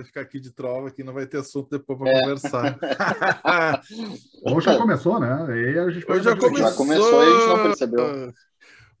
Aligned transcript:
vai 0.00 0.04
ficar 0.04 0.20
aqui 0.22 0.40
de 0.40 0.50
trova, 0.50 0.88
aqui 0.88 1.04
não 1.04 1.12
vai 1.12 1.26
ter 1.26 1.38
assunto 1.38 1.70
depois 1.70 1.98
para 1.98 2.10
é. 2.10 2.20
conversar. 2.20 2.78
Ou 4.42 4.60
já 4.60 4.76
começou, 4.76 5.20
né? 5.20 5.46
E 5.48 5.78
a 5.78 5.90
gente 5.90 6.06
já, 6.22 6.36
começou. 6.36 6.56
já 6.56 6.72
começou 6.72 7.22
e 7.22 7.26
a 7.26 7.38
gente 7.38 7.46
não 7.46 7.62
percebeu. 7.62 8.34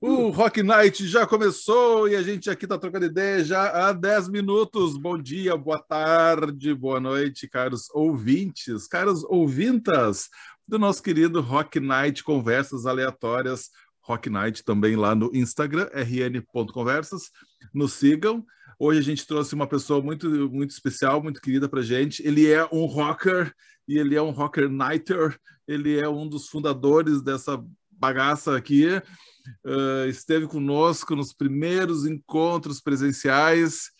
O 0.02 0.30
Rock 0.30 0.62
Night 0.62 1.06
já 1.06 1.26
começou 1.26 2.08
e 2.08 2.16
a 2.16 2.22
gente 2.22 2.48
aqui 2.48 2.64
está 2.64 2.78
trocando 2.78 3.04
ideia 3.04 3.44
já 3.44 3.88
há 3.88 3.92
10 3.92 4.28
minutos. 4.28 4.96
Bom 4.96 5.18
dia, 5.18 5.56
boa 5.56 5.78
tarde, 5.78 6.74
boa 6.74 7.00
noite, 7.00 7.48
caros 7.48 7.88
ouvintes, 7.92 8.86
caros 8.86 9.24
ouvintas 9.24 10.28
do 10.66 10.78
nosso 10.78 11.02
querido 11.02 11.40
Rock 11.40 11.80
Night 11.80 12.22
Conversas 12.24 12.86
Aleatórias. 12.86 13.70
Rock 14.02 14.30
Night 14.30 14.64
também 14.64 14.96
lá 14.96 15.14
no 15.14 15.30
Instagram, 15.34 15.88
rn.conversas. 15.92 17.30
Nos 17.72 17.92
sigam. 17.92 18.44
Hoje 18.80 18.98
a 18.98 19.02
gente 19.02 19.26
trouxe 19.26 19.54
uma 19.54 19.66
pessoa 19.66 20.02
muito, 20.02 20.28
muito 20.50 20.70
especial, 20.70 21.22
muito 21.22 21.40
querida 21.40 21.68
para 21.68 21.82
gente. 21.82 22.26
Ele 22.26 22.50
é 22.50 22.66
um 22.72 22.86
rocker 22.86 23.54
e 23.86 23.98
ele 23.98 24.16
é 24.16 24.22
um 24.22 24.30
rocker 24.30 24.68
nighter. 24.68 25.38
Ele 25.68 25.98
é 25.98 26.08
um 26.08 26.26
dos 26.26 26.48
fundadores 26.48 27.22
dessa 27.22 27.62
bagaça 27.90 28.56
aqui 28.56 29.00
uh, 29.64 30.08
esteve 30.08 30.46
conosco 30.46 31.14
nos 31.14 31.32
primeiros 31.32 32.06
encontros 32.06 32.80
presenciais, 32.80 33.90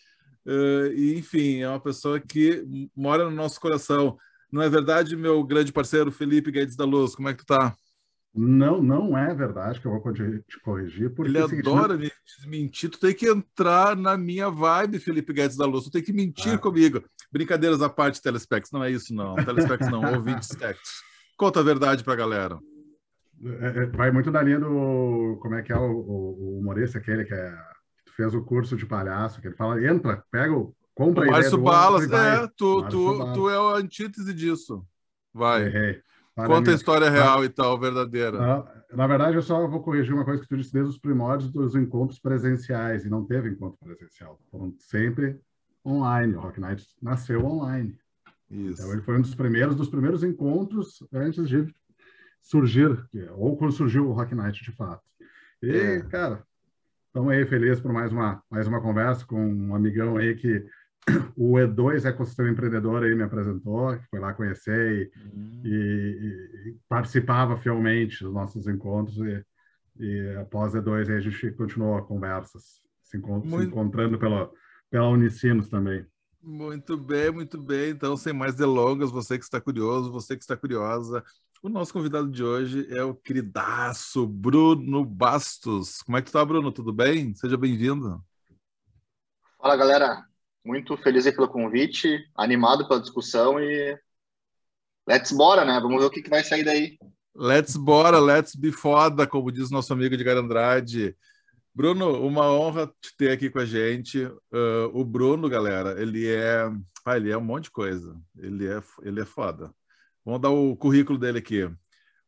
uh, 0.45 0.91
e 0.93 1.15
enfim, 1.17 1.61
é 1.61 1.69
uma 1.69 1.79
pessoa 1.79 2.19
que 2.19 2.63
mora 2.95 3.25
no 3.25 3.35
nosso 3.35 3.59
coração. 3.59 4.17
Não 4.51 4.61
é 4.61 4.69
verdade, 4.69 5.15
meu 5.15 5.43
grande 5.43 5.71
parceiro 5.71 6.11
Felipe 6.11 6.51
Guedes 6.51 6.75
da 6.75 6.85
Luz? 6.85 7.15
Como 7.15 7.29
é 7.29 7.33
que 7.33 7.39
tu 7.39 7.45
tá? 7.45 7.73
Não, 8.33 8.81
não 8.81 9.17
é 9.17 9.33
verdade 9.35 9.81
que 9.81 9.85
eu 9.85 9.91
vou 9.91 10.13
te 10.13 10.59
corrigir. 10.63 11.13
Porque 11.13 11.29
Ele 11.29 11.37
é 11.37 11.43
adora 11.43 11.97
me 11.97 12.09
mentir. 12.47 12.89
Tu 12.89 12.99
tem 12.99 13.13
que 13.13 13.27
entrar 13.27 13.95
na 13.95 14.17
minha 14.17 14.49
vibe, 14.49 14.99
Felipe 14.99 15.33
Guedes 15.33 15.57
da 15.57 15.65
Luz. 15.65 15.85
Tu 15.85 15.91
tem 15.91 16.03
que 16.03 16.13
mentir 16.13 16.53
ah. 16.53 16.57
comigo. 16.57 17.03
Brincadeiras 17.29 17.81
à 17.81 17.89
parte, 17.89 18.21
Telespecs. 18.21 18.71
Não 18.71 18.83
é 18.83 18.89
isso, 18.89 19.13
não. 19.13 19.35
Telespecs 19.35 19.89
não. 19.89 20.01
Ouvintes 20.15 20.47
Tex. 20.47 20.79
Conta 21.37 21.59
a 21.59 21.63
verdade 21.63 22.03
pra 22.05 22.15
galera. 22.15 22.57
É, 23.43 23.83
é, 23.83 23.85
vai 23.87 24.11
muito 24.11 24.31
na 24.31 24.41
linha 24.41 24.59
do. 24.59 25.37
Como 25.41 25.55
é 25.55 25.61
que 25.61 25.73
é 25.73 25.77
o, 25.77 25.91
o, 25.91 26.37
o 26.39 26.59
humorista 26.59 26.99
aquele 26.99 27.25
que, 27.25 27.33
é, 27.33 27.51
que 28.05 28.13
fez 28.13 28.33
o 28.33 28.43
curso 28.43 28.77
de 28.77 28.85
palhaço, 28.85 29.41
que 29.41 29.47
ele 29.47 29.55
fala: 29.55 29.83
entra, 29.83 30.23
pega 30.31 30.53
o. 30.53 30.73
Compra 30.93 31.23
o 31.23 31.31
Márcio 31.31 31.57
Balas, 31.57 32.09
é, 32.11 32.47
tu, 32.55 32.87
tu, 32.87 33.33
tu 33.33 33.49
é 33.49 33.55
a 33.55 33.77
antítese 33.77 34.33
disso. 34.33 34.85
Vai. 35.33 35.65
Errei. 35.65 36.01
Conta 36.35 36.71
a 36.71 36.73
história 36.73 37.09
real 37.09 37.43
e 37.43 37.49
tal, 37.49 37.77
verdadeira. 37.79 38.39
Na, 38.39 38.65
na, 38.93 39.07
verdade, 39.07 39.35
eu 39.35 39.41
só 39.41 39.67
vou 39.67 39.81
corrigir 39.81 40.13
uma 40.13 40.23
coisa 40.23 40.41
que 40.41 40.47
tu 40.47 40.55
disse 40.55 40.71
desde 40.71 40.89
os 40.89 40.97
primórdios 40.97 41.51
dos 41.51 41.75
encontros 41.75 42.19
presenciais, 42.19 43.05
e 43.05 43.09
não 43.09 43.25
teve 43.25 43.49
encontro 43.49 43.77
presencial. 43.79 44.39
Foram 44.49 44.73
sempre 44.79 45.39
online. 45.85 46.35
O 46.35 46.39
Rock 46.39 46.59
Night 46.59 46.85
nasceu 47.01 47.45
online. 47.45 47.97
Isso. 48.49 48.81
Então, 48.81 48.93
ele 48.93 49.01
foi 49.01 49.17
um 49.17 49.21
dos 49.21 49.35
primeiros, 49.35 49.75
dos 49.75 49.89
primeiros 49.89 50.23
encontros 50.23 51.03
antes 51.13 51.47
de 51.47 51.73
surgir, 52.41 52.97
ou 53.35 53.57
quando 53.57 53.73
surgiu 53.73 54.09
o 54.09 54.13
Rock 54.13 54.33
Night 54.33 54.63
de 54.63 54.71
fato. 54.71 55.03
E, 55.61 55.69
é. 55.69 56.01
cara, 56.01 56.43
estamos 57.07 57.31
aí 57.31 57.45
felizes 57.45 57.79
por 57.79 57.93
mais 57.93 58.11
uma, 58.11 58.41
mais 58.49 58.67
uma 58.67 58.81
conversa 58.81 59.25
com 59.25 59.39
um 59.39 59.75
amigão 59.75 60.17
aí 60.17 60.35
que 60.35 60.65
o 61.35 61.53
E2 61.53 62.05
Ecossistema 62.05 62.49
Empreendedor 62.49 63.03
aí 63.03 63.15
me 63.15 63.23
apresentou, 63.23 63.97
que 63.97 64.07
foi 64.09 64.19
lá 64.19 64.33
conhecer 64.33 65.11
e, 65.15 65.19
uhum. 65.19 65.61
e, 65.65 65.69
e, 66.69 66.77
participava 66.87 67.57
fielmente 67.57 68.23
dos 68.23 68.33
nossos 68.33 68.67
encontros 68.67 69.17
e, 69.17 69.43
e 69.99 70.35
após 70.39 70.73
E2 70.73 71.09
aí 71.09 71.17
a 71.17 71.21
gente 71.21 71.51
continuou 71.51 72.01
conversas, 72.03 72.81
se, 73.03 73.17
encont 73.17 73.47
Muito... 73.47 73.63
se 73.63 73.67
encontrando 73.69 74.19
pela, 74.19 74.49
pela 74.89 75.09
Unicinos 75.09 75.69
também. 75.69 76.05
Muito 76.43 76.97
bem, 76.97 77.31
muito 77.31 77.61
bem. 77.61 77.91
Então, 77.91 78.17
sem 78.17 78.33
mais 78.33 78.55
delongas, 78.55 79.11
você 79.11 79.37
que 79.37 79.43
está 79.43 79.61
curioso, 79.61 80.11
você 80.11 80.35
que 80.35 80.41
está 80.41 80.57
curiosa, 80.57 81.23
o 81.61 81.69
nosso 81.69 81.93
convidado 81.93 82.31
de 82.31 82.43
hoje 82.43 82.87
é 82.89 83.03
o 83.03 83.13
queridaço 83.13 84.25
Bruno 84.25 85.05
Bastos. 85.05 86.01
Como 86.01 86.17
é 86.17 86.21
que 86.21 86.31
tu 86.31 86.33
tá, 86.33 86.43
Bruno? 86.43 86.71
Tudo 86.71 86.91
bem? 86.91 87.35
Seja 87.35 87.57
bem-vindo. 87.57 88.23
Fala, 89.59 89.77
galera. 89.77 90.30
Muito 90.63 90.95
feliz 90.97 91.23
pelo 91.25 91.47
convite, 91.47 92.23
animado 92.35 92.87
pela 92.87 93.01
discussão 93.01 93.59
e 93.59 93.97
let's 95.07 95.31
bora, 95.31 95.65
né? 95.65 95.79
Vamos 95.79 95.99
ver 95.99 96.05
o 96.05 96.09
que, 96.09 96.21
que 96.21 96.29
vai 96.29 96.43
sair 96.43 96.63
daí. 96.63 96.97
Let's 97.35 97.75
bora, 97.75 98.19
let's 98.19 98.55
be 98.55 98.71
foda, 98.71 99.25
como 99.25 99.51
diz 99.51 99.71
nosso 99.71 99.91
amigo 99.93 100.15
de 100.15 100.29
Andrade. 100.29 101.15
Bruno, 101.73 102.21
uma 102.25 102.51
honra 102.51 102.87
te 103.01 103.15
ter 103.17 103.31
aqui 103.31 103.49
com 103.49 103.59
a 103.59 103.65
gente. 103.65 104.25
Uh, 104.25 104.91
o 104.93 105.05
Bruno, 105.05 105.47
galera, 105.47 106.01
ele 106.01 106.27
é, 106.27 106.69
ah, 107.05 107.15
ele 107.15 107.31
é 107.31 107.37
um 107.37 107.41
monte 107.41 107.65
de 107.65 107.71
coisa. 107.71 108.15
Ele 108.37 108.67
é, 108.67 108.83
ele 109.01 109.21
é 109.21 109.25
foda. 109.25 109.73
Vamos 110.25 110.41
dar 110.41 110.49
o 110.49 110.75
currículo 110.75 111.17
dele 111.17 111.39
aqui. 111.39 111.69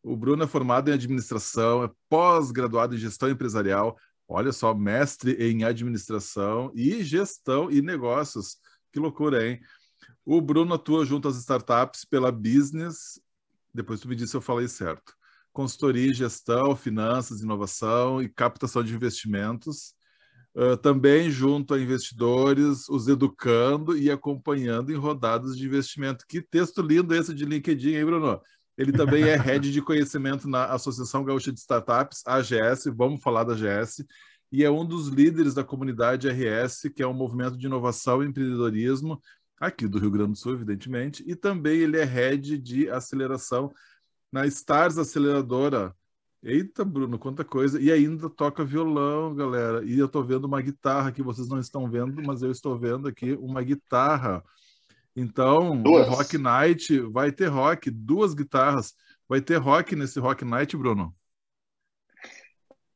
O 0.01 0.15
Bruno 0.15 0.43
é 0.43 0.47
formado 0.47 0.89
em 0.89 0.93
administração, 0.93 1.83
é 1.83 1.91
pós-graduado 2.09 2.95
em 2.95 2.97
gestão 2.97 3.29
empresarial, 3.29 3.97
olha 4.33 4.51
só, 4.51 4.73
mestre 4.73 5.33
em 5.33 5.63
administração 5.63 6.71
e 6.73 7.03
gestão 7.03 7.69
e 7.69 7.83
negócios. 7.83 8.57
Que 8.91 8.99
loucura, 8.99 9.47
hein? 9.47 9.61
O 10.25 10.41
Bruno 10.41 10.73
atua 10.73 11.05
junto 11.05 11.27
às 11.27 11.37
startups 11.37 12.03
pela 12.03 12.31
Business, 12.31 13.21
depois 13.71 13.99
tu 13.99 14.07
me 14.07 14.15
disse 14.15 14.31
se 14.31 14.37
eu 14.37 14.41
falei 14.41 14.67
certo. 14.67 15.13
Consultoria, 15.51 16.11
gestão, 16.11 16.75
finanças, 16.75 17.41
inovação 17.41 18.23
e 18.23 18.27
captação 18.27 18.83
de 18.83 18.95
investimentos. 18.95 19.93
Uh, 20.55 20.77
também 20.77 21.29
junto 21.29 21.73
a 21.73 21.79
investidores, 21.79 22.89
os 22.89 23.07
educando 23.07 23.95
e 23.95 24.09
acompanhando 24.09 24.91
em 24.91 24.95
rodadas 24.95 25.55
de 25.55 25.65
investimento. 25.65 26.25
Que 26.27 26.41
texto 26.41 26.81
lindo 26.81 27.13
esse 27.13 27.35
de 27.35 27.45
LinkedIn, 27.45 27.95
hein, 27.95 28.05
Bruno? 28.05 28.41
Ele 28.77 28.91
também 28.91 29.23
é 29.23 29.35
head 29.35 29.71
de 29.71 29.81
conhecimento 29.81 30.47
na 30.47 30.65
Associação 30.65 31.23
Gaúcha 31.23 31.51
de 31.51 31.59
Startups, 31.59 32.23
AGS, 32.25 32.85
vamos 32.95 33.21
falar 33.21 33.43
da 33.43 33.53
AGS, 33.53 34.05
e 34.51 34.63
é 34.63 34.69
um 34.69 34.85
dos 34.85 35.07
líderes 35.07 35.53
da 35.53 35.63
comunidade 35.63 36.27
RS, 36.27 36.89
que 36.95 37.01
é 37.03 37.07
um 37.07 37.13
movimento 37.13 37.57
de 37.57 37.65
inovação 37.65 38.23
e 38.23 38.27
empreendedorismo 38.27 39.21
aqui 39.59 39.87
do 39.87 39.99
Rio 39.99 40.11
Grande 40.11 40.31
do 40.31 40.37
Sul, 40.37 40.53
evidentemente, 40.53 41.23
e 41.25 41.35
também 41.35 41.79
ele 41.79 41.97
é 41.97 42.03
head 42.03 42.57
de 42.57 42.89
aceleração 42.89 43.71
na 44.31 44.45
Stars 44.47 44.97
Aceleradora, 44.97 45.95
Eita, 46.43 46.83
Bruno, 46.83 47.17
quanta 47.17 47.45
coisa. 47.45 47.79
E 47.81 47.89
ainda 47.89 48.29
toca 48.29 48.65
violão, 48.65 49.33
galera. 49.33 49.83
E 49.85 49.97
eu 49.97 50.09
tô 50.09 50.21
vendo 50.21 50.43
uma 50.43 50.61
guitarra 50.61 51.11
que 51.11 51.23
vocês 51.23 51.47
não 51.47 51.57
estão 51.57 51.89
vendo, 51.89 52.21
mas 52.21 52.41
eu 52.41 52.51
estou 52.51 52.77
vendo 52.77 53.07
aqui 53.07 53.33
uma 53.33 53.63
guitarra. 53.63 54.43
Então, 55.15 55.81
duas. 55.81 56.07
Rock 56.07 56.37
Night 56.37 56.99
vai 56.99 57.31
ter 57.31 57.47
rock, 57.47 57.89
duas 57.91 58.33
guitarras. 58.33 58.93
Vai 59.27 59.41
ter 59.41 59.57
rock 59.57 59.95
nesse 59.95 60.19
Rock 60.19 60.43
Night, 60.43 60.75
Bruno? 60.75 61.15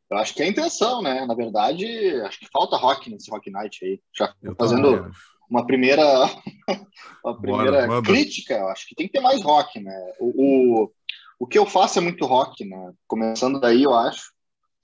Eu 0.10 0.18
acho 0.18 0.34
que 0.34 0.42
é 0.42 0.46
a 0.46 0.50
intenção, 0.50 1.02
né? 1.02 1.26
Na 1.26 1.36
verdade, 1.36 1.86
acho 2.22 2.40
que 2.40 2.48
falta 2.52 2.78
rock 2.78 3.10
nesse 3.10 3.30
Rock 3.30 3.52
Night 3.52 3.84
aí. 3.84 4.02
Já 4.16 4.34
fazendo 4.58 5.12
uma 5.50 5.66
primeira, 5.66 6.04
uma 7.24 7.40
primeira 7.40 7.88
Bora, 7.88 8.02
crítica, 8.02 8.66
acho 8.66 8.88
que 8.88 8.96
tem 8.96 9.08
que 9.08 9.14
ter 9.14 9.22
mais 9.22 9.42
rock, 9.44 9.80
né? 9.80 9.94
O, 10.20 10.84
o 10.84 10.92
o 11.40 11.46
que 11.46 11.58
eu 11.58 11.66
faço 11.66 12.00
é 12.00 12.02
muito 12.02 12.26
rock, 12.26 12.66
né? 12.66 12.94
Começando 13.08 13.60
daí, 13.60 13.84
eu 13.84 13.94
acho. 13.94 14.32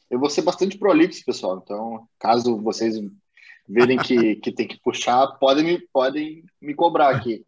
Eu 0.09 0.19
vou 0.19 0.29
ser 0.29 0.43
bastante 0.43 0.77
prolixo, 0.77 1.25
pessoal. 1.25 1.59
Então, 1.63 2.07
caso 2.19 2.61
vocês 2.61 2.95
verem 3.67 3.97
que, 3.97 4.35
que 4.37 4.51
tem 4.51 4.67
que 4.67 4.79
puxar, 4.79 5.27
podem 5.39 5.63
me, 5.63 5.79
podem 5.91 6.43
me 6.61 6.73
cobrar 6.73 7.15
aqui. 7.15 7.45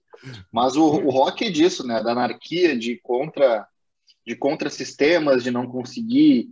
Mas 0.52 0.76
o, 0.76 0.86
o 0.86 1.10
rock 1.10 1.46
é 1.46 1.50
disso, 1.50 1.86
né? 1.86 2.02
Da 2.02 2.12
anarquia, 2.12 2.78
de 2.78 2.98
contra 2.98 3.68
de 4.26 4.36
contra 4.36 4.70
sistemas, 4.70 5.44
de 5.44 5.52
não 5.52 5.68
conseguir 5.68 6.50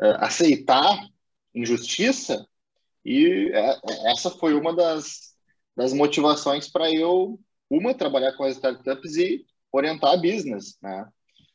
uh, 0.00 0.16
aceitar 0.18 1.08
injustiça. 1.54 2.46
E 3.04 3.50
é, 3.52 3.80
essa 4.12 4.30
foi 4.30 4.52
uma 4.54 4.74
das, 4.74 5.34
das 5.74 5.92
motivações 5.92 6.68
para 6.68 6.92
eu, 6.92 7.40
uma, 7.70 7.94
trabalhar 7.94 8.32
com 8.34 8.44
as 8.44 8.56
startups 8.56 9.16
e 9.16 9.44
orientar 9.72 10.12
a 10.12 10.16
business, 10.16 10.76
né? 10.82 11.08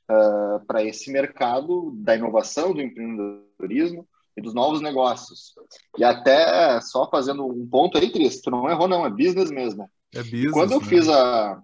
uh, 0.09 0.13
ah, 0.13 0.61
para 0.65 0.83
esse 0.83 1.11
mercado 1.11 1.91
da 1.97 2.15
inovação, 2.15 2.73
do 2.73 2.81
empreendedorismo 2.81 4.07
e 4.39 4.41
dos 4.41 4.53
novos 4.53 4.81
negócios. 4.81 5.53
E 5.97 6.03
até 6.03 6.79
só 6.81 7.09
fazendo 7.09 7.45
um 7.45 7.67
ponto 7.67 7.97
aí, 7.97 8.09
Cris, 8.11 8.41
tu 8.41 8.49
não 8.49 8.69
errou 8.69 8.87
não, 8.87 9.05
é 9.05 9.09
business 9.09 9.51
mesmo. 9.51 9.89
É 10.13 10.23
business, 10.23 10.51
Quando 10.51 10.71
eu 10.71 10.79
né? 10.79 10.87
fiz 10.87 11.07
a... 11.09 11.61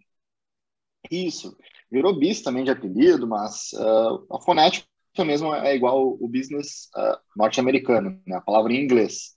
Isso, 1.10 1.57
virou 1.89 2.18
bis 2.18 2.42
também 2.42 2.63
de 2.63 2.72
apelido, 2.72 3.27
mas 3.27 3.72
uh, 3.74 4.36
a 4.36 4.42
fonética 4.42 4.88
mesmo 5.25 5.54
é 5.54 5.75
igual 5.75 6.18
o 6.19 6.27
business 6.27 6.89
uh, 6.95 7.18
norte-americano, 7.36 8.22
né? 8.27 8.36
a 8.36 8.42
palavra 8.42 8.74
em 8.74 8.83
inglês. 8.83 9.36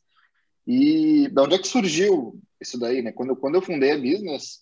E 0.66 1.28
de 1.28 1.40
onde 1.40 1.54
é 1.54 1.58
que 1.58 1.68
surgiu 1.68 2.40
isso 2.60 2.78
daí, 2.78 3.00
né? 3.00 3.12
Quando, 3.12 3.36
quando 3.36 3.54
eu 3.54 3.62
fundei 3.62 3.92
a 3.92 3.98
business, 3.98 4.60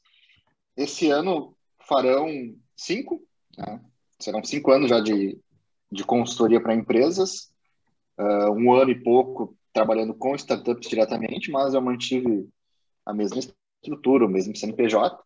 esse 0.76 1.10
ano 1.10 1.56
farão 1.88 2.28
cinco, 2.76 3.22
né? 3.56 3.80
serão 4.20 4.44
cinco 4.44 4.70
anos 4.70 4.90
já 4.90 5.00
de, 5.00 5.40
de 5.90 6.04
consultoria 6.04 6.60
para 6.60 6.74
empresas, 6.74 7.50
uh, 8.18 8.50
um 8.50 8.72
ano 8.72 8.90
e 8.90 9.02
pouco 9.02 9.56
trabalhando 9.72 10.14
com 10.14 10.34
startups 10.34 10.88
diretamente, 10.88 11.50
mas 11.50 11.74
eu 11.74 11.82
mantive 11.82 12.48
a 13.04 13.12
mesma 13.12 13.40
estrutura, 13.82 14.26
o 14.26 14.28
mesmo 14.28 14.56
CNPJ. 14.56 15.18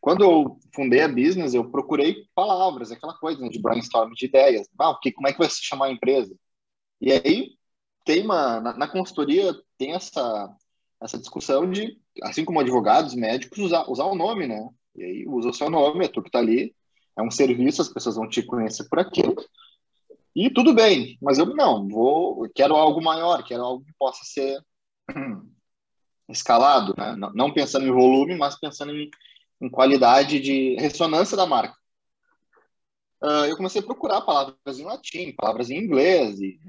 Quando 0.00 0.22
eu 0.22 0.58
fundei 0.74 1.00
a 1.00 1.08
business, 1.08 1.54
eu 1.54 1.70
procurei 1.70 2.26
palavras, 2.34 2.92
aquela 2.92 3.14
coisa 3.14 3.40
né, 3.40 3.48
de 3.48 3.60
brainstorm 3.60 4.12
de 4.12 4.26
ideias. 4.26 4.68
Ah, 4.78 4.96
que, 5.00 5.10
como 5.12 5.28
é 5.28 5.32
que 5.32 5.38
vai 5.38 5.48
se 5.48 5.64
chamar 5.64 5.86
a 5.86 5.92
empresa? 5.92 6.34
E 7.00 7.10
aí 7.12 7.52
tem 8.04 8.22
uma 8.22 8.60
na, 8.60 8.76
na 8.76 8.88
consultoria 8.88 9.54
tem 9.78 9.94
essa 9.94 10.54
essa 11.04 11.18
discussão 11.18 11.70
de, 11.70 11.98
assim 12.22 12.44
como 12.44 12.60
advogados, 12.60 13.14
médicos, 13.14 13.58
usar, 13.58 13.88
usar 13.90 14.04
o 14.04 14.14
nome, 14.14 14.46
né? 14.46 14.68
E 14.96 15.02
aí 15.02 15.24
usa 15.26 15.50
o 15.50 15.54
seu 15.54 15.68
nome, 15.68 16.04
é 16.04 16.08
tu 16.08 16.22
que 16.22 16.30
tá 16.30 16.38
ali, 16.38 16.74
é 17.16 17.22
um 17.22 17.30
serviço, 17.30 17.82
as 17.82 17.88
pessoas 17.88 18.16
vão 18.16 18.28
te 18.28 18.42
conhecer 18.42 18.88
por 18.88 18.98
aquilo. 18.98 19.34
E 20.34 20.50
tudo 20.50 20.74
bem, 20.74 21.16
mas 21.22 21.38
eu 21.38 21.46
não, 21.46 21.86
vou, 21.86 22.48
quero 22.54 22.74
algo 22.74 23.00
maior, 23.00 23.44
quero 23.44 23.62
algo 23.62 23.84
que 23.84 23.92
possa 23.96 24.24
ser 24.24 24.60
escalado, 26.28 26.92
né? 26.98 27.14
Não 27.34 27.52
pensando 27.52 27.86
em 27.86 27.92
volume, 27.92 28.36
mas 28.36 28.58
pensando 28.58 28.92
em, 28.92 29.08
em 29.60 29.68
qualidade 29.68 30.40
de 30.40 30.74
ressonância 30.74 31.36
da 31.36 31.46
marca. 31.46 31.76
Uh, 33.22 33.46
eu 33.46 33.56
comecei 33.56 33.80
a 33.80 33.84
procurar 33.84 34.22
palavras 34.22 34.78
em 34.78 34.84
latim, 34.84 35.32
palavras 35.32 35.70
em 35.70 35.78
inglês 35.78 36.40
e, 36.40 36.60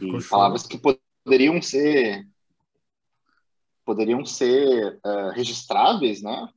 e 0.00 0.22
palavras 0.28 0.66
que 0.66 0.78
poderiam 0.78 1.60
ser 1.60 2.26
poderiam 3.84 4.24
ser 4.24 5.00
uh, 5.04 5.30
registráveis, 5.34 6.22
né? 6.22 6.48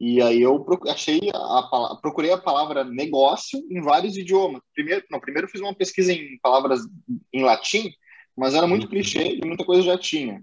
E 0.00 0.22
aí 0.22 0.40
eu 0.40 0.64
achei 0.88 1.20
a, 1.34 1.98
procurei 2.00 2.30
a 2.30 2.38
palavra 2.38 2.84
negócio 2.84 3.60
em 3.68 3.80
vários 3.80 4.16
idiomas. 4.16 4.62
Primeiro, 4.72 5.04
não, 5.10 5.18
primeiro 5.18 5.48
fiz 5.48 5.60
uma 5.60 5.74
pesquisa 5.74 6.12
em 6.12 6.38
palavras 6.40 6.80
em 7.32 7.42
latim, 7.42 7.90
mas 8.36 8.54
era 8.54 8.66
muito 8.66 8.84
uhum. 8.84 8.90
clichê 8.90 9.36
e 9.36 9.44
muita 9.44 9.64
coisa 9.64 9.82
já 9.82 9.98
tinha. 9.98 10.40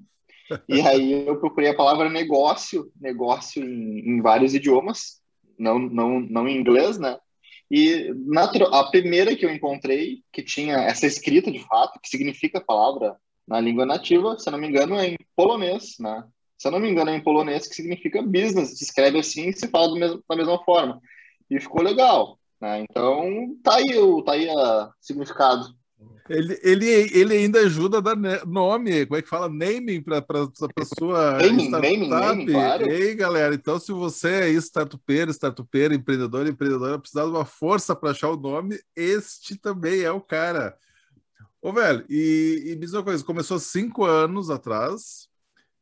E 0.68 0.82
aí 0.82 1.26
eu 1.26 1.40
procurei 1.40 1.70
a 1.70 1.76
palavra 1.76 2.10
negócio, 2.10 2.92
negócio 3.00 3.64
em, 3.64 4.00
em 4.00 4.22
vários 4.22 4.54
idiomas, 4.54 5.22
não, 5.58 5.80
não, 5.80 6.20
não 6.20 6.48
em 6.48 6.58
inglês, 6.58 6.98
né? 6.98 7.18
E 7.72 8.14
na, 8.28 8.44
a 8.44 8.84
primeira 8.92 9.36
que 9.36 9.46
eu 9.46 9.50
encontrei, 9.50 10.22
que 10.32 10.44
tinha 10.44 10.76
essa 10.76 11.08
escrita 11.08 11.52
de 11.52 11.60
fato, 11.60 12.00
que 12.00 12.10
significa 12.10 12.60
a 12.60 12.64
palavra 12.64 13.16
na 13.48 13.60
língua 13.60 13.86
nativa, 13.86 14.38
se 14.38 14.52
não 14.52 14.60
me 14.60 14.68
engano, 14.68 14.96
é 14.96 15.08
em 15.08 15.18
polonês, 15.36 15.96
né? 16.00 16.24
Se 16.58 16.68
eu 16.68 16.72
não 16.72 16.80
me 16.80 16.90
engano, 16.90 17.12
é 17.12 17.16
em 17.16 17.24
polonês, 17.24 17.68
que 17.68 17.76
significa 17.76 18.22
business, 18.22 18.78
se 18.78 18.84
escreve 18.86 19.20
assim 19.20 19.50
e 19.50 19.54
se 19.54 19.68
fala 19.68 19.94
mesmo, 19.98 20.24
da 20.28 20.36
mesma 20.36 20.64
forma. 20.64 21.02
E 21.50 21.60
ficou 21.60 21.82
legal, 21.82 22.40
né? 22.60 22.86
Então, 22.90 23.56
tá 23.64 23.76
aí 23.76 23.98
o 23.98 24.24
tá 24.24 24.34
aí 24.34 24.48
o 24.50 24.90
significado. 25.00 25.66
Ele, 26.28 26.60
ele, 26.64 26.86
ele 27.14 27.34
ainda 27.36 27.60
ajuda 27.60 28.00
a 28.00 28.02
dar 28.02 28.16
nome, 28.48 29.06
como 29.06 29.18
é 29.18 29.22
que 29.22 29.30
fala? 29.30 29.48
Naming 29.48 30.02
para 30.02 30.18
a 30.18 30.74
pessoa. 30.74 31.34
naming, 31.34 31.70
naming, 31.70 32.08
naming, 32.08 32.46
claro. 32.48 32.90
Ei, 32.90 33.14
galera, 33.14 33.54
então 33.54 33.78
se 33.78 33.92
você 33.92 34.30
é 34.30 34.50
startupeiro, 34.54 35.30
startupeira, 35.30 35.94
empreendedor, 35.94 36.48
empreendedora, 36.48 36.98
precisar 36.98 37.26
de 37.26 37.30
uma 37.30 37.46
força 37.46 37.96
para 37.96 38.10
achar 38.10 38.30
o 38.30 38.38
nome, 38.38 38.80
este 38.96 39.56
também 39.56 40.02
é 40.02 40.12
o 40.12 40.20
cara. 40.20 40.76
Ô, 41.62 41.72
velho, 41.72 42.04
e, 42.10 42.64
e 42.66 42.76
diz 42.76 42.92
uma 42.94 43.04
coisa, 43.04 43.24
começou 43.24 43.60
cinco 43.60 44.04
anos 44.04 44.50
atrás 44.50 45.30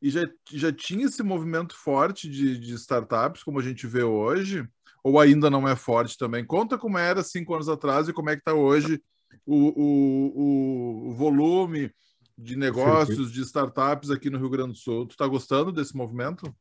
e 0.03 0.09
já, 0.09 0.21
já 0.51 0.71
tinha 0.71 1.05
esse 1.05 1.23
movimento 1.23 1.73
forte 1.73 2.29
de, 2.29 2.59
de 2.59 2.73
startups, 2.73 3.41
como 3.41 3.57
a 3.57 3.63
gente 3.63 3.87
vê 3.87 4.03
hoje, 4.03 4.67
ou 5.01 5.17
ainda 5.17 5.49
não 5.49 5.65
é 5.65 5.77
forte 5.77 6.17
também? 6.17 6.45
Conta 6.45 6.77
como 6.77 6.97
era 6.97 7.23
cinco 7.23 7.53
anos 7.53 7.69
atrás 7.69 8.09
e 8.09 8.13
como 8.13 8.29
é 8.29 8.35
que 8.35 8.41
está 8.41 8.53
hoje 8.53 9.01
o, 9.45 9.69
o, 9.81 11.09
o, 11.09 11.13
volume 11.13 11.89
de 12.37 12.57
negócios, 12.57 13.31
de 13.31 13.41
startups 13.43 14.11
aqui 14.11 14.29
no 14.29 14.37
Rio 14.37 14.49
Grande 14.49 14.73
do 14.73 14.77
Sul. 14.77 15.07
Tu 15.07 15.11
está 15.11 15.25
gostando 15.25 15.71
desse 15.71 15.95
movimento? 15.95 16.53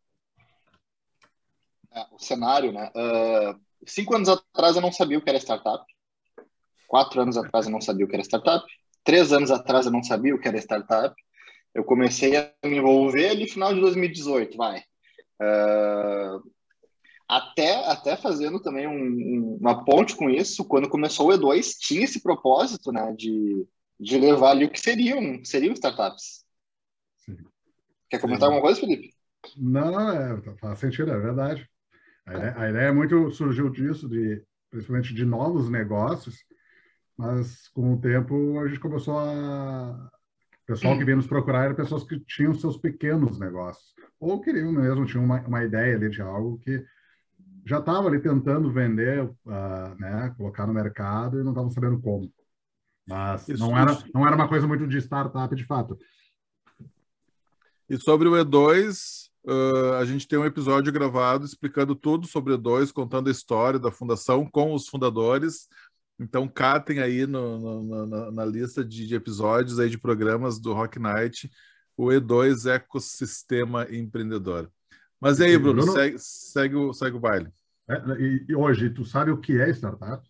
É, 1.91 2.07
o 2.13 2.19
cenário, 2.21 2.71
né? 2.71 2.93
Uh, 2.95 3.61
cinco 3.85 4.15
anos 4.15 4.29
atrás 4.29 4.77
eu 4.77 4.83
não 4.83 4.93
sabia 4.93 5.19
o 5.19 5.21
que 5.21 5.29
era 5.29 5.39
startup. 5.39 5.85
Quatro 6.87 7.21
anos 7.21 7.37
atrás 7.37 7.67
eu 7.67 7.73
não 7.73 7.81
sabia 7.81 8.07
o 8.07 8.09
que 8.09 8.15
era 8.15 8.23
startup 8.23 8.65
três 9.05 9.33
anos 9.33 9.51
atrás 9.51 9.87
eu 9.87 9.93
não 9.93 10.03
sabia 10.03 10.35
o 10.35 10.39
que 10.39 10.49
era 10.49 10.59
startup. 10.59 11.15
Eu 11.75 11.85
comecei 11.85 12.37
a 12.37 12.53
me 12.65 12.77
envolver 12.77 13.29
ali 13.29 13.45
no 13.45 13.51
final 13.51 13.75
de 13.75 13.81
2018, 13.81 14.57
vai. 14.57 14.81
Uh, 15.41 16.53
até, 17.29 17.87
até 17.91 18.17
fazendo 18.17 18.61
também 18.61 18.87
um, 18.87 18.93
um, 18.93 19.59
uma 19.61 19.85
ponte 19.85 20.15
com 20.15 20.29
isso, 20.29 20.67
quando 20.67 20.89
começou 20.89 21.31
o 21.31 21.33
E2, 21.33 21.79
tinha 21.79 22.05
esse 22.05 22.23
propósito 22.23 22.93
né, 22.93 23.15
de, 23.17 23.67
de 23.99 24.19
levar 24.19 24.51
ali 24.51 24.67
o 24.67 24.71
que 24.71 24.79
seriam, 24.79 25.43
seriam 25.45 25.73
startups. 25.73 26.45
Sim. 27.19 27.39
Quer 28.11 28.21
comentar 28.21 28.49
Sim. 28.49 28.55
alguma 28.55 28.63
coisa, 28.63 28.81
Felipe? 28.81 29.15
Não, 29.57 30.11
é, 30.11 30.41
faz 30.59 30.79
sentido, 30.79 31.11
é 31.11 31.19
verdade. 31.19 31.67
A 32.27 32.35
ideia, 32.35 32.55
a 32.59 32.71
ideia 32.71 32.93
muito 32.93 33.31
surgiu 33.31 33.71
disso, 33.71 34.09
de, 34.09 34.45
principalmente 34.71 35.15
de 35.15 35.25
novos 35.25 35.71
negócios, 35.71 36.45
mas 37.17 37.69
com 37.69 37.95
o 37.95 38.01
tempo 38.01 38.61
a 38.61 38.69
gente 38.69 38.79
começou 38.79 39.19
a. 39.19 40.12
O 40.63 40.67
pessoal 40.67 40.97
que 40.97 41.05
vinha 41.05 41.17
nos 41.17 41.27
procurar 41.27 41.65
eram 41.65 41.75
pessoas 41.75 42.05
que 42.05 42.21
tinham 42.21 42.55
seus 42.55 42.77
pequenos 42.77 43.39
negócios, 43.39 43.93
ou 44.21 44.41
queriam 44.41 44.71
mesmo, 44.71 45.05
tinham 45.05 45.25
uma, 45.25 45.41
uma 45.41 45.65
ideia 45.65 45.97
ali 45.97 46.09
de 46.09 46.23
algo 46.23 46.59
que 46.59 46.85
já 47.65 47.79
estava 47.79 48.09
ali 48.09 48.21
tentando 48.21 48.73
vender, 48.73 49.25
uh, 49.25 49.95
né, 49.99 50.35
colocar 50.37 50.67
no 50.67 50.75
mercado 50.75 51.41
e 51.41 51.43
não 51.43 51.51
estavam 51.51 51.71
sabendo 51.71 52.01
como. 52.01 52.33
Mas 53.07 53.49
isso, 53.49 53.63
não, 53.63 53.77
era, 53.77 53.99
não 54.15 54.27
era 54.27 54.37
uma 54.37 54.49
coisa 54.49 54.67
muito 54.67 54.87
de 54.87 54.99
startup 54.99 55.55
de 55.55 55.65
fato. 55.65 55.99
E 57.89 57.97
sobre 57.99 58.29
o 58.29 58.33
E2, 58.33 59.29
uh, 59.45 59.95
a 59.95 60.05
gente 60.05 60.27
tem 60.27 60.39
um 60.39 60.45
episódio 60.45 60.93
gravado 60.93 61.45
explicando 61.45 61.95
tudo 61.95 62.27
sobre 62.27 62.53
o 62.53 62.59
E2, 62.59 62.93
contando 62.93 63.29
a 63.29 63.33
história 63.33 63.79
da 63.79 63.91
fundação 63.91 64.49
com 64.49 64.75
os 64.75 64.89
fundadores. 64.89 65.69
Então, 66.23 66.47
catem 66.49 67.01
aí 67.01 67.27
no, 67.27 67.83
no, 67.83 68.07
na, 68.07 68.31
na, 68.31 68.45
lista 68.45 68.85
de, 68.85 69.07
de, 69.07 69.15
episódios 69.15 69.81
aí 69.81 69.91
de 69.91 69.99
programas 69.99 70.61
do 70.61 70.73
Rock 70.73 70.99
Night 70.99 71.51
o 71.97 72.07
E2 72.07 72.71
Ecossistema 72.71 73.87
Empreendedor. 73.91 74.71
Mas 75.21 75.41
e 75.41 75.45
aí, 75.45 75.59
Bruno, 75.59 75.83
Bruno... 75.83 75.93
Segue, 75.93 76.17
segue, 76.19 76.77
o, 76.77 76.93
segue 76.93 77.17
o 77.17 77.21
baile. 77.21 77.49
É, 77.89 77.95
e, 78.19 78.45
e, 78.49 78.55
hoje, 78.55 78.91
tu 78.91 79.05
sabe 79.05 79.31
o 79.31 79.39
que 79.39 79.61
é 79.61 79.71
startup? 79.71 80.27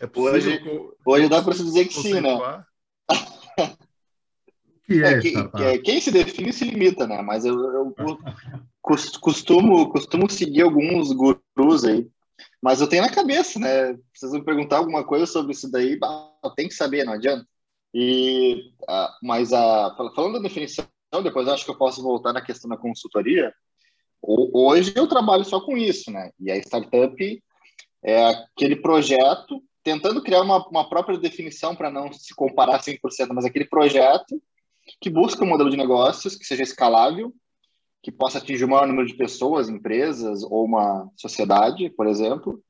é 0.00 0.10
hoje, 0.14 0.60
hoje 1.06 1.28
dá 1.28 1.42
para 1.42 1.54
se 1.54 1.62
dizer 1.62 1.86
que 1.86 1.94
sim, 1.94 2.20
né? 2.20 2.64
que 4.84 5.04
é, 5.04 5.12
é 5.12 5.20
que, 5.20 5.32
que, 5.32 5.62
é, 5.62 5.78
quem 5.78 6.00
se 6.00 6.10
define 6.10 6.52
se 6.52 6.64
limita, 6.64 7.06
né? 7.06 7.22
Mas 7.22 7.44
eu, 7.44 7.54
eu, 7.54 7.94
costumo, 8.82 9.88
costumo 9.90 10.28
seguir 10.28 10.62
alguns 10.62 11.12
gurus 11.12 11.39
aí, 11.88 12.08
mas 12.62 12.80
eu 12.80 12.88
tenho 12.88 13.02
na 13.02 13.10
cabeça, 13.10 13.58
né? 13.58 13.98
Vocês 14.14 14.32
me 14.32 14.44
perguntar 14.44 14.78
alguma 14.78 15.04
coisa 15.04 15.26
sobre 15.26 15.52
isso 15.52 15.70
daí, 15.70 15.98
tem 16.56 16.68
que 16.68 16.74
saber, 16.74 17.04
não 17.04 17.14
adianta. 17.14 17.46
E, 17.92 18.72
uh, 18.82 19.08
mas 19.22 19.52
a, 19.52 19.94
falando 20.14 20.34
da 20.34 20.48
definição, 20.48 20.86
depois 21.22 21.48
acho 21.48 21.64
que 21.64 21.70
eu 21.70 21.78
posso 21.78 22.02
voltar 22.02 22.32
na 22.32 22.40
questão 22.40 22.68
da 22.68 22.76
consultoria. 22.76 23.52
Hoje 24.22 24.92
eu 24.94 25.08
trabalho 25.08 25.44
só 25.44 25.60
com 25.60 25.76
isso, 25.76 26.10
né? 26.10 26.30
E 26.38 26.50
a 26.50 26.56
startup 26.56 27.42
é 28.02 28.26
aquele 28.26 28.76
projeto 28.76 29.62
tentando 29.82 30.22
criar 30.22 30.42
uma, 30.42 30.66
uma 30.68 30.88
própria 30.88 31.18
definição 31.18 31.74
para 31.74 31.90
não 31.90 32.12
se 32.12 32.34
comparar 32.34 32.80
100%, 32.80 32.98
mas 33.32 33.44
aquele 33.44 33.64
projeto 33.64 34.40
que 35.00 35.08
busca 35.08 35.42
um 35.42 35.48
modelo 35.48 35.70
de 35.70 35.76
negócios 35.76 36.36
que 36.36 36.44
seja 36.44 36.62
escalável, 36.62 37.34
que 38.02 38.10
possa 38.10 38.38
atingir 38.38 38.64
o 38.64 38.68
maior 38.68 38.86
número 38.86 39.06
de 39.06 39.14
pessoas, 39.14 39.68
empresas 39.68 40.42
ou 40.42 40.64
uma 40.64 41.10
sociedade, 41.16 41.90
por 41.90 42.06
exemplo, 42.06 42.62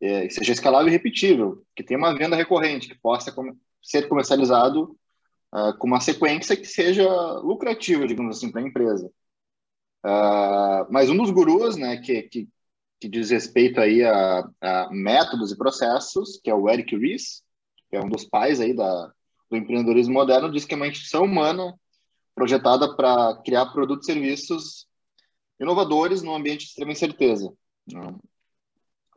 é, 0.00 0.28
seja 0.28 0.52
escalável 0.52 0.88
e 0.88 0.92
repetível, 0.92 1.64
que 1.74 1.82
tenha 1.82 1.98
uma 1.98 2.16
venda 2.16 2.36
recorrente, 2.36 2.88
que 2.88 2.94
possa 2.94 3.34
ser 3.82 4.08
comercializado 4.08 4.96
uh, 5.54 5.76
com 5.78 5.86
uma 5.86 6.00
sequência 6.00 6.56
que 6.56 6.66
seja 6.66 7.08
lucrativa, 7.40 8.06
digamos 8.06 8.36
assim, 8.36 8.50
para 8.50 8.60
a 8.60 8.64
empresa. 8.64 9.10
Uh, 10.04 10.86
mas 10.90 11.08
um 11.08 11.16
dos 11.16 11.30
gurus, 11.30 11.76
né, 11.76 11.96
que, 11.98 12.22
que, 12.22 12.48
que 13.00 13.08
diz 13.08 13.30
respeito 13.30 13.80
aí 13.80 14.04
a, 14.04 14.48
a, 14.60 14.88
métodos 14.90 15.52
e 15.52 15.56
processos, 15.56 16.40
que 16.42 16.50
é 16.50 16.54
o 16.54 16.68
Eric 16.68 16.96
Ries, 16.96 17.42
que 17.88 17.96
é 17.96 18.00
um 18.00 18.08
dos 18.08 18.24
pais 18.24 18.60
aí 18.60 18.74
da, 18.74 19.12
do 19.50 19.56
empreendedorismo 19.56 20.14
moderno, 20.14 20.50
diz 20.50 20.64
que 20.64 20.74
é 20.74 20.76
uma 20.76 20.88
instituição 20.88 21.24
humana 21.24 21.74
projetada 22.36 22.94
para 22.94 23.34
criar 23.42 23.66
produtos 23.72 24.06
e 24.06 24.12
serviços 24.12 24.86
inovadores 25.58 26.22
num 26.22 26.34
ambiente 26.34 26.60
de 26.60 26.66
extrema 26.66 26.92
incerteza. 26.92 27.52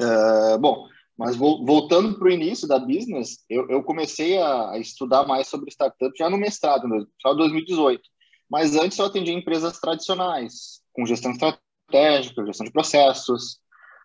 Uh, 0.01 0.57
bom, 0.57 0.87
mas 1.17 1.35
voltando 1.35 2.17
para 2.17 2.29
o 2.29 2.31
início 2.31 2.65
da 2.65 2.79
business, 2.79 3.43
eu, 3.49 3.69
eu 3.69 3.83
comecei 3.83 4.37
a, 4.37 4.71
a, 4.71 4.79
estudar 4.79 5.27
mais 5.27 5.47
sobre 5.47 5.69
startup 5.69 6.17
já 6.17 6.29
no 6.29 6.37
mestrado, 6.37 6.87
no 6.87 7.05
final 7.21 7.33
de 7.33 7.39
2018. 7.39 8.01
Mas 8.49 8.75
antes 8.75 8.97
eu 8.97 9.05
atendia 9.05 9.33
empresas 9.33 9.77
tradicionais, 9.79 10.81
com 10.93 11.05
gestão 11.05 11.31
estratégica, 11.31 12.45
gestão 12.45 12.65
de 12.65 12.71
processos, 12.71 13.59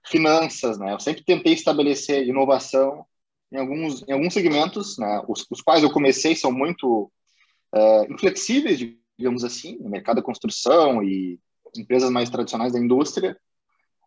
finanças, 0.06 0.76
né? 0.76 0.92
Eu 0.92 0.98
sempre 0.98 1.24
tentei 1.24 1.52
estabelecer 1.52 2.26
inovação 2.26 3.06
em 3.52 3.58
alguns, 3.58 4.02
em 4.08 4.12
alguns 4.12 4.34
segmentos, 4.34 4.98
né? 4.98 5.22
Os, 5.28 5.46
os 5.48 5.60
quais 5.62 5.84
eu 5.84 5.92
comecei 5.92 6.34
são 6.34 6.50
muito 6.50 7.10
uh, 7.74 8.12
inflexíveis, 8.12 8.80
digamos 9.18 9.44
assim, 9.44 9.78
no 9.78 9.88
mercado 9.88 10.16
da 10.16 10.22
construção 10.22 11.02
e 11.02 11.38
empresas 11.76 12.10
mais 12.10 12.30
tradicionais 12.30 12.72
da 12.72 12.78
indústria, 12.78 13.36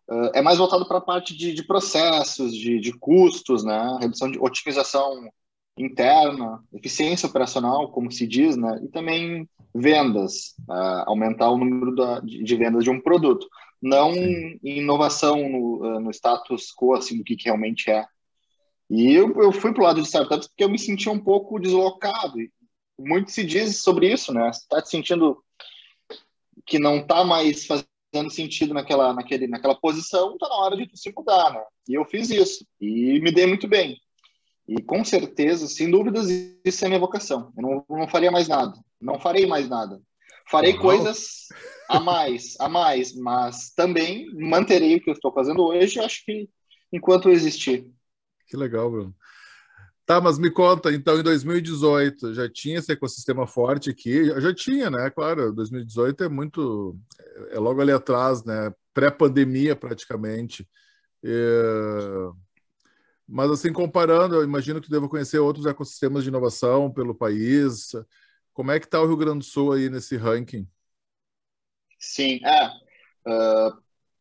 uh, 0.08 0.30
é 0.34 0.42
mais 0.42 0.58
voltado 0.58 0.86
para 0.86 0.98
a 0.98 1.02
parte 1.02 1.36
de, 1.36 1.52
de 1.52 1.62
processos, 1.62 2.54
de, 2.54 2.80
de, 2.80 2.92
custos, 2.92 3.64
né? 3.64 3.98
redução 4.00 4.30
de 4.30 4.38
otimização 4.38 5.28
interna, 5.76 6.62
eficiência 6.72 7.28
operacional, 7.28 7.90
como 7.92 8.10
se 8.10 8.26
diz, 8.26 8.56
né? 8.56 8.80
e 8.82 8.88
também 8.88 9.48
vendas, 9.74 10.54
uh, 10.68 11.04
aumentar 11.06 11.50
o 11.50 11.58
número 11.58 11.94
da, 11.94 12.20
de, 12.20 12.42
de, 12.42 12.56
vendas 12.56 12.84
de 12.84 12.90
um 12.90 13.00
produto, 13.00 13.46
não 13.80 14.12
Sim. 14.12 14.58
inovação 14.62 15.48
no, 15.48 16.00
no, 16.00 16.10
status 16.10 16.72
quo, 16.74 16.94
assim, 16.94 17.18
do 17.18 17.24
que, 17.24 17.36
que 17.36 17.44
realmente 17.44 17.90
é. 17.90 18.04
E 18.90 19.12
eu, 19.12 19.40
eu 19.40 19.52
fui 19.52 19.72
para 19.72 19.82
o 19.82 19.84
lado 19.84 20.00
de 20.00 20.08
startups 20.08 20.48
porque 20.48 20.64
eu 20.64 20.68
me 20.68 20.78
sentia 20.78 21.12
um 21.12 21.18
pouco 21.18 21.60
deslocado. 21.60 22.38
Muito 22.98 23.30
se 23.30 23.44
diz 23.44 23.82
sobre 23.82 24.12
isso, 24.12 24.32
né? 24.32 24.52
Você 24.52 24.60
está 24.60 24.82
te 24.82 24.90
sentindo 24.90 25.42
que 26.66 26.78
não 26.78 26.98
está 26.98 27.24
mais 27.24 27.66
fazendo 27.66 28.30
sentido 28.30 28.74
naquela, 28.74 29.12
naquele, 29.12 29.46
naquela 29.46 29.74
posição, 29.74 30.32
está 30.32 30.48
na 30.48 30.56
hora 30.56 30.76
de 30.76 30.90
se 30.94 31.12
mudar, 31.16 31.52
né? 31.52 31.62
E 31.88 31.94
eu 31.94 32.04
fiz 32.04 32.30
isso 32.30 32.66
e 32.80 33.20
me 33.20 33.30
dei 33.30 33.46
muito 33.46 33.68
bem. 33.68 33.98
E 34.66 34.82
com 34.82 35.02
certeza, 35.04 35.66
sem 35.66 35.90
dúvidas, 35.90 36.28
isso 36.64 36.84
é 36.84 36.88
minha 36.88 37.00
vocação. 37.00 37.52
Eu 37.56 37.62
não, 37.62 37.84
não 37.88 38.08
faria 38.08 38.30
mais 38.30 38.48
nada. 38.48 38.74
Não 39.00 39.18
farei 39.18 39.46
mais 39.46 39.68
nada. 39.68 40.00
Farei 40.50 40.72
Uau. 40.72 40.82
coisas 40.82 41.48
a 41.88 42.00
mais, 42.00 42.54
a 42.58 42.68
mais, 42.68 43.14
mas 43.14 43.72
também 43.74 44.26
manterei 44.34 44.96
o 44.96 45.00
que 45.00 45.08
eu 45.08 45.14
estou 45.14 45.32
fazendo 45.32 45.62
hoje, 45.62 46.00
acho 46.00 46.24
que 46.24 46.48
enquanto 46.92 47.28
eu 47.28 47.32
existir. 47.32 47.90
Que 48.46 48.56
legal, 48.56 48.90
Bruno. 48.90 49.14
Tá, 50.08 50.22
mas 50.22 50.38
me 50.38 50.50
conta, 50.50 50.90
então, 50.90 51.20
em 51.20 51.22
2018 51.22 52.32
já 52.32 52.48
tinha 52.48 52.78
esse 52.78 52.90
ecossistema 52.90 53.46
forte 53.46 53.90
aqui? 53.90 54.24
Já 54.40 54.54
tinha, 54.54 54.88
né? 54.88 55.10
Claro, 55.10 55.52
2018 55.52 56.24
é 56.24 56.28
muito. 56.30 56.98
É 57.50 57.58
logo 57.58 57.82
ali 57.82 57.92
atrás, 57.92 58.42
né? 58.42 58.72
Pré-pandemia, 58.94 59.76
praticamente. 59.76 60.66
É... 61.22 61.30
Mas, 63.28 63.50
assim, 63.50 63.70
comparando, 63.70 64.34
eu 64.36 64.42
imagino 64.42 64.80
que 64.80 64.88
deva 64.88 65.10
conhecer 65.10 65.40
outros 65.40 65.66
ecossistemas 65.66 66.22
de 66.22 66.30
inovação 66.30 66.90
pelo 66.90 67.14
país. 67.14 67.92
Como 68.54 68.70
é 68.70 68.80
que 68.80 68.86
está 68.86 69.02
o 69.02 69.06
Rio 69.06 69.16
Grande 69.18 69.40
do 69.40 69.44
Sul 69.44 69.72
aí 69.72 69.90
nesse 69.90 70.16
ranking? 70.16 70.66
Sim, 71.98 72.40
é. 72.46 72.68
Uh, 73.30 73.76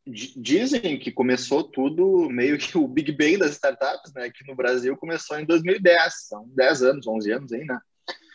dizem 0.07 0.97
que 0.97 1.11
começou 1.11 1.63
tudo 1.63 2.29
meio 2.29 2.57
que 2.57 2.77
o 2.77 2.87
Big 2.87 3.11
Bang 3.11 3.37
das 3.37 3.51
startups, 3.51 4.13
né? 4.13 4.29
Que 4.29 4.45
no 4.47 4.55
Brasil 4.55 4.95
começou 4.97 5.39
em 5.39 5.45
2010, 5.45 6.27
são 6.27 6.47
10 6.49 6.83
anos, 6.83 7.07
11 7.07 7.31
anos 7.31 7.53
aí, 7.53 7.65
né? 7.65 7.79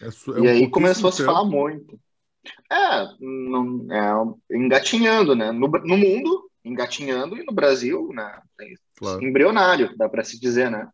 É, 0.00 0.06
é 0.06 0.40
um 0.40 0.44
e 0.44 0.48
aí 0.48 0.70
começou 0.70 1.08
a 1.08 1.12
se 1.12 1.24
falar 1.24 1.44
muito. 1.44 1.98
É, 2.70 3.06
não, 3.20 3.86
é, 4.50 4.56
engatinhando, 4.56 5.34
né? 5.34 5.52
No, 5.52 5.68
no 5.68 5.96
mundo, 5.96 6.50
engatinhando, 6.64 7.36
e 7.36 7.44
no 7.44 7.52
Brasil, 7.52 8.10
né? 8.12 8.40
Claro. 8.96 9.24
Embrionário, 9.24 9.96
dá 9.96 10.08
para 10.08 10.24
se 10.24 10.38
dizer, 10.40 10.70
né? 10.70 10.88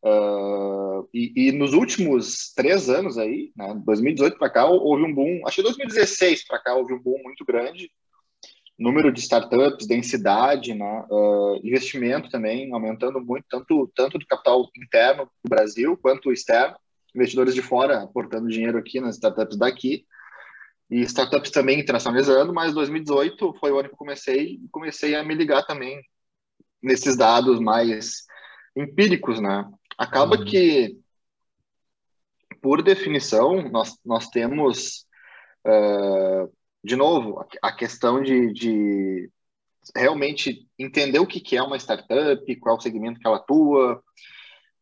Uh, 0.00 1.08
e, 1.12 1.48
e, 1.48 1.52
nos 1.52 1.72
últimos 1.72 2.52
três 2.54 2.88
anos 2.88 3.18
aí, 3.18 3.50
né, 3.56 3.74
2018 3.84 4.38
para 4.38 4.48
cá, 4.48 4.64
houve 4.64 5.02
um 5.02 5.12
boom, 5.12 5.42
acho 5.44 5.56
que 5.56 5.62
2016 5.62 6.46
para 6.46 6.60
cá 6.60 6.74
houve 6.76 6.94
um 6.94 7.02
boom 7.02 7.20
muito 7.24 7.44
grande 7.44 7.90
número 8.78 9.12
de 9.12 9.20
startups, 9.20 9.86
densidade, 9.86 10.72
né, 10.72 11.04
uh, 11.10 11.56
investimento 11.64 12.30
também 12.30 12.72
aumentando 12.72 13.20
muito, 13.20 13.44
tanto, 13.50 13.90
tanto 13.94 14.18
do 14.18 14.26
capital 14.26 14.68
interno 14.76 15.24
do 15.42 15.48
Brasil 15.48 15.98
quanto 16.00 16.32
externo, 16.32 16.76
investidores 17.14 17.54
de 17.54 17.62
fora 17.62 18.04
aportando 18.04 18.48
dinheiro 18.48 18.78
aqui 18.78 19.00
nas 19.00 19.16
startups 19.16 19.58
daqui, 19.58 20.06
e 20.90 21.02
startups 21.02 21.50
também 21.50 21.80
internacionalizando, 21.80 22.54
mas 22.54 22.72
2018 22.72 23.54
foi 23.60 23.72
o 23.72 23.78
ano 23.78 23.88
que 23.88 23.94
eu 23.94 23.98
comecei 23.98 24.58
comecei 24.70 25.14
a 25.14 25.22
me 25.22 25.34
ligar 25.34 25.66
também 25.66 26.00
nesses 26.82 27.16
dados 27.16 27.60
mais 27.60 28.24
empíricos, 28.74 29.40
né? 29.40 29.68
Acaba 29.98 30.38
uhum. 30.38 30.44
que, 30.44 30.96
por 32.62 32.82
definição, 32.82 33.68
nós, 33.68 33.98
nós 34.04 34.28
temos 34.28 35.06
uh, 35.66 36.50
de 36.82 36.96
novo, 36.96 37.44
a 37.62 37.72
questão 37.72 38.22
de, 38.22 38.52
de 38.52 39.30
realmente 39.94 40.66
entender 40.78 41.18
o 41.18 41.26
que, 41.26 41.56
é 41.56 41.62
uma 41.62 41.76
startup, 41.76 42.56
qual 42.56 42.76
o 42.76 42.80
segmento 42.80 43.20
que 43.20 43.26
ela 43.26 43.36
atua. 43.36 44.02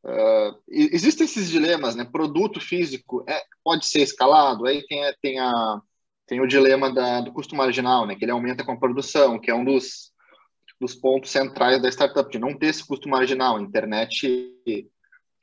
Uh, 0.05 0.63
existem 0.69 1.25
esses 1.25 1.51
dilemas, 1.51 1.97
né? 1.97 2.05
Produto 2.05 2.61
físico 2.61 3.25
é, 3.29 3.43
pode 3.65 3.87
ser 3.87 4.03
escalado, 4.03 4.67
aí 4.67 4.87
tem, 4.87 5.03
tem, 5.21 5.39
a, 5.41 5.81
tem 6.27 6.41
o 6.41 6.47
dilema 6.47 6.93
da, 6.93 7.21
do 7.21 7.33
custo 7.33 7.57
marginal, 7.57 8.07
né? 8.07 8.15
Que 8.15 8.25
ele 8.25 8.33
aumenta 8.33 8.65
com 8.65 8.73
a 8.73 8.79
produção, 8.79 9.39
que 9.39 9.51
é 9.51 9.55
um 9.55 9.65
dos, 9.65 10.13
dos 10.81 10.95
pontos 10.95 11.31
centrais 11.31 11.83
da 11.83 11.89
startup, 11.89 12.31
de 12.31 12.39
não 12.39 12.57
ter 12.57 12.67
esse 12.67 12.87
custo 12.87 13.09
marginal. 13.09 13.57
A 13.57 13.63
internet 13.63 14.53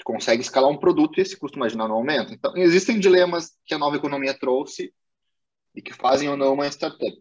consegue 0.06 0.42
escalar 0.42 0.70
um 0.70 0.78
produto 0.78 1.18
e 1.18 1.22
esse 1.22 1.38
custo 1.38 1.58
marginal 1.58 1.88
não 1.88 1.96
aumenta. 1.96 2.34
Então, 2.34 2.56
existem 2.56 3.00
dilemas 3.00 3.52
que 3.66 3.74
a 3.74 3.78
nova 3.78 3.96
economia 3.96 4.38
trouxe 4.38 4.94
e 5.76 5.82
que 5.82 5.94
fazem 5.94 6.30
ou 6.30 6.38
não 6.38 6.54
uma 6.54 6.68
startup. 6.68 7.18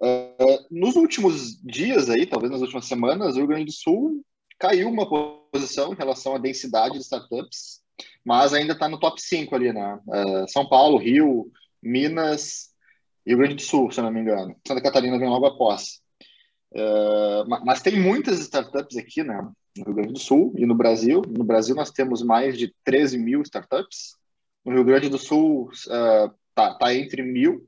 Uh, 0.00 0.66
nos 0.70 0.94
últimos 0.96 1.56
dias 1.62 2.10
aí, 2.10 2.26
talvez 2.26 2.52
nas 2.52 2.60
últimas 2.60 2.86
semanas, 2.86 3.34
o 3.34 3.38
Rio 3.38 3.46
Grande 3.46 3.66
do 3.66 3.72
Sul 3.72 4.24
caiu 4.58 4.88
uma 4.88 5.08
posição 5.50 5.92
em 5.92 5.96
relação 5.96 6.34
à 6.34 6.38
densidade 6.38 6.94
de 6.94 7.04
startups, 7.04 7.80
mas 8.24 8.52
ainda 8.52 8.72
está 8.72 8.88
no 8.88 8.98
top 8.98 9.20
5 9.20 9.54
ali, 9.54 9.72
né? 9.72 9.98
Uh, 10.06 10.48
São 10.48 10.68
Paulo, 10.68 10.98
Rio, 10.98 11.50
Minas 11.82 12.70
e 13.24 13.30
Rio 13.30 13.38
Grande 13.38 13.54
do 13.56 13.62
Sul, 13.62 13.90
se 13.90 14.00
não 14.02 14.10
me 14.10 14.20
engano. 14.20 14.56
Santa 14.66 14.82
Catarina 14.82 15.18
vem 15.18 15.28
logo 15.28 15.46
após. 15.46 16.00
Uh, 16.72 17.48
mas 17.64 17.80
tem 17.80 17.98
muitas 17.98 18.38
startups 18.40 18.96
aqui, 18.96 19.22
né? 19.22 19.40
No 19.76 19.84
Rio 19.84 19.94
Grande 19.94 20.12
do 20.12 20.18
Sul 20.18 20.52
e 20.58 20.66
no 20.66 20.74
Brasil. 20.74 21.22
No 21.26 21.44
Brasil 21.44 21.74
nós 21.74 21.90
temos 21.90 22.22
mais 22.22 22.58
de 22.58 22.74
13 22.84 23.18
mil 23.18 23.42
startups. 23.42 24.16
No 24.64 24.72
Rio 24.72 24.84
Grande 24.84 25.08
do 25.08 25.18
Sul 25.18 25.70
uh, 25.86 26.34
tá, 26.54 26.74
tá 26.74 26.94
entre 26.94 27.22
mil 27.22 27.66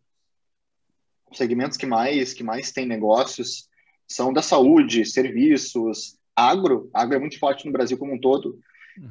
segmentos 1.32 1.76
que 1.76 1.86
mais 1.86 2.32
que 2.32 2.42
mais 2.42 2.72
tem 2.72 2.86
negócios 2.86 3.68
são 4.06 4.32
da 4.32 4.42
saúde, 4.42 5.04
serviços, 5.04 6.18
agro. 6.34 6.90
Agro 6.94 7.16
é 7.16 7.18
muito 7.18 7.38
forte 7.38 7.66
no 7.66 7.72
Brasil 7.72 7.98
como 7.98 8.14
um 8.14 8.20
todo 8.20 8.58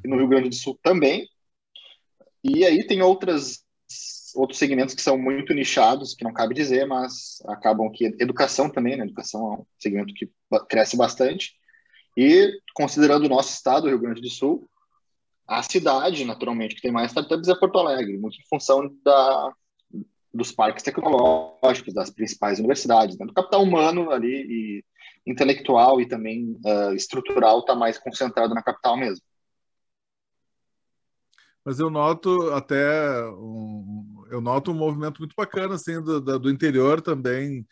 e 0.03 0.07
no 0.07 0.17
Rio 0.17 0.27
Grande 0.27 0.49
do 0.49 0.55
Sul 0.55 0.79
também. 0.81 1.27
E 2.43 2.65
aí 2.65 2.85
tem 2.85 3.01
outras 3.01 3.65
outros 4.35 4.59
segmentos 4.59 4.93
que 4.93 5.01
são 5.01 5.17
muito 5.17 5.53
nichados, 5.53 6.13
que 6.13 6.23
não 6.23 6.33
cabe 6.33 6.53
dizer, 6.53 6.85
mas 6.85 7.41
acabam 7.47 7.89
que 7.91 8.05
educação 8.19 8.69
também, 8.69 8.95
né? 8.95 9.03
Educação 9.03 9.41
é 9.41 9.55
um 9.61 9.65
segmento 9.79 10.13
que 10.13 10.29
cresce 10.69 10.95
bastante. 10.95 11.55
E 12.15 12.51
considerando 12.73 13.25
o 13.25 13.29
nosso 13.29 13.53
estado, 13.53 13.87
Rio 13.87 13.99
Grande 13.99 14.21
do 14.21 14.29
Sul, 14.29 14.69
a 15.47 15.63
cidade, 15.63 16.25
naturalmente, 16.25 16.75
que 16.75 16.81
tem 16.81 16.91
mais 16.91 17.07
startups 17.11 17.47
é 17.47 17.55
Porto 17.55 17.79
Alegre, 17.79 18.17
muito 18.17 18.37
em 18.37 18.47
função 18.49 18.93
da, 19.03 19.53
dos 20.33 20.51
parques 20.51 20.83
tecnológicos, 20.83 21.93
das 21.93 22.09
principais 22.09 22.59
universidades, 22.59 23.17
né? 23.17 23.25
do 23.25 23.33
capital 23.33 23.63
humano 23.63 24.11
ali 24.11 24.27
e 24.27 24.85
intelectual 25.25 25.99
e 25.99 26.07
também 26.07 26.57
uh, 26.65 26.93
estrutural 26.93 27.59
está 27.59 27.75
mais 27.75 27.97
concentrado 27.97 28.53
na 28.53 28.63
capital 28.63 28.97
mesmo. 28.97 29.23
Mas 31.65 31.79
eu 31.79 31.89
noto 31.89 32.53
até 32.53 33.27
um, 33.31 34.25
eu 34.31 34.39
noto 34.39 34.71
um 34.71 34.75
movimento 34.75 35.19
muito 35.19 35.33
bacana 35.35 35.75
assim 35.75 36.01
do, 36.01 36.39
do 36.39 36.49
interior 36.49 37.01
também 37.01 37.67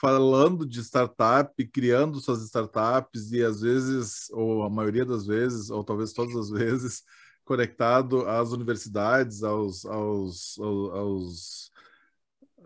falando 0.00 0.66
de 0.66 0.80
startup, 0.80 1.52
criando 1.68 2.20
suas 2.20 2.42
startups 2.42 3.30
e 3.30 3.42
às 3.42 3.60
vezes 3.60 4.30
ou 4.30 4.62
a 4.62 4.70
maioria 4.70 5.04
das 5.04 5.26
vezes 5.26 5.68
ou 5.68 5.84
talvez 5.84 6.12
todas 6.14 6.34
as 6.34 6.48
vezes 6.50 7.02
conectado 7.44 8.28
às 8.28 8.52
universidades, 8.52 9.42
aos, 9.42 9.84
aos, 9.84 10.58
aos, 10.58 11.70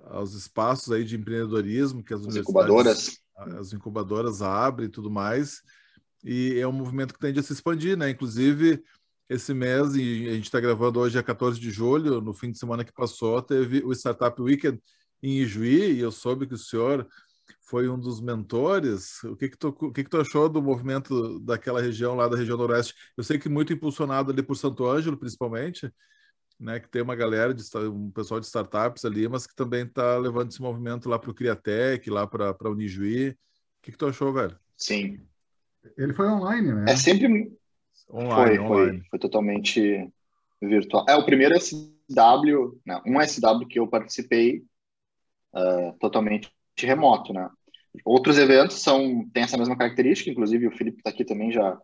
aos 0.04 0.34
espaços 0.34 0.92
aí 0.92 1.04
de 1.04 1.16
empreendedorismo 1.16 2.02
que 2.02 2.14
as, 2.14 2.26
as 2.26 2.36
incubadoras 2.36 3.20
as 3.38 3.72
incubadoras 3.72 4.42
abrem 4.42 4.88
e 4.88 4.90
tudo 4.90 5.10
mais. 5.10 5.62
E 6.24 6.58
é 6.58 6.66
um 6.66 6.72
movimento 6.72 7.14
que 7.14 7.20
tende 7.20 7.38
a 7.38 7.42
se 7.42 7.52
expandir, 7.52 7.96
né? 7.96 8.10
Inclusive, 8.10 8.82
esse 9.28 9.54
mês, 9.54 9.94
e 9.94 10.28
a 10.28 10.32
gente 10.32 10.44
está 10.44 10.58
gravando 10.58 10.98
hoje, 10.98 11.18
é 11.18 11.22
14 11.22 11.60
de 11.60 11.70
julho, 11.70 12.20
no 12.20 12.32
fim 12.32 12.50
de 12.50 12.58
semana 12.58 12.84
que 12.84 12.92
passou, 12.92 13.40
teve 13.40 13.82
o 13.84 13.92
Startup 13.92 14.40
Weekend 14.40 14.80
em 15.22 15.38
Ijuí, 15.38 15.92
e 15.92 16.00
eu 16.00 16.10
soube 16.10 16.46
que 16.46 16.54
o 16.54 16.58
senhor 16.58 17.06
foi 17.68 17.88
um 17.88 17.98
dos 17.98 18.20
mentores. 18.20 19.22
O 19.24 19.36
que 19.36 19.50
que 19.50 19.56
tu, 19.56 19.68
o 19.68 19.92
que 19.92 20.02
que 20.02 20.10
tu 20.10 20.18
achou 20.18 20.48
do 20.48 20.62
movimento 20.62 21.38
daquela 21.40 21.82
região 21.82 22.14
lá 22.14 22.26
da 22.26 22.36
região 22.36 22.56
noroeste? 22.56 22.94
Eu 23.16 23.22
sei 23.22 23.38
que 23.38 23.48
muito 23.48 23.72
impulsionado 23.72 24.32
ali 24.32 24.42
por 24.42 24.56
Santo 24.56 24.86
Ângelo, 24.86 25.18
principalmente, 25.18 25.92
né? 26.58 26.80
Que 26.80 26.88
tem 26.88 27.02
uma 27.02 27.14
galera 27.14 27.52
de 27.52 27.62
um 27.88 28.10
pessoal 28.10 28.40
de 28.40 28.46
startups 28.46 29.04
ali, 29.04 29.28
mas 29.28 29.46
que 29.46 29.54
também 29.54 29.84
está 29.84 30.16
levando 30.16 30.50
esse 30.50 30.62
movimento 30.62 31.08
lá 31.10 31.18
para 31.18 31.30
o 31.30 31.34
Criatec, 31.34 32.08
lá 32.08 32.26
para 32.26 32.54
para 32.54 32.70
Unijuí. 32.70 33.30
O 33.30 33.36
que 33.82 33.92
que 33.92 33.98
tu 33.98 34.06
achou, 34.06 34.32
velho? 34.32 34.58
Sim. 34.76 35.20
Ele 35.96 36.14
foi 36.14 36.26
online, 36.26 36.72
né? 36.72 36.86
É 36.88 36.96
sempre 36.96 37.26
online, 38.10 38.56
foi, 38.56 38.58
online. 38.58 38.98
Foi, 39.00 39.08
foi 39.10 39.18
totalmente 39.18 40.10
virtual. 40.60 41.04
É 41.06 41.14
o 41.16 41.24
primeiro 41.24 41.54
SW, 41.54 42.80
né, 42.84 43.00
um 43.06 43.20
SW 43.20 43.66
que 43.68 43.78
eu 43.78 43.86
participei 43.86 44.64
uh, 45.54 45.92
totalmente 46.00 46.50
remoto, 46.78 47.32
né? 47.32 47.50
Outros 48.04 48.38
eventos 48.38 48.80
são 48.82 49.28
têm 49.32 49.42
essa 49.42 49.56
mesma 49.56 49.76
característica, 49.76 50.30
inclusive 50.30 50.66
o 50.66 50.76
Felipe 50.76 50.98
está 50.98 51.10
aqui 51.10 51.24
também 51.24 51.52
já 51.52 51.78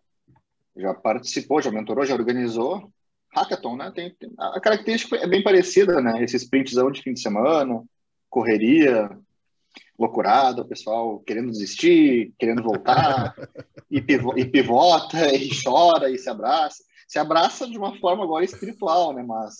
já 0.77 0.93
participou, 0.93 1.63
já 1.63 1.71
mentorou, 1.71 2.05
já 2.05 2.15
organizou. 2.15 2.91
Hackathon, 3.33 3.77
né? 3.77 3.93
Tem, 3.95 4.15
tem, 4.15 4.33
a 4.39 4.61
característica 4.61 5.17
é 5.17 5.27
bem 5.27 5.43
parecida, 5.43 6.01
né? 6.01 6.23
Esse 6.23 6.37
sprintzão 6.37 6.91
de 6.91 7.03
fim 7.03 7.13
de 7.13 7.21
semana, 7.21 7.83
correria, 8.31 9.11
loucurada, 9.99 10.63
o 10.63 10.69
pessoal 10.69 11.21
querendo 11.21 11.51
desistir, 11.51 12.33
querendo 12.39 12.63
voltar, 12.63 13.35
e, 13.91 14.01
pivo, 14.01 14.39
e 14.39 14.45
pivota, 14.45 15.35
e 15.35 15.51
chora, 15.63 16.11
e 16.11 16.19
se 16.19 16.29
abraça. 16.29 16.83
Se 17.07 17.19
abraça 17.19 17.69
de 17.69 17.77
uma 17.77 17.97
forma 17.99 18.25
agora 18.25 18.45
espiritual, 18.45 19.13
né? 19.13 19.23
Mas 19.23 19.59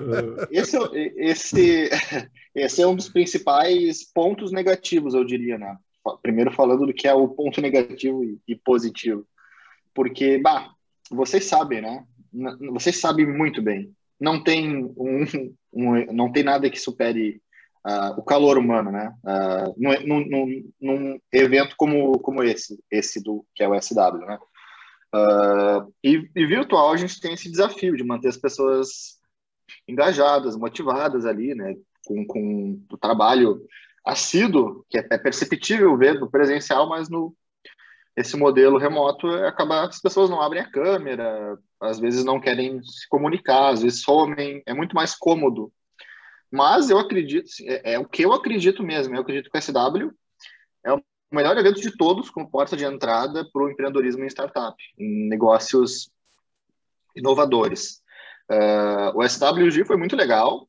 esse, 0.50 0.76
é 0.76 1.12
esse, 1.16 1.90
esse 2.54 2.82
é 2.82 2.86
um 2.86 2.94
dos 2.94 3.08
principais 3.08 4.04
pontos 4.12 4.52
negativos, 4.52 5.14
eu 5.14 5.24
diria, 5.24 5.58
né? 5.58 5.76
Primeiro 6.22 6.52
falando 6.52 6.86
do 6.86 6.94
que 6.94 7.08
é 7.08 7.14
o 7.14 7.28
ponto 7.28 7.60
negativo 7.60 8.22
e, 8.46 8.54
positivo. 8.56 9.26
Porque, 9.94 10.38
bah, 10.38 10.70
vocês 11.10 11.44
sabem, 11.44 11.80
né? 11.80 12.04
Vocês 12.72 13.00
sabem 13.00 13.26
muito 13.26 13.62
bem. 13.62 13.94
Não 14.20 14.42
tem 14.42 14.84
um, 14.96 15.24
um 15.72 16.12
não 16.12 16.30
tem 16.30 16.42
nada 16.42 16.68
que 16.68 16.78
supere 16.78 17.40
uh, 17.86 18.18
o 18.18 18.22
calor 18.22 18.58
humano, 18.58 18.90
né? 18.90 19.14
Uh, 19.24 19.74
num, 19.76 20.26
num, 20.26 20.72
num, 20.80 21.20
evento 21.32 21.74
como, 21.76 22.18
como 22.18 22.42
esse, 22.42 22.78
esse 22.90 23.22
do 23.22 23.44
que 23.54 23.62
é 23.62 23.68
o 23.68 23.80
SW, 23.80 24.18
né? 24.26 24.38
Uh, 25.14 25.94
e, 26.02 26.28
e, 26.34 26.46
virtual 26.46 26.90
a 26.90 26.96
gente 26.96 27.20
tem 27.20 27.34
esse 27.34 27.48
desafio 27.48 27.96
de 27.96 28.02
manter 28.02 28.28
as 28.28 28.36
pessoas 28.36 29.20
engajadas, 29.86 30.56
motivadas 30.56 31.24
ali, 31.24 31.54
né? 31.54 31.74
Com, 32.04 32.26
com 32.26 32.82
o 32.90 32.98
trabalho 32.98 33.62
assíduo, 34.04 34.84
que 34.88 34.98
é, 34.98 35.06
é 35.10 35.18
perceptível 35.18 35.96
ver 35.96 36.18
no 36.20 36.30
presencial, 36.30 36.88
mas 36.88 37.08
no 37.08 37.34
esse 38.16 38.36
modelo 38.36 38.78
remoto 38.78 39.26
acaba 39.44 39.82
as 39.82 40.00
pessoas 40.00 40.30
não 40.30 40.40
abrem 40.40 40.62
a 40.62 40.70
câmera, 40.70 41.58
às 41.80 41.98
vezes 41.98 42.24
não 42.24 42.40
querem 42.40 42.80
se 42.84 43.08
comunicar, 43.08 43.70
às 43.70 43.82
vezes 43.82 44.02
somem, 44.02 44.62
é 44.66 44.72
muito 44.72 44.94
mais 44.94 45.16
cômodo 45.16 45.72
mas 46.54 46.88
eu 46.88 47.00
acredito, 47.00 47.48
é, 47.62 47.94
é, 47.94 47.98
o 47.98 48.08
que 48.08 48.24
eu 48.24 48.32
acredito 48.32 48.80
mesmo, 48.80 49.12
eu 49.16 49.22
acredito 49.22 49.50
que 49.50 49.58
o 49.58 49.60
SW 49.60 50.12
é 50.84 50.92
o 50.92 51.02
melhor 51.32 51.58
evento 51.58 51.80
de 51.80 51.96
todos 51.96 52.30
como 52.30 52.48
porta 52.48 52.76
de 52.76 52.84
entrada 52.84 53.44
para 53.52 53.62
o 53.62 53.68
empreendedorismo 53.68 54.22
em 54.22 54.28
startup, 54.28 54.76
em 54.96 55.28
negócios 55.28 56.08
inovadores. 57.16 58.00
Uh, 58.48 59.18
o 59.18 59.28
SWG 59.28 59.84
foi 59.84 59.96
muito 59.96 60.14
legal, 60.14 60.68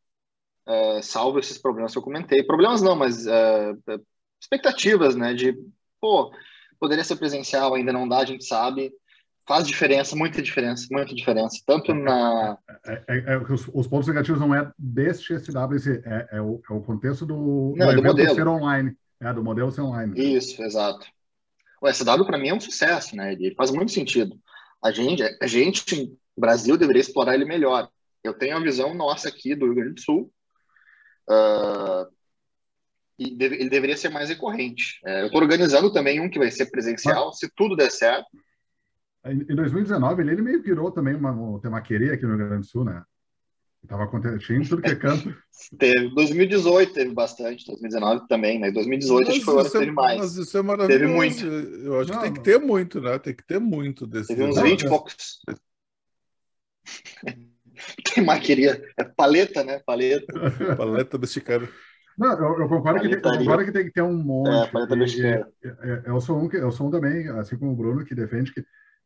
uh, 0.68 1.02
salvo 1.02 1.40
esses 1.40 1.58
problemas 1.58 1.92
que 1.92 1.98
eu 1.98 2.04
comentei. 2.04 2.44
Problemas 2.44 2.82
não, 2.82 2.96
mas 2.96 3.26
uh, 3.26 4.02
expectativas, 4.42 5.16
né? 5.16 5.34
De, 5.34 5.56
pô, 6.00 6.32
poderia 6.80 7.04
ser 7.04 7.16
presencial, 7.16 7.74
ainda 7.74 7.94
não 7.94 8.08
dá, 8.08 8.20
a 8.20 8.26
gente 8.26 8.46
sabe 8.46 8.92
faz 9.48 9.68
diferença, 9.68 10.16
muita 10.16 10.42
diferença, 10.42 10.88
muita 10.92 11.14
diferença. 11.14 11.62
Tanto 11.66 11.94
na. 11.94 12.58
É, 12.86 13.04
é, 13.08 13.34
é, 13.34 13.38
os, 13.38 13.68
os, 13.74 13.88
pontos 13.88 14.08
negativos 14.08 14.42
não 14.42 14.54
é 14.54 14.72
deste 14.78 15.38
SW, 15.38 16.02
é, 16.06 16.28
é, 16.32 16.42
o, 16.42 16.62
é 16.70 16.74
o 16.74 16.82
contexto 16.82 17.26
do, 17.26 17.74
não, 17.78 17.88
do, 17.88 17.96
do 17.96 18.04
modelo. 18.04 18.36
ser 18.36 18.48
online. 18.48 18.98
É, 19.20 19.34
do 19.34 19.44
modelo 19.44 19.72
ser 19.72 19.82
online. 19.82 20.14
Isso, 20.20 20.62
exato. 20.64 21.08
O 21.82 21.92
SW 21.92 22.26
para 22.26 22.38
mim 22.38 22.50
é 22.50 22.54
um 22.54 22.60
sucesso, 22.60 23.16
né? 23.16 23.34
Ele 23.34 23.54
faz 23.56 23.72
muito 23.72 23.92
sentido. 23.92 24.38
A 24.84 24.92
gente, 24.92 25.24
a 25.42 25.48
gente, 25.48 26.14
Brasil, 26.38 26.78
deveria 26.78 27.02
explorar 27.02 27.36
ele 27.36 27.46
melhor. 27.46 27.90
Eu 28.24 28.34
tenho 28.34 28.58
a 28.58 28.60
visão 28.60 28.94
nossa 28.94 29.30
aqui 29.30 29.56
do 29.56 29.66
Rio 29.66 29.76
Grande 29.76 29.94
do 29.96 30.02
Sul. 30.02 30.32
Uh, 31.30 32.16
e 33.18 33.36
deve, 33.36 33.56
ele 33.56 33.70
deveria 33.70 33.96
ser 33.96 34.10
mais 34.10 34.30
recorrente. 34.30 35.00
É, 35.06 35.22
eu 35.22 35.28
estou 35.28 35.42
organizando 35.42 35.92
também 35.92 36.20
um 36.20 36.30
que 36.30 36.40
vai 36.40 36.52
ser 36.52 36.66
presencial, 36.68 37.28
Mas... 37.28 37.40
se 37.40 37.50
tudo 37.56 37.76
der 37.76 37.92
certo. 37.92 38.28
Em 39.26 39.56
2019, 39.56 40.22
ele, 40.22 40.32
ele 40.34 40.42
meio 40.42 40.62
virou 40.62 40.92
também 40.92 41.16
uma, 41.16 41.32
uma 41.32 41.60
temaqueria 41.60 42.14
aqui 42.14 42.24
no 42.24 42.36
Rio 42.36 42.48
Grande 42.48 42.62
do 42.62 42.68
Sul, 42.68 42.86
né? 42.86 43.04
Tava 43.88 44.04
acontecendo 44.04 44.68
tudo 44.68 44.82
que 44.82 44.92
é 44.92 44.96
canto. 44.96 45.36
teve. 45.80 46.10
2018 46.10 46.94
teve 46.94 47.14
bastante, 47.14 47.66
2019 47.66 48.28
também, 48.28 48.60
né? 48.60 48.72
2018 48.72 49.20
mas 49.20 49.30
acho 49.30 49.40
que 49.40 49.46
foi 49.46 49.56
o 49.56 49.60
ano 49.60 49.70
que 49.70 49.78
teve 49.78 49.92
é 49.92 49.94
mais. 49.94 50.20
Mas 50.20 50.36
isso 50.36 50.58
é 50.58 50.62
maravilhoso. 50.62 51.00
Teve 51.00 51.14
muito. 51.14 51.46
Eu 51.46 52.00
acho 52.00 52.12
não, 52.12 52.18
que 52.18 52.24
tem 52.24 52.34
que 52.34 52.42
ter 52.42 52.60
muito, 52.60 53.02
né? 53.02 53.20
Tem 53.20 53.34
que 53.34 53.46
ter 53.46 53.60
muito 53.60 54.06
desse. 54.06 54.28
Teve 54.28 54.44
uns 54.44 54.60
20 54.60 54.82
e 54.82 54.90
poucos. 54.90 55.40
tem 58.14 58.24
maqueria. 58.24 58.82
É 58.98 59.04
paleta, 59.04 59.64
né? 59.64 59.80
Paleta. 59.86 60.34
paleta 60.78 61.18
mexicana. 61.18 61.68
Não, 62.18 62.32
eu, 62.32 62.62
eu 62.62 62.70
concordo, 62.70 63.02
que 63.02 63.10
tem, 63.10 63.22
concordo 63.22 63.66
que 63.66 63.72
tem 63.72 63.86
que 63.86 63.92
ter 63.92 64.02
um 64.02 64.16
monte. 64.16 64.68
É, 64.68 64.72
paleta 64.72 64.96
mexicana. 64.96 65.48
Eu 66.06 66.22
sou 66.22 66.42
um, 66.42 66.50
eu 66.52 66.72
sou 66.72 66.88
um 66.88 66.92
também, 66.92 67.28
assim 67.30 67.58
como 67.58 67.72
o 67.72 67.76
Bruno, 67.76 68.06
que 68.06 68.16
defende 68.16 68.54
que 68.54 68.64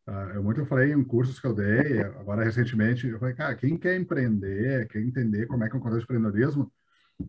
Uh, 0.09 0.33
eu 0.33 0.43
muito 0.43 0.65
falei 0.65 0.91
em 0.91 1.03
cursos 1.03 1.39
que 1.39 1.45
eu 1.45 1.53
dei, 1.53 2.01
agora 2.01 2.43
recentemente, 2.43 3.07
eu 3.07 3.19
falei, 3.19 3.35
cara, 3.35 3.53
quem 3.53 3.77
quer 3.77 3.95
empreender, 3.95 4.87
quer 4.87 5.01
entender 5.01 5.45
como 5.45 5.63
é 5.63 5.69
que 5.69 5.75
é 5.75 5.77
um 5.77 5.81
contexto 5.81 6.07
de 6.07 6.15
empreendedorismo, 6.15 6.71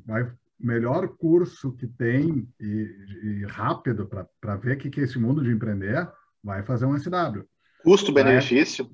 vai 0.07 0.33
melhor 0.59 1.09
curso 1.09 1.73
que 1.73 1.87
tem 1.87 2.49
e, 2.59 2.97
e 3.23 3.45
rápido 3.47 4.09
para 4.41 4.57
ver 4.57 4.77
o 4.77 4.79
que, 4.79 4.89
que 4.89 5.01
é 5.01 5.05
esse 5.05 5.19
mundo 5.19 5.43
de 5.43 5.51
empreender, 5.51 6.09
vai 6.43 6.63
fazer 6.63 6.87
um 6.87 6.99
SW. 6.99 7.45
Custo-benefício? 7.83 8.91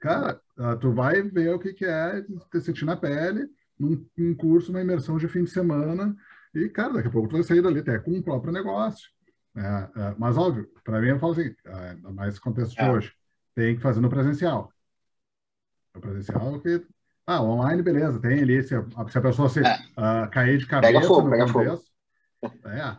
Cara, 0.00 0.40
uh, 0.58 0.76
tu 0.78 0.92
vai 0.92 1.22
ver 1.22 1.54
o 1.54 1.58
que, 1.58 1.72
que 1.72 1.84
é 1.84 2.22
te 2.50 2.60
sentir 2.60 2.84
na 2.84 2.96
pele 2.96 3.48
num, 3.78 4.06
num 4.16 4.34
curso, 4.34 4.70
uma 4.70 4.80
imersão 4.80 5.18
de 5.18 5.28
fim 5.28 5.44
de 5.44 5.50
semana, 5.50 6.16
e, 6.54 6.68
cara, 6.68 6.94
daqui 6.94 7.08
a 7.08 7.10
pouco 7.10 7.28
tu 7.28 7.34
vai 7.34 7.42
sair 7.42 7.62
dali 7.62 7.80
até 7.80 7.98
com 7.98 8.12
um 8.12 8.22
próprio 8.22 8.52
negócio. 8.52 9.10
É, 9.56 9.60
é, 9.60 10.14
mas, 10.18 10.36
óbvio, 10.36 10.68
para 10.84 11.00
mim, 11.00 11.08
eu 11.08 11.18
falo 11.18 11.32
assim, 11.32 11.54
é, 11.64 11.94
mais 12.12 12.38
contexto 12.38 12.74
de 12.74 12.80
é. 12.80 12.90
hoje, 12.90 13.12
tem 13.54 13.76
que 13.76 13.82
fazer 13.82 14.00
no 14.00 14.08
presencial. 14.08 14.72
No 15.94 16.00
presencial, 16.00 16.60
que. 16.60 16.84
Ah, 17.26 17.42
online, 17.42 17.82
beleza, 17.82 18.20
tem 18.20 18.40
ali, 18.40 18.62
se 18.62 18.74
a, 18.74 18.84
se 19.08 19.18
a 19.18 19.20
pessoa 19.20 19.48
se, 19.48 19.60
uh, 19.60 20.30
cair 20.30 20.58
de 20.58 20.66
cabeça 20.66 20.92
pega 20.92 21.06
fogo, 21.06 21.22
no 21.22 21.30
pega 21.30 21.52
contexto. 21.52 21.90
Fogo. 22.40 22.68
É, 22.68 22.96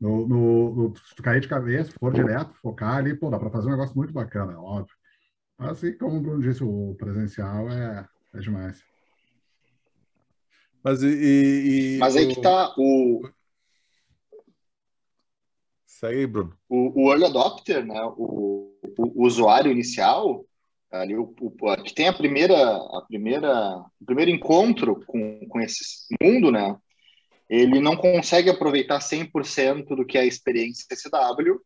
no, 0.00 0.28
no, 0.28 0.74
no, 0.74 0.96
se 0.96 1.20
cair 1.20 1.40
de 1.40 1.48
cabeça, 1.48 1.92
for 1.98 2.12
direto, 2.12 2.54
focar 2.62 2.96
ali, 2.96 3.14
pô, 3.16 3.30
dá 3.30 3.38
para 3.38 3.50
fazer 3.50 3.66
um 3.66 3.72
negócio 3.72 3.96
muito 3.96 4.12
bacana, 4.12 4.56
óbvio. 4.60 4.93
Assim 5.58 5.96
como 5.96 6.16
o 6.16 6.20
Bruno 6.20 6.42
disse, 6.42 6.62
o 6.64 6.94
presencial 6.98 7.70
é, 7.70 8.08
é 8.34 8.38
demais. 8.38 8.82
Mas 10.82 11.02
e, 11.02 11.96
e 11.96 11.98
Mas 11.98 12.16
aí 12.16 12.26
o... 12.26 12.28
que 12.28 12.40
tá 12.40 12.74
o 12.76 13.22
Segue 15.86 16.26
Bruno. 16.26 16.58
O, 16.68 17.04
o 17.04 17.10
early 17.10 17.24
adopter, 17.24 17.84
né, 17.86 18.02
o, 18.16 18.76
o, 18.98 19.24
usuário 19.24 19.70
inicial, 19.70 20.44
ali, 20.90 21.16
o, 21.16 21.34
o, 21.40 21.82
que 21.82 21.94
tem 21.94 22.08
a 22.08 22.12
primeira, 22.12 22.56
a 22.56 23.02
primeira, 23.06 23.78
o 24.00 24.04
primeiro 24.04 24.30
encontro 24.30 25.02
com, 25.06 25.46
com 25.48 25.60
esse 25.60 25.84
mundo, 26.20 26.50
né, 26.50 26.76
ele 27.48 27.80
não 27.80 27.96
consegue 27.96 28.50
aproveitar 28.50 28.98
100% 28.98 29.94
do 29.96 30.04
que 30.04 30.18
é 30.18 30.22
a 30.22 30.26
experiência 30.26 30.84
SW 30.94 31.60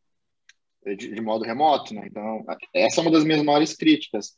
de, 0.85 1.15
de, 1.15 1.21
modo 1.21 1.45
remoto, 1.45 1.95
né? 1.95 2.05
Então, 2.07 2.45
essa 2.75 3.01
é 3.01 3.03
uma 3.03 3.11
das 3.11 3.25
minhas 3.25 3.43
maiores 3.43 3.75
críticas. 3.75 4.37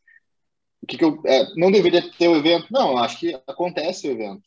O 0.83 0.87
que, 0.87 0.97
que 0.97 1.05
eu 1.05 1.21
é, 1.27 1.55
não 1.57 1.71
deveria 1.71 2.03
ter 2.13 2.29
o 2.29 2.37
evento? 2.37 2.67
Não, 2.71 2.97
acho 2.97 3.19
que 3.19 3.35
acontece 3.47 4.09
o 4.09 4.13
evento. 4.13 4.43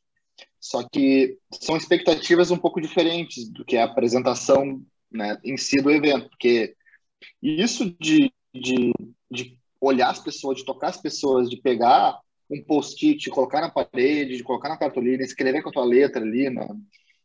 Só 0.59 0.87
que 0.87 1.37
são 1.51 1.77
expectativas 1.77 2.49
um 2.49 2.57
pouco 2.57 2.81
diferentes 2.81 3.49
do 3.49 3.63
que 3.63 3.75
é 3.75 3.81
a 3.81 3.85
apresentação 3.85 4.81
né, 5.11 5.37
em 5.43 5.57
si 5.57 5.81
do 5.81 5.91
evento, 5.91 6.29
porque 6.29 6.75
isso 7.41 7.95
de, 7.99 8.33
de, 8.53 8.91
de 9.29 9.57
olhar 9.79 10.09
as 10.09 10.19
pessoas, 10.19 10.57
de 10.57 10.65
tocar 10.65 10.87
as 10.87 11.01
pessoas, 11.01 11.49
de 11.49 11.57
pegar 11.57 12.19
um 12.49 12.63
post-it, 12.63 13.29
colocar 13.29 13.61
na 13.61 13.69
parede, 13.69 14.37
de 14.37 14.43
colocar 14.43 14.69
na 14.69 14.77
cartolina, 14.77 15.23
escrever 15.23 15.61
com 15.61 15.69
a 15.69 15.73
tua 15.73 15.85
letra 15.85 16.21
ali, 16.21 16.49
né? 16.49 16.67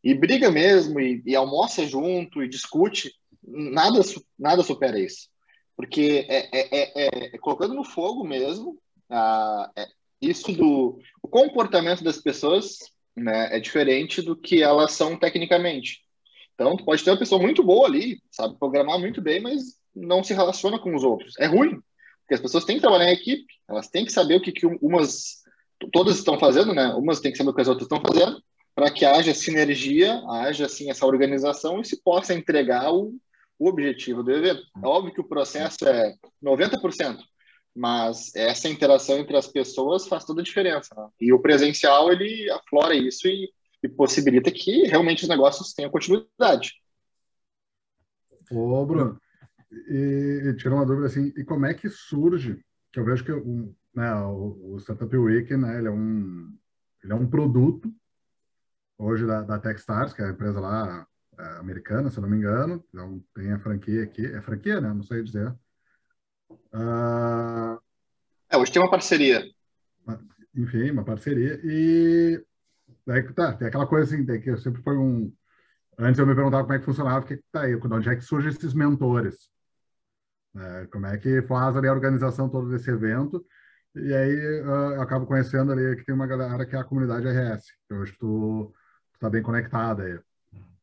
e 0.02 0.14
briga 0.14 0.50
mesmo, 0.50 1.00
e, 1.00 1.22
e 1.26 1.34
almoça 1.34 1.86
junto, 1.86 2.42
e 2.42 2.48
discute, 2.48 3.12
nada, 3.42 4.00
nada 4.38 4.62
supera 4.62 4.98
isso. 4.98 5.28
Porque 5.76 6.26
é, 6.28 6.48
é, 6.52 6.78
é, 6.80 7.34
é 7.34 7.38
colocando 7.38 7.74
no 7.74 7.84
fogo 7.84 8.24
mesmo, 8.24 8.78
ah, 9.10 9.70
isso 10.20 10.52
do 10.52 10.98
o 11.22 11.28
comportamento 11.28 12.02
das 12.02 12.18
pessoas 12.18 12.78
né, 13.16 13.56
é 13.56 13.60
diferente 13.60 14.22
do 14.22 14.36
que 14.36 14.62
elas 14.62 14.92
são 14.92 15.16
tecnicamente. 15.16 16.00
Então, 16.54 16.76
tu 16.76 16.84
pode 16.84 17.04
ter 17.04 17.10
uma 17.10 17.18
pessoa 17.18 17.40
muito 17.40 17.62
boa 17.62 17.86
ali, 17.86 18.20
sabe 18.30 18.58
programar 18.58 18.98
muito 18.98 19.22
bem, 19.22 19.40
mas 19.40 19.78
não 19.94 20.24
se 20.24 20.34
relaciona 20.34 20.78
com 20.78 20.94
os 20.94 21.04
outros. 21.04 21.34
É 21.38 21.46
ruim, 21.46 21.80
porque 22.20 22.34
as 22.34 22.40
pessoas 22.40 22.64
têm 22.64 22.76
que 22.76 22.82
trabalhar 22.82 23.10
em 23.10 23.14
equipe, 23.14 23.46
elas 23.68 23.88
têm 23.88 24.04
que 24.04 24.12
saber 24.12 24.36
o 24.36 24.40
que, 24.40 24.52
que 24.52 24.66
umas, 24.66 25.42
todas 25.92 26.16
estão 26.16 26.38
fazendo, 26.38 26.74
né? 26.74 26.88
Umas 26.94 27.20
têm 27.20 27.30
que 27.30 27.38
saber 27.38 27.50
o 27.50 27.54
que 27.54 27.60
as 27.60 27.68
outras 27.68 27.84
estão 27.84 28.02
fazendo, 28.04 28.42
para 28.74 28.90
que 28.90 29.04
haja 29.04 29.32
sinergia, 29.34 30.20
haja 30.28 30.66
assim 30.66 30.90
essa 30.90 31.06
organização 31.06 31.80
e 31.80 31.84
se 31.84 32.02
possa 32.02 32.34
entregar 32.34 32.92
o, 32.92 33.14
o 33.58 33.68
objetivo 33.68 34.22
do 34.22 34.30
evento. 34.30 34.62
É 34.82 34.86
óbvio 34.86 35.12
que 35.12 35.20
o 35.20 35.28
processo 35.28 35.86
é 35.86 36.14
90%, 36.42 37.18
mas 37.74 38.34
essa 38.34 38.68
interação 38.68 39.18
entre 39.18 39.36
as 39.36 39.46
pessoas 39.46 40.06
faz 40.06 40.24
toda 40.24 40.40
a 40.40 40.44
diferença. 40.44 40.94
Né? 40.96 41.08
E 41.20 41.32
o 41.32 41.40
presencial, 41.40 42.12
ele 42.12 42.50
aflora 42.50 42.94
isso 42.94 43.26
e, 43.26 43.50
e 43.82 43.88
possibilita 43.88 44.50
que 44.50 44.84
realmente 44.84 45.24
os 45.24 45.28
negócios 45.28 45.72
tenham 45.72 45.90
continuidade. 45.90 46.72
Ô, 48.50 48.84
Bruno, 48.86 49.20
e, 49.70 50.42
e 50.46 50.56
tirou 50.56 50.78
uma 50.78 50.86
dúvida 50.86 51.06
assim, 51.06 51.32
e 51.36 51.44
como 51.44 51.66
é 51.66 51.74
que 51.74 51.88
surge, 51.90 52.58
que 52.92 52.98
eu 52.98 53.04
vejo 53.04 53.24
que 53.24 53.32
um, 53.32 53.74
né, 53.94 54.14
o, 54.14 54.74
o 54.74 54.78
Startup 54.78 55.14
Week, 55.14 55.54
né, 55.56 55.78
ele 55.78 55.88
é 55.88 55.90
um, 55.90 56.56
ele 57.02 57.12
é 57.12 57.16
um 57.16 57.28
produto 57.28 57.92
hoje 58.96 59.26
da, 59.26 59.42
da 59.42 59.58
Techstars, 59.58 60.12
que 60.12 60.22
é 60.22 60.26
a 60.26 60.30
empresa 60.30 60.60
lá 60.60 61.06
americana, 61.58 62.10
se 62.10 62.18
eu 62.18 62.22
não 62.22 62.28
me 62.28 62.36
engano, 62.36 62.84
então 62.88 63.22
tem 63.34 63.52
a 63.52 63.58
franquia 63.58 64.02
aqui, 64.02 64.26
é 64.26 64.40
franquia, 64.40 64.80
né, 64.80 64.92
não 64.92 65.02
sei 65.02 65.22
dizer. 65.22 65.54
Uh... 66.72 67.78
É, 68.50 68.56
hoje 68.56 68.72
tem 68.72 68.82
uma 68.82 68.90
parceria. 68.90 69.44
Enfim, 70.54 70.90
uma 70.90 71.04
parceria, 71.04 71.60
e 71.62 72.42
daí 73.06 73.22
tá, 73.32 73.52
tem 73.52 73.68
aquela 73.68 73.86
coisa 73.86 74.14
assim, 74.14 74.24
que 74.40 74.50
eu 74.50 74.58
sempre 74.58 74.82
foi 74.82 74.96
um, 74.96 75.32
Antes 76.00 76.20
eu 76.20 76.26
me 76.26 76.34
perguntava 76.34 76.62
como 76.62 76.74
é 76.74 76.78
que 76.78 76.84
funcionava, 76.84 77.26
que 77.26 77.36
tá 77.50 77.62
aí, 77.62 77.74
onde 77.74 78.08
é 78.08 78.14
que 78.14 78.22
surgem 78.22 78.50
esses 78.50 78.72
mentores? 78.72 79.50
É, 80.56 80.86
como 80.86 81.06
é 81.06 81.18
que 81.18 81.42
faz 81.42 81.76
ali 81.76 81.88
a 81.88 81.92
organização 81.92 82.48
toda 82.48 82.70
desse 82.70 82.88
evento? 82.88 83.44
E 83.96 84.14
aí 84.14 84.60
uh, 84.62 84.94
eu 84.94 85.02
acabo 85.02 85.26
conhecendo 85.26 85.72
ali 85.72 85.96
que 85.96 86.04
tem 86.04 86.14
uma 86.14 86.26
galera 86.26 86.64
que 86.64 86.76
é 86.76 86.78
a 86.78 86.84
comunidade 86.84 87.26
RS, 87.26 87.64
que 87.88 87.94
hoje 87.94 88.16
tu, 88.16 88.72
está 89.14 89.28
bem 89.28 89.42
conectada 89.42 90.04
aí. 90.04 90.20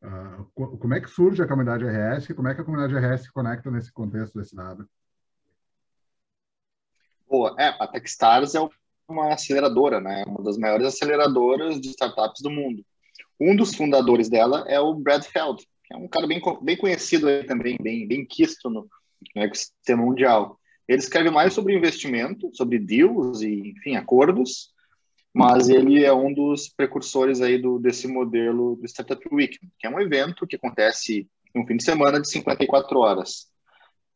Uh, 0.06 0.44
como 0.78 0.94
é 0.94 1.00
que 1.00 1.10
surge 1.10 1.42
a 1.42 1.48
comunidade 1.48 1.84
RS? 1.84 2.32
Como 2.32 2.46
é 2.46 2.54
que 2.54 2.60
a 2.60 2.64
comunidade 2.64 2.94
RS 2.94 3.22
se 3.22 3.32
conecta 3.32 3.70
nesse 3.72 3.92
contexto 3.92 4.38
desse 4.38 4.54
dado? 4.54 4.88
Boa, 7.28 7.56
é, 7.58 7.74
a 7.80 7.88
Techstars 7.88 8.54
é 8.54 8.60
uma 9.08 9.32
aceleradora, 9.32 10.00
né? 10.00 10.24
Uma 10.28 10.44
das 10.44 10.56
maiores 10.56 10.86
aceleradoras 10.86 11.80
de 11.80 11.88
startups 11.88 12.40
do 12.40 12.50
mundo. 12.50 12.84
Um 13.40 13.56
dos 13.56 13.74
fundadores 13.74 14.28
dela 14.28 14.64
é 14.68 14.78
o 14.78 14.94
Brad 14.94 15.24
Feld, 15.24 15.66
que 15.84 15.92
é 15.94 15.96
um 15.96 16.06
cara 16.06 16.26
bem, 16.28 16.40
bem 16.62 16.76
conhecido 16.76 17.26
aí 17.26 17.42
também, 17.44 17.76
bem, 17.80 18.06
bem 18.06 18.24
quisto 18.24 18.70
no, 18.70 18.88
no 19.34 19.42
ecossistema 19.42 20.04
mundial. 20.04 20.58
Ele 20.86 20.98
escreve 20.98 21.30
mais 21.30 21.52
sobre 21.52 21.76
investimento, 21.76 22.48
sobre 22.54 22.78
deals 22.78 23.42
e, 23.42 23.70
enfim, 23.70 23.96
acordos, 23.96 24.72
mas 25.36 25.68
ele 25.68 26.02
é 26.02 26.10
um 26.14 26.32
dos 26.32 26.66
precursores 26.66 27.42
aí 27.42 27.58
do, 27.60 27.78
desse 27.78 28.08
modelo 28.08 28.74
do 28.76 28.86
Startup 28.86 29.22
Week, 29.30 29.58
que 29.78 29.86
é 29.86 29.90
um 29.90 30.00
evento 30.00 30.46
que 30.46 30.56
acontece 30.56 31.28
no 31.54 31.66
fim 31.66 31.76
de 31.76 31.84
semana 31.84 32.18
de 32.18 32.26
54 32.30 32.98
horas. 32.98 33.46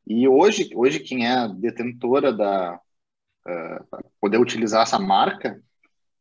E 0.06 0.26
hoje, 0.26 0.70
hoje 0.74 0.98
quem 0.98 1.26
é 1.26 1.46
detentora 1.46 2.32
da 2.32 2.80
uh, 3.46 4.10
poder 4.18 4.38
utilizar 4.38 4.84
essa 4.84 4.98
marca 4.98 5.62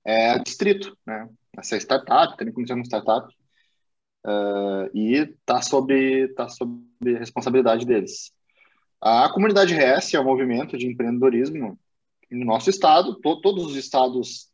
é 0.04 0.32
a 0.32 0.38
Distrito, 0.38 0.98
né? 1.08 1.30
essa 1.58 1.78
startup, 1.78 2.36
também 2.36 2.54
começou 2.54 2.76
uma 2.76 2.84
startup, 2.84 3.34
uh, 4.28 4.90
e 4.94 5.14
está 5.14 5.62
sob, 5.62 6.28
tá 6.34 6.50
sob 6.50 6.84
responsabilidade 7.18 7.86
deles. 7.86 8.34
A 9.00 9.30
comunidade 9.30 9.74
RS 9.74 10.14
é 10.14 10.20
um 10.20 10.26
movimento 10.26 10.78
de 10.78 10.88
empreendedorismo 10.88 11.80
no 12.30 12.46
nosso 12.46 12.70
estado, 12.70 13.16
to, 13.22 13.40
todos 13.40 13.66
os 13.66 13.78
estados 13.78 14.49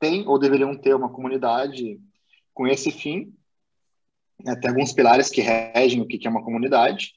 têm 0.00 0.26
ou 0.26 0.38
deveriam 0.38 0.76
ter 0.76 0.94
uma 0.94 1.10
comunidade 1.10 2.00
com 2.52 2.66
esse 2.66 2.90
fim, 2.90 3.32
né, 4.44 4.56
tem 4.56 4.70
alguns 4.70 4.92
pilares 4.92 5.28
que 5.28 5.40
regem 5.40 6.00
o 6.00 6.06
que 6.06 6.26
é 6.26 6.30
uma 6.30 6.42
comunidade, 6.42 7.12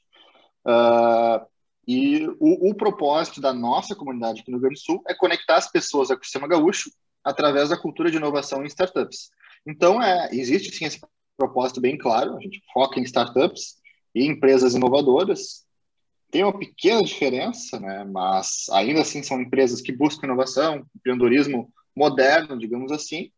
uh, 0.66 1.44
e 1.86 2.26
o, 2.40 2.70
o, 2.70 2.74
propósito 2.74 3.40
da 3.40 3.52
nossa 3.52 3.94
comunidade 3.94 4.40
aqui 4.40 4.50
no 4.50 4.56
Rio 4.56 4.68
Grande 4.68 4.80
do 4.80 4.84
Sul 4.84 5.02
é 5.06 5.14
conectar 5.14 5.56
as 5.56 5.70
pessoas 5.70 6.10
ao 6.10 6.22
sistema 6.22 6.48
gaúcho 6.48 6.90
através 7.22 7.68
da 7.70 7.76
cultura 7.76 8.10
de 8.10 8.16
inovação 8.16 8.62
em 8.62 8.66
startups. 8.66 9.30
Então, 9.66 10.02
é, 10.02 10.28
existe 10.32 10.74
sim 10.74 10.84
esse 10.84 11.00
propósito 11.36 11.80
bem 11.80 11.98
claro, 11.98 12.36
a 12.36 12.40
gente 12.40 12.62
foca 12.72 12.98
em 12.98 13.02
startups 13.02 13.76
e 14.14 14.26
empresas 14.26 14.74
inovadoras. 14.74 15.64
Tem 16.30 16.42
uma 16.42 16.58
pequena 16.58 17.02
diferença, 17.02 17.78
né, 17.78 18.04
mas 18.04 18.66
ainda 18.72 19.02
assim 19.02 19.22
são 19.22 19.40
empresas 19.40 19.80
que 19.80 19.92
buscam 19.92 20.26
inovação, 20.26 20.86
empreendedorismo 20.96 21.70
moderno, 21.96 22.58
digamos 22.58 22.92
assim, 22.92 23.30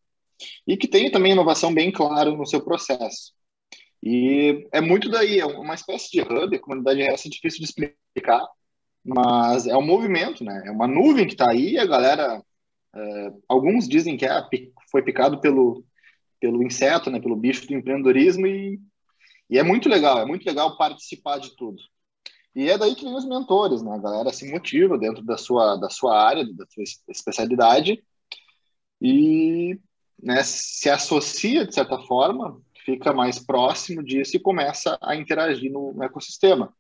e 0.67 0.77
que 0.77 0.89
tem 0.89 1.11
também 1.11 1.33
inovação 1.33 1.73
bem 1.73 1.91
clara 1.91 2.31
no 2.31 2.47
seu 2.47 2.61
processo. 2.61 3.33
E 4.03 4.69
é 4.73 4.81
muito 4.81 5.09
daí, 5.09 5.39
é 5.41 5.47
uma 5.47 5.75
espécie 5.75 6.11
de 6.11 6.21
hub, 6.21 6.55
a 6.55 6.61
comunidade 6.61 7.03
essa 7.03 7.29
difícil 7.29 7.61
de 7.61 7.67
explicar, 7.67 8.47
mas 9.05 9.67
é 9.67 9.77
um 9.77 9.85
movimento, 9.85 10.45
né? 10.45 10.65
É 10.67 10.71
uma 10.71 10.87
nuvem 10.87 11.27
que 11.27 11.33
está 11.33 11.51
aí, 11.51 11.79
a 11.79 11.87
galera 11.87 12.43
é, 12.95 13.33
alguns 13.49 13.89
dizem 13.89 14.17
que 14.17 14.27
é, 14.27 14.31
foi 14.91 15.03
picado 15.03 15.41
pelo, 15.41 15.85
pelo 16.41 16.63
inseto, 16.63 17.11
né, 17.11 17.21
pelo 17.21 17.37
bicho 17.37 17.67
do 17.67 17.75
empreendedorismo 17.75 18.47
e, 18.47 18.81
e 19.51 19.59
é 19.59 19.63
muito 19.63 19.89
legal, 19.89 20.21
é 20.21 20.27
muito 20.27 20.47
legal 20.47 20.77
participar 20.77 21.39
de 21.39 21.55
tudo. 21.57 21.83
E 22.55 22.71
é 22.71 22.79
daí 22.79 22.95
que 22.95 23.05
vem 23.05 23.15
os 23.15 23.27
mentores, 23.27 23.83
né? 23.83 23.95
A 23.95 23.99
galera 23.99 24.33
se 24.33 24.51
motiva 24.51 24.97
dentro 24.97 25.23
da 25.23 25.37
sua, 25.37 25.77
da 25.77 25.91
sua 25.91 26.19
área, 26.19 26.45
da 26.55 26.65
sua 26.67 26.85
especialidade 27.09 28.03
e 29.01 29.79
né, 30.23 30.43
se 30.43 30.89
associa, 30.89 31.67
de 31.67 31.75
certa 31.75 31.99
forma, 31.99 32.61
fica 32.85 33.13
mais 33.13 33.39
próximo 33.39 34.03
disso 34.03 34.37
e 34.37 34.41
começa 34.41 34.99
a 35.03 35.17
interagir 35.17 35.71
no, 35.71 35.93
no 35.93 36.03
ecossistema, 36.03 36.73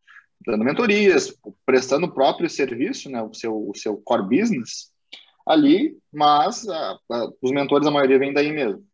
dando 0.46 0.64
mentorias, 0.64 1.36
prestando 1.64 2.06
o 2.06 2.12
próprio 2.12 2.48
serviço, 2.48 3.10
né, 3.10 3.22
o, 3.22 3.34
seu, 3.34 3.68
o 3.68 3.74
seu 3.74 3.96
core 3.98 4.22
business, 4.22 4.92
ali, 5.46 5.96
mas 6.12 6.68
a, 6.68 6.98
a, 7.10 7.30
os 7.40 7.50
mentores, 7.50 7.86
a 7.86 7.90
maioria, 7.90 8.18
vem 8.18 8.32
daí 8.32 8.52
mesmo. 8.52 8.84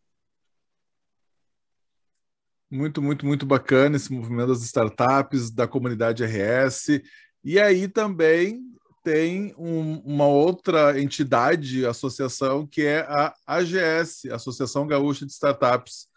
Muito, 2.71 3.03
muito, 3.03 3.27
muito 3.27 3.45
bacana 3.45 3.97
esse 3.97 4.11
movimento 4.11 4.49
das 4.49 4.63
startups, 4.63 5.51
da 5.51 5.69
comunidade 5.69 6.25
RS. 6.25 7.03
E 7.45 7.61
aí 7.61 7.87
também 7.87 8.63
tem 9.03 9.55
um, 9.59 9.99
uma 10.05 10.27
outra 10.27 11.01
entidade, 11.01 11.85
associação, 11.85 12.67
que 12.67 12.85
é 12.87 13.01
a 13.01 13.35
AGS, 13.47 14.31
Associação 14.31 14.87
Gaúcha 14.87 15.27
de 15.27 15.33
Startups. 15.33 16.09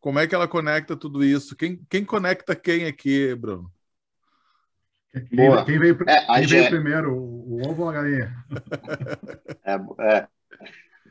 Como 0.00 0.18
é 0.18 0.26
que 0.26 0.34
ela 0.34 0.48
conecta 0.48 0.96
tudo 0.96 1.24
isso? 1.24 1.56
Quem, 1.56 1.80
quem 1.88 2.04
conecta 2.04 2.54
quem 2.54 2.86
aqui, 2.86 3.34
Bruno? 3.34 3.70
Boa. 5.32 5.64
Quem, 5.64 5.78
veio, 5.78 5.98
é, 6.08 6.24
quem 6.26 6.46
veio 6.46 6.70
primeiro, 6.70 7.14
o, 7.14 7.56
o 7.56 7.68
ovo 7.68 7.82
ou 7.82 7.88
a 7.88 7.92
galinha? 7.92 8.34
É, 9.64 9.74
é, 10.00 10.26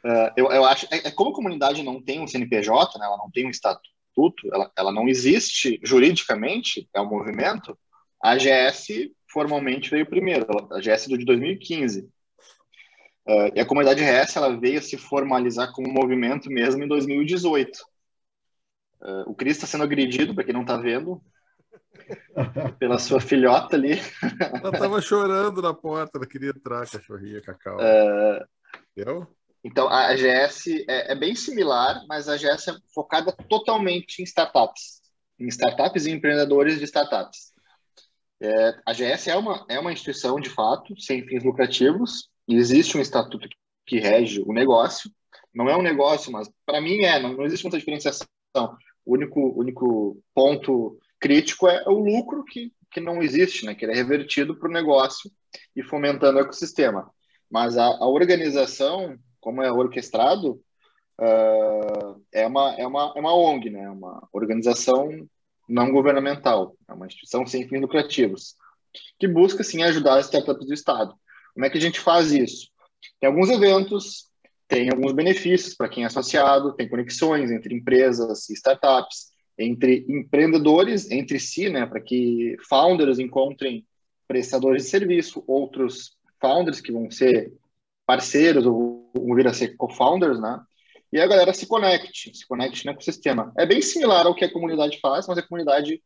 é, 0.04 0.34
eu, 0.36 0.52
eu 0.52 0.66
acho, 0.66 0.88
é, 0.92 1.08
é, 1.08 1.12
como 1.12 1.30
a 1.30 1.34
comunidade 1.34 1.84
não 1.84 2.02
tem 2.02 2.20
um 2.20 2.28
CNPJ, 2.28 3.00
né, 3.00 3.06
ela 3.06 3.18
não 3.18 3.32
tem 3.32 3.48
um 3.48 3.50
estatuto, 3.50 4.50
ela, 4.52 4.72
ela 4.76 4.92
não 4.92 5.08
existe 5.08 5.80
juridicamente, 5.84 6.90
é 6.94 7.00
um 7.00 7.10
movimento, 7.10 7.78
a 8.22 8.32
AGS 8.32 9.12
formalmente 9.32 9.90
veio 9.90 10.06
primeiro, 10.06 10.46
a 10.72 10.80
do 10.80 11.18
de 11.18 11.26
2015. 11.26 12.10
Uh, 13.28 13.52
e 13.56 13.60
a 13.60 13.66
comunidade 13.66 14.04
RS 14.04 14.36
ela 14.36 14.60
veio 14.60 14.82
se 14.82 14.98
formalizar 14.98 15.72
como 15.72 15.92
movimento 15.92 16.50
mesmo 16.50 16.84
em 16.84 16.88
2018. 16.88 17.80
Uh, 19.02 19.30
o 19.30 19.36
Cris 19.36 19.58
está 19.58 19.68
sendo 19.68 19.84
agredido, 19.84 20.34
para 20.34 20.44
quem 20.44 20.54
não 20.54 20.62
está 20.62 20.78
vendo, 20.78 21.22
pela 22.80 23.00
sua 23.00 23.20
filhota 23.20 23.76
ali. 23.76 24.00
Ela 24.40 24.74
estava 24.74 25.02
chorando 25.02 25.62
na 25.62 25.74
porta, 25.74 26.18
ela 26.18 26.28
queria 26.28 26.50
entrar, 26.50 26.88
cachorrinha, 26.88 27.42
cacau. 27.42 27.78
Uh, 27.78 28.46
Entendeu? 28.96 29.28
Então, 29.64 29.88
a 29.88 30.08
AGS 30.08 30.68
é, 30.88 31.12
é, 31.12 31.16
bem 31.16 31.36
similar, 31.36 32.04
mas 32.08 32.28
a 32.28 32.34
AGS 32.34 32.70
é 32.70 32.74
focada 32.94 33.32
totalmente 33.32 34.22
em 34.22 34.24
startups, 34.24 35.02
em 35.40 35.48
startups 35.48 36.06
e 36.06 36.12
empreendedores 36.12 36.80
de 36.80 36.86
startups. 36.86 37.51
É, 38.42 38.70
a 38.86 38.92
AGS 38.92 39.30
é 39.30 39.36
uma, 39.38 39.66
é 39.70 39.80
uma 39.80 39.94
instituição, 39.94 40.40
de 40.40 40.50
fato, 40.50 41.00
sem 41.00 41.24
fins 41.28 41.44
lucrativos, 41.44 42.28
e 42.48 42.56
existe 42.56 42.98
um 42.98 43.02
estatuto 43.02 43.48
que 43.86 44.00
rege 44.00 44.42
o 44.46 44.52
negócio. 44.52 45.12
Não 45.54 45.70
é 45.70 45.78
um 45.78 45.82
negócio, 45.82 46.32
mas 46.32 46.50
para 46.66 46.82
mim 46.82 47.04
é, 47.04 47.20
não, 47.20 47.34
não 47.34 47.46
existe 47.46 47.64
muita 47.64 47.78
diferenciação. 47.78 48.28
O 49.06 49.14
único, 49.14 49.40
único 49.60 50.18
ponto 50.34 50.98
crítico 51.20 51.68
é 51.68 51.84
o 51.88 52.00
lucro 52.00 52.44
que, 52.44 52.72
que 52.92 53.00
não 53.00 53.22
existe, 53.22 53.66
né? 53.66 53.76
que 53.76 53.86
ele 53.86 53.92
é 53.92 53.96
revertido 53.96 54.58
para 54.58 54.70
o 54.70 54.74
negócio 54.74 55.32
e 55.76 55.84
fomentando 55.84 56.40
o 56.40 56.42
ecossistema. 56.42 57.12
Mas 57.50 57.78
a, 57.78 57.86
a 57.86 58.08
organização, 58.08 59.18
como 59.40 59.62
é 59.62 59.72
orquestrado, 59.72 60.60
uh, 61.20 62.22
é, 62.32 62.48
uma, 62.48 62.76
é, 62.76 62.88
uma, 62.88 63.14
é 63.16 63.20
uma 63.20 63.36
ONG, 63.36 63.70
né? 63.70 63.90
uma 63.90 64.28
organização 64.34 65.28
não 65.72 65.92
governamental, 65.92 66.76
é 66.88 66.94
uma 66.94 67.08
instituição 67.08 67.46
sem 67.46 67.68
fins 67.68 67.82
lucrativos, 67.82 68.56
que 69.20 69.28
busca, 69.28 69.64
sim, 69.64 69.84
ajudar 69.84 70.18
as 70.18 70.26
startups 70.26 70.68
do 70.68 70.74
Estado. 70.74 71.14
Como 71.54 71.66
é 71.66 71.70
que 71.70 71.78
a 71.78 71.82
gente 71.82 72.00
faz 72.00 72.32
isso? 72.32 72.70
Tem 73.20 73.28
alguns 73.30 73.50
eventos, 73.50 74.30
tem 74.68 74.90
alguns 74.90 75.14
benefícios 75.14 75.76
para 75.76 75.90
quem 75.90 76.04
é 76.04 76.08
associado, 76.08 76.74
tem 76.74 76.90
conexões 76.90 77.52
entre 77.52 77.76
empresas 77.76 78.50
e 78.50 78.54
startups, 78.54 79.32
entre 79.58 80.06
empreendedores 80.10 81.10
entre 81.12 81.40
si, 81.40 81.70
né, 81.70 81.86
para 81.86 82.02
que 82.02 82.56
founders 82.68 83.20
encontrem 83.20 83.86
prestadores 84.28 84.84
de 84.84 84.90
serviço, 84.90 85.44
outros 85.46 86.16
founders 86.40 86.82
que 86.82 86.92
vão 86.92 87.10
ser 87.12 87.54
parceiros 88.06 88.66
ou 88.66 89.10
vão 89.14 89.36
vir 89.36 89.48
a 89.48 89.54
ser 89.54 89.76
co-founders, 89.76 90.40
né? 90.40 90.60
E 91.12 91.20
a 91.20 91.28
galera 91.28 91.54
se 91.54 91.68
conecte, 91.68 92.36
se 92.36 92.48
conecte 92.48 92.86
no 92.86 92.92
ecossistema. 92.92 93.52
É 93.58 93.66
bem 93.66 93.82
similar 93.82 94.26
ao 94.26 94.36
que 94.36 94.46
a 94.46 94.52
comunidade 94.52 95.00
faz, 95.00 95.28
mas 95.28 95.38
a 95.38 95.42
comunidade 95.42 96.02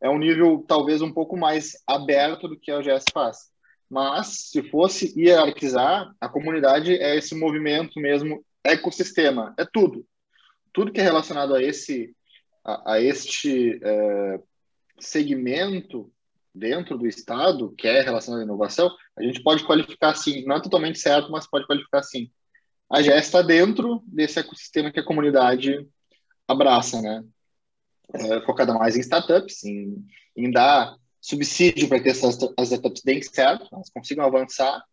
é 0.00 0.10
um 0.10 0.18
nível 0.18 0.64
talvez 0.66 1.00
um 1.00 1.12
pouco 1.12 1.36
mais 1.36 1.72
aberto 1.86 2.48
do 2.48 2.58
que 2.58 2.70
a 2.70 2.78
OGS 2.78 3.04
faz. 3.12 3.50
Mas, 3.88 4.50
se 4.50 4.62
fosse 4.62 5.12
hierarquizar, 5.18 6.12
a 6.20 6.28
comunidade 6.28 6.94
é 6.94 7.16
esse 7.16 7.34
movimento 7.34 8.00
mesmo, 8.00 8.44
ecossistema, 8.64 9.54
é 9.58 9.64
tudo. 9.64 10.06
Tudo 10.72 10.92
que 10.92 11.00
é 11.00 11.04
relacionado 11.04 11.54
a 11.54 11.62
esse 11.62 12.14
a, 12.64 12.94
a 12.94 13.00
este 13.00 13.80
é, 13.82 14.40
segmento 14.98 16.10
dentro 16.54 16.98
do 16.98 17.06
Estado, 17.06 17.74
que 17.76 17.88
é 17.88 18.02
relacionado 18.02 18.40
à 18.40 18.44
inovação, 18.44 18.90
a 19.16 19.22
gente 19.22 19.42
pode 19.42 19.64
qualificar 19.64 20.10
assim, 20.10 20.44
não 20.44 20.56
é 20.56 20.60
totalmente 20.60 20.98
certo, 20.98 21.30
mas 21.30 21.48
pode 21.48 21.66
qualificar 21.66 21.98
assim. 21.98 22.30
A 22.92 23.00
GES 23.00 23.24
está 23.24 23.40
dentro 23.40 24.02
desse 24.06 24.38
ecossistema 24.38 24.92
que 24.92 25.00
a 25.00 25.04
comunidade 25.04 25.88
abraça, 26.46 27.00
né? 27.00 27.24
É, 28.12 28.42
focada 28.42 28.74
mais 28.74 28.94
em 28.94 29.00
startups, 29.00 29.64
em, 29.64 30.04
em 30.36 30.50
dar 30.50 30.94
subsídio 31.18 31.88
para 31.88 32.00
que 32.00 32.10
essas 32.10 32.36
as 32.54 32.70
startups 32.70 33.00
deem 33.02 33.22
certo, 33.22 33.66
elas 33.72 33.88
consigam 33.88 34.26
avançar. 34.26 34.84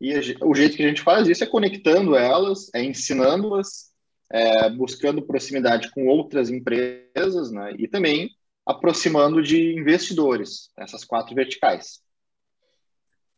E 0.00 0.12
a, 0.12 0.20
o 0.44 0.56
jeito 0.56 0.76
que 0.76 0.82
a 0.82 0.88
gente 0.88 1.02
faz 1.02 1.28
isso 1.28 1.44
é 1.44 1.46
conectando 1.46 2.16
elas, 2.16 2.68
é 2.74 2.82
ensinando-as, 2.82 3.92
é, 4.28 4.68
buscando 4.70 5.24
proximidade 5.24 5.92
com 5.92 6.08
outras 6.08 6.50
empresas, 6.50 7.52
né? 7.52 7.76
E 7.78 7.86
também 7.86 8.28
aproximando 8.66 9.40
de 9.40 9.78
investidores, 9.78 10.68
essas 10.76 11.04
quatro 11.04 11.32
verticais. 11.32 12.00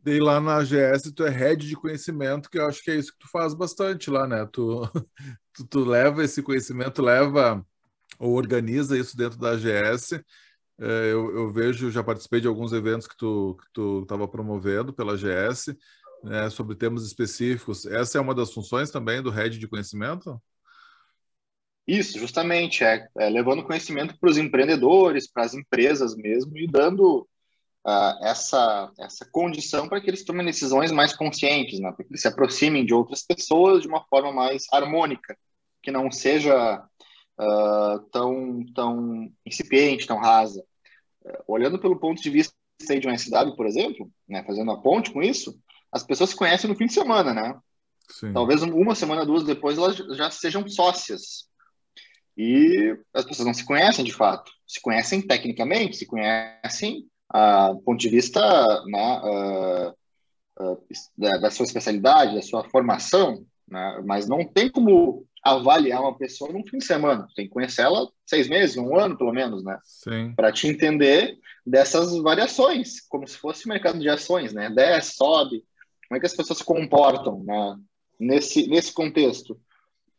Daí 0.00 0.20
lá 0.20 0.40
na 0.40 0.56
AGS 0.56 1.12
tu 1.14 1.24
é 1.24 1.30
head 1.30 1.66
de 1.66 1.74
conhecimento, 1.74 2.48
que 2.48 2.58
eu 2.58 2.66
acho 2.66 2.82
que 2.82 2.90
é 2.90 2.96
isso 2.96 3.12
que 3.12 3.18
tu 3.18 3.28
faz 3.30 3.54
bastante 3.54 4.10
lá, 4.10 4.26
né? 4.26 4.46
Tu, 4.52 4.82
tu, 5.52 5.66
tu 5.66 5.84
leva 5.84 6.24
esse 6.24 6.42
conhecimento, 6.42 7.02
leva 7.02 7.64
ou 8.18 8.34
organiza 8.34 8.96
isso 8.98 9.16
dentro 9.16 9.38
da 9.38 9.50
AGS. 9.50 10.14
É, 10.80 11.12
eu, 11.12 11.36
eu, 11.36 11.50
vejo, 11.52 11.90
já 11.90 12.04
participei 12.04 12.40
de 12.40 12.46
alguns 12.46 12.72
eventos 12.72 13.08
que 13.08 13.16
tu 13.16 13.56
que 13.60 13.66
tu 13.72 14.02
estava 14.02 14.28
promovendo 14.28 14.92
pela 14.92 15.14
AGS, 15.14 15.76
né, 16.22 16.48
sobre 16.50 16.76
temas 16.76 17.02
específicos. 17.04 17.84
Essa 17.84 18.18
é 18.18 18.20
uma 18.20 18.34
das 18.34 18.52
funções 18.52 18.90
também 18.90 19.20
do 19.20 19.30
head 19.30 19.58
de 19.58 19.68
conhecimento? 19.68 20.40
Isso, 21.86 22.18
justamente, 22.18 22.84
é, 22.84 23.08
é 23.16 23.30
levando 23.30 23.64
conhecimento 23.64 24.16
para 24.18 24.30
os 24.30 24.36
empreendedores, 24.36 25.26
para 25.26 25.44
as 25.44 25.54
empresas 25.54 26.14
mesmo, 26.14 26.56
e 26.56 26.66
dando 26.66 27.26
uh, 27.86 28.24
essa, 28.24 28.92
essa 28.98 29.28
condição 29.30 29.88
para 29.88 30.00
que 30.00 30.10
eles 30.10 30.24
tomem 30.24 30.46
decisões 30.46 30.92
mais 30.92 31.14
conscientes, 31.14 31.80
né? 31.80 31.92
para 31.92 32.04
que 32.04 32.12
eles 32.12 32.22
se 32.22 32.28
aproximem 32.28 32.84
de 32.84 32.94
outras 32.94 33.22
pessoas 33.22 33.82
de 33.82 33.88
uma 33.88 34.04
forma 34.04 34.32
mais 34.32 34.66
harmônica, 34.72 35.36
que 35.82 35.90
não 35.90 36.10
seja 36.10 36.84
uh, 37.38 37.98
tão, 38.10 38.64
tão 38.74 39.32
incipiente, 39.46 40.06
tão 40.06 40.18
rasa. 40.18 40.62
Uh, 41.22 41.42
olhando 41.46 41.78
pelo 41.78 41.98
ponto 41.98 42.22
de 42.22 42.30
vista 42.30 42.52
de 42.88 43.06
uma 43.06 43.18
SW, 43.18 43.56
por 43.56 43.66
exemplo, 43.66 44.10
né, 44.28 44.44
fazendo 44.44 44.70
a 44.70 44.80
ponte 44.80 45.10
com 45.10 45.22
isso, 45.22 45.58
as 45.90 46.02
pessoas 46.02 46.30
se 46.30 46.36
conhecem 46.36 46.68
no 46.68 46.76
fim 46.76 46.86
de 46.86 46.92
semana, 46.92 47.34
né? 47.34 47.58
Sim. 48.10 48.32
Talvez 48.32 48.62
uma 48.62 48.94
semana, 48.94 49.26
duas 49.26 49.44
depois, 49.44 49.76
elas 49.76 49.96
já 49.96 50.30
sejam 50.30 50.66
sócias 50.68 51.48
e 52.36 52.96
as 53.12 53.24
pessoas 53.24 53.46
não 53.46 53.54
se 53.54 53.64
conhecem 53.64 54.04
de 54.04 54.12
fato. 54.12 54.50
Se 54.66 54.80
conhecem 54.80 55.20
tecnicamente, 55.20 55.96
se 55.96 56.06
conhecem 56.06 57.06
do 57.74 57.80
ponto 57.84 57.98
de 57.98 58.08
vista 58.08 58.40
né, 58.86 59.20
uh, 59.22 59.90
uh, 60.62 60.82
da, 61.16 61.38
da, 61.38 61.50
sua 61.50 61.64
especialidade, 61.64 62.34
da 62.34 62.42
sua 62.42 62.64
formação, 62.68 63.44
né, 63.68 64.02
mas 64.04 64.28
não 64.28 64.44
tem 64.44 64.70
como 64.70 65.26
avaliar 65.42 66.00
uma 66.00 66.16
pessoa 66.16 66.52
num 66.52 66.66
fim 66.66 66.78
de 66.78 66.84
semana. 66.84 67.28
Tem 67.34 67.46
que 67.46 67.52
conhecer 67.52 67.82
ela 67.82 68.08
seis 68.26 68.48
meses, 68.48 68.76
um 68.76 68.98
ano 68.98 69.16
pelo 69.16 69.32
menos, 69.32 69.62
né? 69.62 69.78
Para 70.34 70.52
te 70.52 70.66
entender 70.66 71.38
dessas 71.64 72.16
variações, 72.18 73.00
como 73.08 73.26
se 73.26 73.36
fosse 73.36 73.68
mercado 73.68 73.98
de 73.98 74.08
ações, 74.08 74.52
né? 74.52 74.68
Desce, 74.68 75.16
sobe, 75.16 75.64
como 76.08 76.16
é 76.16 76.20
que 76.20 76.26
as 76.26 76.34
pessoas 76.34 76.58
se 76.58 76.64
comportam 76.64 77.44
né? 77.44 77.76
nesse, 78.18 78.66
nesse 78.66 78.92
contexto, 78.92 79.58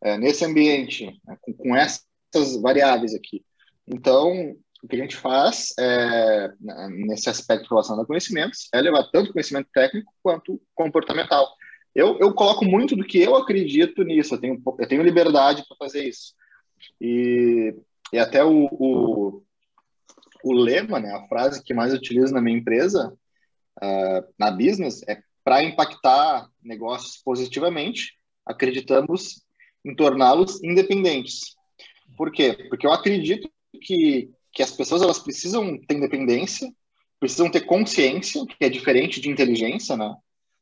é, 0.01 0.17
nesse 0.17 0.45
ambiente, 0.45 1.19
né? 1.27 1.37
com, 1.41 1.53
com 1.53 1.75
essa 1.75 2.01
essas 2.33 2.59
variáveis 2.61 3.13
aqui. 3.13 3.43
Então, 3.87 4.55
o 4.81 4.87
que 4.87 4.95
a 4.95 4.99
gente 4.99 5.15
faz 5.15 5.73
é, 5.77 6.51
nesse 6.89 7.29
aspecto 7.29 7.69
relacionado 7.69 8.03
a 8.03 8.07
conhecimentos 8.07 8.69
é 8.73 8.81
levar 8.81 9.09
tanto 9.11 9.33
conhecimento 9.33 9.69
técnico 9.73 10.13
quanto 10.23 10.61
comportamental. 10.73 11.47
Eu, 11.93 12.17
eu 12.19 12.33
coloco 12.33 12.63
muito 12.63 12.95
do 12.95 13.03
que 13.03 13.21
eu 13.21 13.35
acredito 13.35 14.03
nisso, 14.03 14.35
eu 14.35 14.39
tenho, 14.39 14.61
eu 14.79 14.87
tenho 14.87 15.03
liberdade 15.03 15.63
para 15.67 15.77
fazer 15.77 16.07
isso. 16.07 16.33
E, 17.01 17.75
e 18.13 18.17
até 18.17 18.43
o, 18.43 18.67
o, 18.71 19.43
o, 20.43 20.53
lema, 20.53 20.99
né, 20.99 21.11
a 21.11 21.27
frase 21.27 21.63
que 21.63 21.73
mais 21.73 21.93
utilizo 21.93 22.33
na 22.33 22.41
minha 22.41 22.57
empresa, 22.57 23.13
uh, 23.81 24.33
na 24.37 24.51
business, 24.51 25.01
é 25.07 25.21
para 25.43 25.63
impactar 25.63 26.47
negócios 26.61 27.17
positivamente, 27.17 28.13
acreditamos 28.45 29.43
em 29.83 29.95
torná-los 29.95 30.63
independentes. 30.63 31.55
Por 32.15 32.31
quê? 32.31 32.67
Porque 32.69 32.85
eu 32.85 32.91
acredito 32.91 33.49
que, 33.81 34.29
que 34.59 34.63
as 34.63 34.71
pessoas 34.71 35.01
elas 35.01 35.19
precisam 35.19 35.77
ter 35.87 35.95
independência, 35.95 36.69
precisam 37.17 37.49
ter 37.49 37.61
consciência, 37.61 38.45
que 38.45 38.65
é 38.65 38.67
diferente 38.67 39.21
de 39.21 39.29
inteligência, 39.29 39.95
né? 39.95 40.13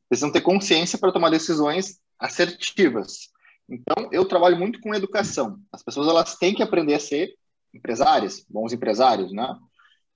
Precisam 0.08 0.30
ter 0.30 0.40
consciência 0.40 0.96
para 0.96 1.10
tomar 1.10 1.30
decisões 1.30 1.98
assertivas. 2.16 3.28
Então, 3.68 4.08
eu 4.12 4.24
trabalho 4.24 4.56
muito 4.56 4.80
com 4.80 4.94
educação. 4.94 5.58
As 5.72 5.82
pessoas 5.82 6.06
elas 6.06 6.36
têm 6.36 6.54
que 6.54 6.62
aprender 6.62 6.94
a 6.94 7.00
ser 7.00 7.34
empresárias, 7.74 8.46
bons 8.48 8.72
empresários, 8.72 9.32
né? 9.32 9.52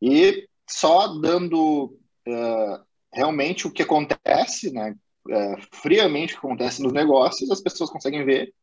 E 0.00 0.48
só 0.64 1.18
dando 1.18 1.98
uh, 2.28 2.84
realmente 3.12 3.66
o 3.66 3.72
que 3.72 3.82
acontece, 3.82 4.72
né? 4.72 4.94
Uh, 5.26 5.56
friamente 5.72 6.34
o 6.34 6.40
que 6.40 6.46
acontece 6.46 6.80
nos 6.80 6.92
negócios, 6.92 7.50
as 7.50 7.60
pessoas 7.60 7.90
conseguem 7.90 8.24
ver 8.24 8.54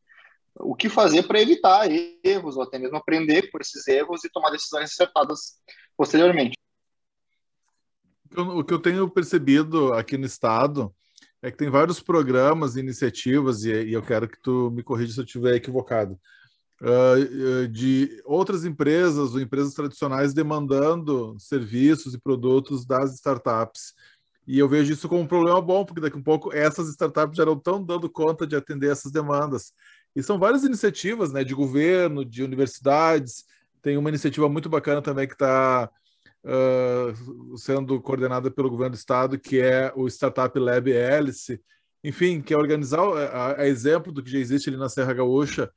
o 0.62 0.74
que 0.74 0.88
fazer 0.88 1.22
para 1.24 1.40
evitar 1.40 1.88
erros, 2.24 2.56
ou 2.56 2.62
até 2.62 2.78
mesmo 2.78 2.96
aprender 2.96 3.50
por 3.50 3.60
esses 3.60 3.86
erros 3.88 4.24
e 4.24 4.30
tomar 4.30 4.50
decisões 4.50 4.90
acertadas 4.90 5.58
posteriormente. 5.96 6.56
O 8.36 8.62
que 8.62 8.72
eu 8.72 8.78
tenho 8.78 9.10
percebido 9.10 9.92
aqui 9.92 10.16
no 10.16 10.24
estado 10.24 10.94
é 11.42 11.50
que 11.50 11.56
tem 11.56 11.70
vários 11.70 12.00
programas, 12.00 12.76
iniciativas, 12.76 13.64
e 13.64 13.92
eu 13.92 14.02
quero 14.02 14.28
que 14.28 14.40
tu 14.40 14.70
me 14.70 14.82
corrija 14.82 15.12
se 15.12 15.20
eu 15.20 15.24
estiver 15.24 15.54
equivocado, 15.54 16.18
de 17.70 18.22
outras 18.24 18.64
empresas 18.64 19.34
ou 19.34 19.40
empresas 19.40 19.74
tradicionais 19.74 20.32
demandando 20.32 21.34
serviços 21.38 22.14
e 22.14 22.20
produtos 22.20 22.86
das 22.86 23.14
startups. 23.14 23.94
E 24.46 24.58
eu 24.58 24.68
vejo 24.68 24.92
isso 24.92 25.08
como 25.08 25.20
um 25.20 25.26
problema 25.26 25.60
bom, 25.60 25.84
porque 25.84 26.00
daqui 26.00 26.16
a 26.16 26.18
um 26.18 26.22
pouco 26.22 26.52
essas 26.52 26.88
startups 26.88 27.36
já 27.36 27.44
não 27.44 27.54
estão 27.54 27.82
dando 27.84 28.08
conta 28.08 28.46
de 28.46 28.56
atender 28.56 28.90
essas 28.90 29.12
demandas. 29.12 29.72
E 30.14 30.22
são 30.22 30.38
várias 30.38 30.64
iniciativas 30.64 31.32
né, 31.32 31.44
de 31.44 31.54
governo, 31.54 32.24
de 32.24 32.42
universidades. 32.42 33.44
Tem 33.80 33.96
uma 33.96 34.08
iniciativa 34.08 34.48
muito 34.48 34.68
bacana 34.68 35.00
também 35.00 35.26
que 35.26 35.34
está 35.34 35.90
uh, 36.44 37.56
sendo 37.56 38.00
coordenada 38.00 38.50
pelo 38.50 38.70
governo 38.70 38.94
do 38.94 38.98
estado, 38.98 39.38
que 39.38 39.60
é 39.60 39.92
o 39.94 40.06
Startup 40.08 40.56
Lab 40.58 40.90
Hélice. 40.90 41.60
Enfim, 42.02 42.40
que 42.40 42.54
é 42.54 42.56
organizar, 42.56 43.00
a, 43.00 43.60
a 43.60 43.66
exemplo 43.66 44.12
do 44.12 44.22
que 44.22 44.30
já 44.30 44.38
existe 44.38 44.68
ali 44.68 44.78
na 44.78 44.88
Serra 44.88 45.12
Gaúcha, 45.12 45.70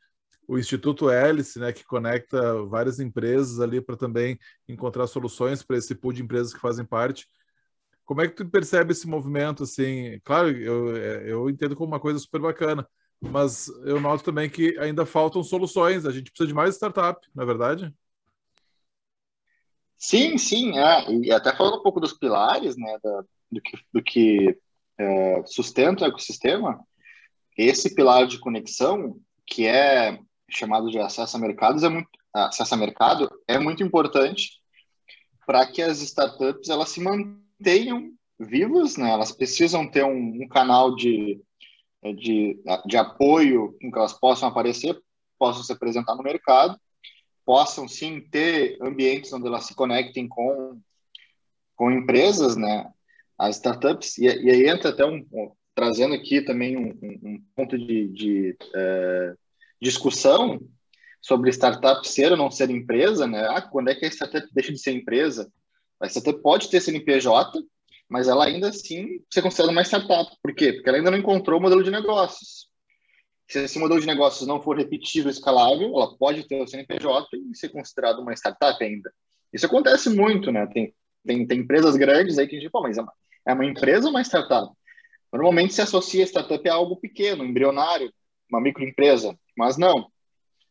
o 0.48 0.58
Instituto 0.58 1.10
Hélice, 1.10 1.60
né, 1.60 1.72
que 1.72 1.84
conecta 1.86 2.64
várias 2.66 3.00
empresas 3.00 3.60
ali 3.60 3.82
para 3.82 3.96
também 3.96 4.38
encontrar 4.68 5.08
soluções 5.08 5.64
para 5.64 5.78
esse 5.78 5.96
pool 5.96 6.14
de 6.14 6.22
empresas 6.22 6.54
que 6.54 6.60
fazem 6.60 6.86
parte. 6.86 7.28
Como 8.06 8.22
é 8.22 8.28
que 8.28 8.36
tu 8.36 8.46
percebe 8.46 8.92
esse 8.92 9.08
movimento? 9.08 9.64
Assim, 9.64 10.20
claro, 10.24 10.50
eu, 10.50 10.98
eu 10.98 11.50
entendo 11.50 11.76
como 11.76 11.94
uma 11.94 12.00
coisa 12.00 12.20
super 12.20 12.42
bacana, 12.42 12.88
mas 13.32 13.68
eu 13.86 14.00
noto 14.00 14.24
também 14.24 14.50
que 14.50 14.78
ainda 14.78 15.06
faltam 15.06 15.44
soluções. 15.44 16.06
A 16.06 16.12
gente 16.12 16.32
precisa 16.32 16.48
de 16.48 16.54
mais 16.54 16.76
startup, 16.76 17.26
não 17.34 17.44
é 17.44 17.46
verdade? 17.46 17.94
Sim, 19.98 20.38
sim. 20.38 20.78
É. 20.78 21.12
E 21.12 21.32
até 21.32 21.56
falando 21.56 21.78
um 21.78 21.84
pouco 21.84 22.00
dos 22.00 22.14
pilares, 22.14 22.76
né, 22.76 22.98
da, 23.04 23.24
do 23.52 23.62
que, 23.62 23.78
do 23.94 24.04
que 24.04 24.58
é, 24.98 25.44
sustenta 25.46 26.04
o 26.04 26.08
ecossistema, 26.08 26.86
esse 27.58 27.94
pilar 27.96 28.28
de 28.28 28.40
conexão, 28.40 29.18
que 29.46 29.66
é 29.66 30.20
chamado 30.50 30.90
de 30.90 31.00
acesso 31.00 31.38
a 31.38 31.40
mercados, 31.40 31.84
é 31.84 31.90
muito, 31.90 32.10
acesso 32.34 32.74
a 32.74 32.78
mercado, 32.78 33.30
é 33.48 33.58
muito 33.58 33.84
importante 33.84 34.62
para 35.46 35.66
que 35.66 35.82
as 35.82 36.02
startups 36.02 36.70
elas 36.70 36.90
se 36.90 37.02
mantenham 37.02 38.12
vivas, 38.40 38.98
né? 38.98 39.10
Elas 39.12 39.32
precisam 39.32 39.90
ter 39.90 40.04
um, 40.04 40.44
um 40.44 40.48
canal 40.48 40.96
de 40.96 41.42
de, 42.12 42.60
de 42.86 42.98
apoio 42.98 43.78
em 43.82 43.90
que 43.90 43.98
elas 43.98 44.14
possam 44.14 44.50
aparecer, 44.50 45.00
possam 45.40 45.64
se 45.64 45.72
apresentar 45.72 46.16
no 46.16 46.24
mercado, 46.24 46.78
possam 47.46 47.88
sim 47.88 48.20
ter 48.20 48.78
ambientes 48.82 49.32
onde 49.32 49.48
elas 49.48 49.66
se 49.66 49.76
conectem 49.76 50.28
com, 50.28 50.80
com 51.76 51.92
empresas, 51.92 52.56
né? 52.56 52.92
as 53.38 53.58
startups, 53.58 54.18
e, 54.18 54.26
e 54.26 54.50
aí 54.50 54.68
entra 54.68 54.90
até 54.90 55.06
um, 55.06 55.26
trazendo 55.76 56.14
aqui 56.14 56.42
também 56.42 56.78
um, 56.78 56.98
um 57.02 57.44
ponto 57.56 57.78
de, 57.78 58.08
de 58.10 58.58
uh, 58.76 59.38
discussão 59.82 60.60
sobre 61.22 61.50
startup 61.52 62.08
ser 62.08 62.32
ou 62.32 62.38
não 62.38 62.52
ser 62.52 62.70
empresa, 62.70 63.26
né? 63.26 63.48
Ah, 63.50 63.62
quando 63.62 63.90
é 63.90 63.96
que 63.96 64.06
a 64.06 64.10
startup 64.10 64.48
deixa 64.54 64.72
de 64.72 64.80
ser 64.80 64.92
empresa? 64.92 65.52
A 66.00 66.08
startup 66.08 66.42
pode 66.42 66.70
ter 66.70 66.82
CNPJ, 66.82 67.64
mas 68.10 68.28
ela 68.28 68.46
ainda 68.46 68.70
assim 68.70 69.20
ser 69.32 69.42
considerada 69.42 69.72
uma 69.72 69.82
startup. 69.82 70.30
Por 70.42 70.54
quê? 70.54 70.74
Porque 70.74 70.90
ela 70.90 70.98
ainda 70.98 71.12
não 71.12 71.18
encontrou 71.18 71.60
o 71.60 71.62
modelo 71.62 71.84
de 71.84 71.92
negócios. 71.92 72.68
Se 73.48 73.60
esse 73.60 73.78
modelo 73.78 74.00
de 74.00 74.08
negócios 74.08 74.48
não 74.48 74.62
for 74.62 74.78
repetível, 74.78 75.30
escalável, 75.30 75.88
ela 75.88 76.18
pode 76.18 76.48
ter 76.48 76.62
o 76.62 76.68
CNPJ 76.68 77.28
e 77.52 77.56
ser 77.56 77.70
considerada 77.70 78.22
uma 78.22 78.34
startup 78.34 78.84
ainda. 78.84 79.12
Isso 79.52 79.66
acontece 79.66 80.10
muito, 80.10 80.52
né? 80.52 80.66
Tem, 80.68 80.94
tem, 81.26 81.46
tem 81.46 81.60
empresas 81.60 81.96
grandes 81.96 82.38
aí 82.38 82.48
que 82.48 82.56
a 82.56 82.60
gente, 82.60 82.72
pô, 82.72 82.82
mas 82.82 82.98
é 82.98 83.02
uma, 83.02 83.14
é 83.48 83.54
uma 83.54 83.66
empresa 83.66 84.06
ou 84.06 84.12
uma 84.12 84.22
startup? 84.22 84.72
Normalmente 85.32 85.74
se 85.74 85.82
associa 85.82 86.24
a 86.24 86.28
startup 86.28 86.68
a 86.68 86.74
algo 86.74 86.96
pequeno, 86.96 87.44
embrionário, 87.44 88.12
uma 88.50 88.62
microempresa, 88.62 89.38
mas 89.58 89.78
não. 89.78 90.08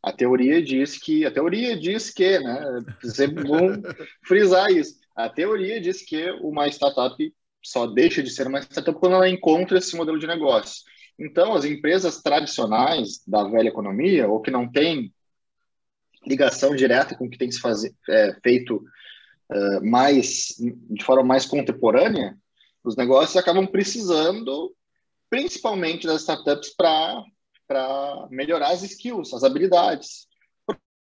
A 0.03 0.13
teoria 0.13 0.61
diz 0.63 0.99
que, 0.99 1.25
a 1.25 1.31
teoria 1.31 1.79
diz 1.79 2.11
que, 2.11 2.39
né? 2.39 2.61
Sempre 3.05 3.45
bom 3.45 3.69
frisar 4.27 4.71
isso. 4.71 5.02
A 5.15 5.29
teoria 5.29 5.81
diz 5.81 6.03
que 6.03 6.31
uma 6.41 6.69
startup 6.69 7.35
só 7.63 7.87
deixa 7.87 8.23
de 8.23 8.31
ser 8.31 8.47
uma 8.47 8.61
startup 8.61 8.99
quando 8.99 9.15
ela 9.15 9.29
encontra 9.29 9.79
esse 9.79 9.97
modelo 9.97 10.19
de 10.19 10.27
negócio. 10.27 10.83
Então, 11.19 11.55
as 11.55 11.65
empresas 11.65 12.21
tradicionais 12.23 13.23
da 13.27 13.45
velha 13.45 13.69
economia, 13.69 14.29
ou 14.29 14.41
que 14.41 14.51
não 14.51 14.71
têm 14.71 15.13
ligação 16.27 16.75
direta 16.75 17.15
com 17.15 17.27
o 17.27 17.31
que 17.31 17.39
tem 17.39 17.51
se 17.51 17.61
fazer, 17.61 17.95
é, 18.09 18.37
feito 18.43 18.77
uh, 18.77 19.85
mais 19.85 20.55
de 20.59 21.05
forma 21.05 21.23
mais 21.23 21.47
contemporânea, 21.47 22.37
os 22.83 22.97
negócios 22.97 23.37
acabam 23.37 23.67
precisando, 23.67 24.75
principalmente 25.31 26.07
das 26.07 26.23
startups, 26.23 26.75
para 26.75 27.25
melhorar 28.31 28.71
as 28.71 28.83
skills, 28.83 29.33
as 29.33 29.45
habilidades, 29.45 30.27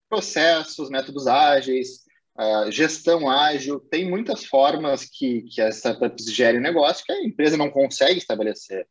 processos, 0.08 0.90
métodos 0.90 1.26
ágeis, 1.26 2.04
uh, 2.38 2.72
gestão 2.72 3.30
ágil. 3.30 3.80
Tem 3.80 4.10
muitas 4.10 4.46
formas 4.46 5.06
que, 5.06 5.44
que 5.44 5.62
as 5.62 5.78
startups 5.78 6.34
gerem 6.34 6.62
negócio 6.62 7.06
que 7.06 7.12
a 7.12 7.24
empresa 7.24 7.58
não 7.58 7.70
consegue 7.70 8.18
estabelecer. 8.18 8.88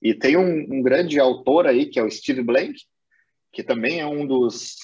E 0.00 0.14
tem 0.14 0.36
um, 0.36 0.78
um 0.78 0.82
grande 0.82 1.18
autor 1.18 1.66
aí, 1.66 1.86
que 1.86 1.98
é 1.98 2.02
o 2.02 2.10
Steve 2.10 2.42
Blank, 2.42 2.74
que 3.52 3.62
também 3.62 4.00
é 4.00 4.06
um 4.06 4.26
dos, 4.26 4.76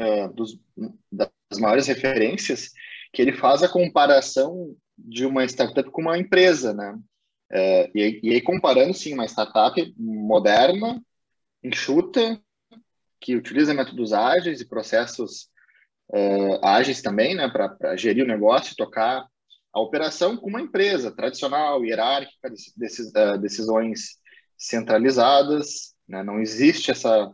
uh, 0.00 0.32
dos 0.34 0.58
das 1.10 1.30
maiores 1.58 1.86
referências, 1.86 2.70
que 3.12 3.22
ele 3.22 3.32
faz 3.32 3.62
a 3.62 3.68
comparação 3.68 4.76
de 4.96 5.24
uma 5.24 5.44
startup 5.44 5.90
com 5.90 6.02
uma 6.02 6.18
empresa, 6.18 6.74
né? 6.74 6.98
É, 7.50 7.90
e, 7.94 8.20
e, 8.22 8.30
aí 8.34 8.40
comparando, 8.42 8.92
sim, 8.92 9.14
uma 9.14 9.26
startup 9.26 9.94
moderna, 9.96 11.02
enxuta, 11.64 12.38
que 13.20 13.34
utiliza 13.34 13.72
métodos 13.72 14.12
ágeis 14.12 14.60
e 14.60 14.68
processos 14.68 15.48
uh, 16.10 16.64
ágeis 16.64 17.02
também, 17.02 17.34
né, 17.34 17.48
para 17.48 17.96
gerir 17.96 18.24
o 18.24 18.28
negócio, 18.28 18.76
tocar 18.76 19.26
a 19.72 19.80
operação 19.80 20.36
com 20.36 20.48
uma 20.48 20.60
empresa 20.60 21.10
tradicional, 21.10 21.84
hierárquica, 21.84 22.50
decis, 22.76 23.08
uh, 23.08 23.38
decisões 23.38 24.18
centralizadas, 24.56 25.94
né, 26.08 26.22
não 26.22 26.40
existe 26.40 26.90
essa, 26.90 27.32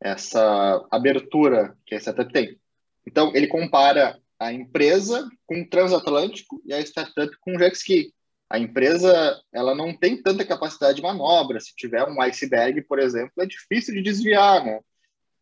essa 0.00 0.86
abertura 0.90 1.76
que 1.86 1.94
a 1.94 1.98
startup 1.98 2.32
tem. 2.32 2.58
Então, 3.06 3.32
ele 3.34 3.46
compara 3.46 4.18
a 4.38 4.52
empresa 4.52 5.28
com 5.46 5.60
o 5.60 5.68
transatlântico 5.68 6.60
e 6.64 6.72
a 6.72 6.80
startup 6.80 7.34
com 7.40 7.56
o 7.56 7.58
jet 7.58 7.74
ski. 7.74 8.12
A 8.50 8.58
empresa 8.58 9.40
ela 9.52 9.74
não 9.74 9.96
tem 9.96 10.22
tanta 10.22 10.44
capacidade 10.44 10.96
de 10.96 11.02
manobra. 11.02 11.60
Se 11.60 11.74
tiver 11.74 12.04
um 12.04 12.20
iceberg, 12.22 12.82
por 12.82 12.98
exemplo, 12.98 13.32
é 13.38 13.46
difícil 13.46 13.94
de 13.94 14.02
desviar, 14.02 14.64
né? 14.64 14.80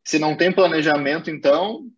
Se 0.04 0.18
não 0.18 0.36
tem 0.36 0.52
planejamento, 0.52 1.30
então 1.30 1.88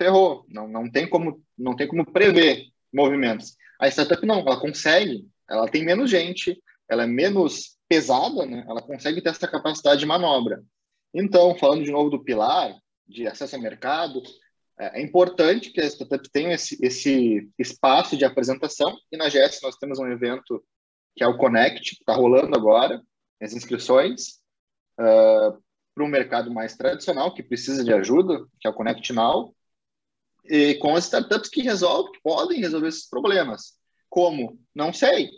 ferrou. 0.00 0.46
Não, 0.48 0.66
não 0.66 0.90
tem 0.90 1.06
como 1.06 1.42
não 1.58 1.76
tem 1.76 1.86
como 1.86 2.10
prever 2.10 2.64
movimentos. 2.92 3.54
A 3.78 3.86
startup 3.88 4.24
não, 4.24 4.40
ela 4.40 4.58
consegue. 4.58 5.28
Ela 5.48 5.68
tem 5.68 5.84
menos 5.84 6.08
gente, 6.08 6.58
ela 6.88 7.02
é 7.02 7.06
menos 7.06 7.76
pesada, 7.88 8.46
né? 8.46 8.64
Ela 8.68 8.80
consegue 8.80 9.20
ter 9.20 9.28
essa 9.28 9.48
capacidade 9.48 10.00
de 10.00 10.06
manobra. 10.06 10.62
Então, 11.12 11.54
falando 11.56 11.84
de 11.84 11.90
novo 11.90 12.08
do 12.08 12.22
pilar 12.22 12.72
de 13.06 13.26
acesso 13.26 13.56
ao 13.56 13.62
mercado, 13.62 14.22
é, 14.78 15.00
é 15.00 15.02
importante 15.02 15.70
que 15.70 15.80
as 15.80 15.92
startups 15.92 16.30
tenham 16.32 16.52
esse, 16.52 16.78
esse 16.80 17.50
espaço 17.58 18.16
de 18.16 18.24
apresentação 18.24 18.96
e 19.12 19.16
na 19.16 19.28
GS 19.28 19.60
nós 19.62 19.76
temos 19.76 19.98
um 19.98 20.06
evento 20.06 20.64
que 21.16 21.24
é 21.24 21.26
o 21.26 21.36
Connect, 21.36 21.96
que 21.96 22.02
está 22.02 22.14
rolando 22.14 22.56
agora, 22.56 23.02
as 23.42 23.52
inscrições 23.52 24.38
uh, 24.98 25.60
para 25.94 26.04
um 26.04 26.08
mercado 26.08 26.52
mais 26.52 26.76
tradicional 26.76 27.34
que 27.34 27.42
precisa 27.42 27.82
de 27.82 27.92
ajuda, 27.92 28.46
que 28.60 28.68
é 28.68 28.70
o 28.70 28.74
Connect 28.74 29.12
Now, 29.12 29.52
e 30.44 30.74
com 30.76 30.94
as 30.94 31.04
startups 31.04 31.50
que 31.50 31.62
resolvem, 31.62 32.12
que 32.12 32.22
podem 32.22 32.60
resolver 32.60 32.88
esses 32.88 33.08
problemas. 33.08 33.74
Como? 34.08 34.58
Não 34.74 34.92
sei. 34.92 35.28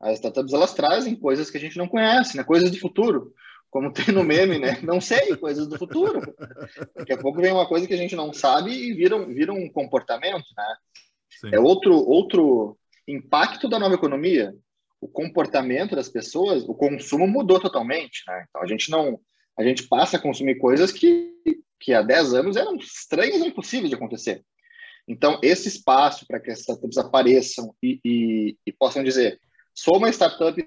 As 0.00 0.14
startups 0.14 0.52
elas 0.52 0.74
trazem 0.74 1.14
coisas 1.14 1.50
que 1.50 1.58
a 1.58 1.60
gente 1.60 1.76
não 1.76 1.88
conhece, 1.88 2.36
né? 2.36 2.44
coisas 2.44 2.70
do 2.70 2.78
futuro 2.78 3.34
como 3.70 3.92
tem 3.92 4.12
no 4.12 4.24
meme, 4.24 4.58
né? 4.58 4.78
Não 4.82 5.00
sei, 5.00 5.36
coisas 5.36 5.66
do 5.68 5.78
futuro. 5.78 6.20
Daqui 6.96 7.12
a 7.12 7.18
pouco 7.18 7.40
vem 7.40 7.52
uma 7.52 7.66
coisa 7.66 7.86
que 7.86 7.94
a 7.94 7.96
gente 7.96 8.16
não 8.16 8.32
sabe 8.32 8.72
e 8.72 8.92
vira, 8.92 9.24
vira 9.26 9.52
um 9.52 9.68
comportamento, 9.70 10.44
né? 10.56 10.76
Sim. 11.30 11.50
É 11.54 11.60
outro, 11.60 11.94
outro 11.94 12.76
impacto 13.06 13.68
da 13.68 13.78
nova 13.78 13.94
economia. 13.94 14.54
O 15.00 15.08
comportamento 15.08 15.96
das 15.96 16.08
pessoas, 16.08 16.64
o 16.64 16.74
consumo 16.74 17.26
mudou 17.26 17.60
totalmente, 17.60 18.22
né? 18.26 18.44
Então 18.48 18.62
a 18.62 18.66
gente 18.66 18.90
não, 18.90 19.18
a 19.56 19.62
gente 19.62 19.84
passa 19.84 20.16
a 20.16 20.20
consumir 20.20 20.58
coisas 20.58 20.92
que, 20.92 21.32
que 21.80 21.92
há 21.94 22.02
10 22.02 22.34
anos 22.34 22.56
eram 22.56 22.76
estranhas 22.76 23.40
e 23.40 23.46
impossíveis 23.46 23.88
de 23.88 23.96
acontecer. 23.96 24.44
Então 25.08 25.40
esse 25.42 25.68
espaço 25.68 26.26
para 26.26 26.38
que 26.38 26.50
essas 26.50 26.62
startups 26.62 26.98
apareçam 26.98 27.74
e, 27.82 27.98
e, 28.04 28.56
e 28.66 28.72
possam 28.72 29.02
dizer, 29.02 29.40
sou 29.74 29.96
uma 29.96 30.10
startup 30.10 30.62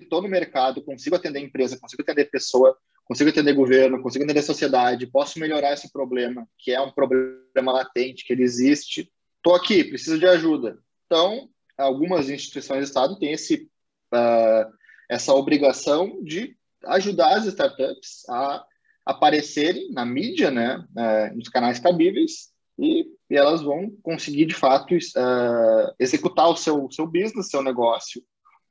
estou 0.00 0.20
no 0.20 0.28
mercado, 0.28 0.82
consigo 0.82 1.16
atender 1.16 1.40
empresa, 1.40 1.78
consigo 1.78 2.02
atender 2.02 2.26
pessoa, 2.26 2.76
consigo 3.04 3.30
atender 3.30 3.54
governo, 3.54 4.02
consigo 4.02 4.24
atender 4.24 4.42
sociedade, 4.42 5.06
posso 5.06 5.38
melhorar 5.38 5.72
esse 5.72 5.90
problema, 5.90 6.46
que 6.58 6.72
é 6.72 6.80
um 6.80 6.90
problema 6.90 7.72
latente, 7.72 8.24
que 8.24 8.32
ele 8.32 8.42
existe. 8.42 9.10
Estou 9.36 9.54
aqui, 9.54 9.84
preciso 9.84 10.18
de 10.18 10.26
ajuda. 10.26 10.78
Então, 11.06 11.48
algumas 11.78 12.28
instituições 12.28 12.80
do 12.80 12.84
Estado 12.84 13.18
têm 13.18 13.32
esse, 13.32 13.70
uh, 14.12 14.70
essa 15.08 15.32
obrigação 15.34 16.22
de 16.22 16.56
ajudar 16.84 17.36
as 17.36 17.46
startups 17.46 18.28
a 18.28 18.64
aparecerem 19.06 19.92
na 19.92 20.04
mídia, 20.04 20.50
né, 20.50 20.84
uh, 20.90 21.36
nos 21.36 21.48
canais 21.48 21.78
cabíveis, 21.78 22.50
e, 22.76 23.06
e, 23.30 23.36
elas 23.36 23.62
vão 23.62 23.88
conseguir, 24.02 24.46
de 24.46 24.54
fato, 24.54 24.94
uh, 24.94 25.94
executar 25.98 26.48
o 26.48 26.56
seu, 26.56 26.90
seu 26.90 27.06
business, 27.06 27.48
seu 27.48 27.62
negócio, 27.62 28.20